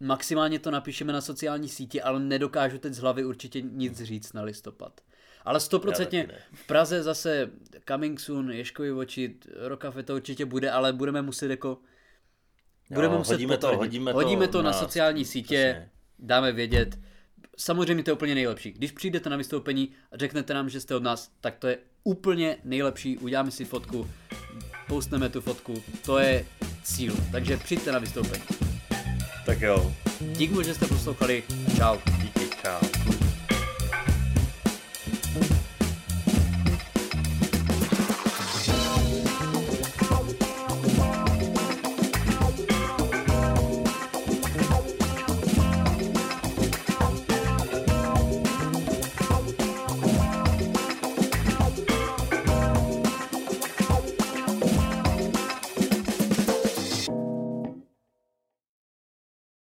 maximálně 0.00 0.58
to 0.58 0.70
napíšeme 0.70 1.12
na 1.12 1.20
sociální 1.20 1.68
síti, 1.68 2.02
ale 2.02 2.20
nedokážu 2.20 2.78
teď 2.78 2.92
z 2.92 2.98
hlavy 2.98 3.24
určitě 3.24 3.60
nic 3.60 4.02
říct 4.02 4.32
na 4.32 4.42
listopad. 4.42 5.00
Ale 5.44 5.60
stoprocentně 5.60 6.28
v 6.52 6.66
Praze 6.66 7.02
zase 7.02 7.50
Coming 7.88 8.20
Soon, 8.20 8.50
Ješkovi 8.50 8.92
oči, 8.92 9.36
Rokafe 9.56 10.02
to 10.02 10.14
určitě 10.14 10.44
bude, 10.44 10.70
ale 10.70 10.92
budeme 10.92 11.22
muset 11.22 11.50
jako 11.50 11.78
budeme 12.94 13.14
Jo, 13.14 13.18
muset 13.18 13.32
hodíme 13.32 13.56
to- 13.58 13.66
potvrdit. 13.66 13.78
hodíme 13.78 14.10
to 14.12 14.16
hodíme 14.16 14.48
to 14.48 14.62
na, 14.62 14.70
na- 14.70 14.78
sociální 14.78 15.24
sítě, 15.24 15.74
přesně. 15.74 15.90
dáme 16.18 16.52
vědět. 16.52 16.98
Samozřejmě 17.58 18.02
to 18.04 18.10
je 18.10 18.14
úplně 18.14 18.34
nejlepší. 18.34 18.72
Když 18.72 18.92
přijdete 18.92 19.30
na 19.30 19.36
vystoupení 19.36 19.88
a 20.12 20.16
řeknete 20.16 20.54
nám, 20.54 20.68
že 20.68 20.80
jste 20.80 20.94
od 20.96 21.02
nás, 21.02 21.30
tak 21.40 21.56
to 21.56 21.66
je 21.66 21.78
úplně 22.04 22.56
nejlepší. 22.64 23.18
Uděláme 23.18 23.50
si 23.50 23.64
fotku, 23.64 24.10
postneme 24.88 25.28
tu 25.28 25.40
fotku, 25.40 25.82
to 26.04 26.18
je 26.18 26.46
cíl. 26.82 27.14
Takže 27.32 27.56
přijďte 27.56 27.92
na 27.92 27.98
vystoupení. 27.98 28.42
Tak 29.46 29.60
jo. 29.60 29.92
Díky, 30.20 30.64
že 30.64 30.74
jste 30.74 30.86
poslouchali. 30.86 31.42
Čau. 31.76 31.96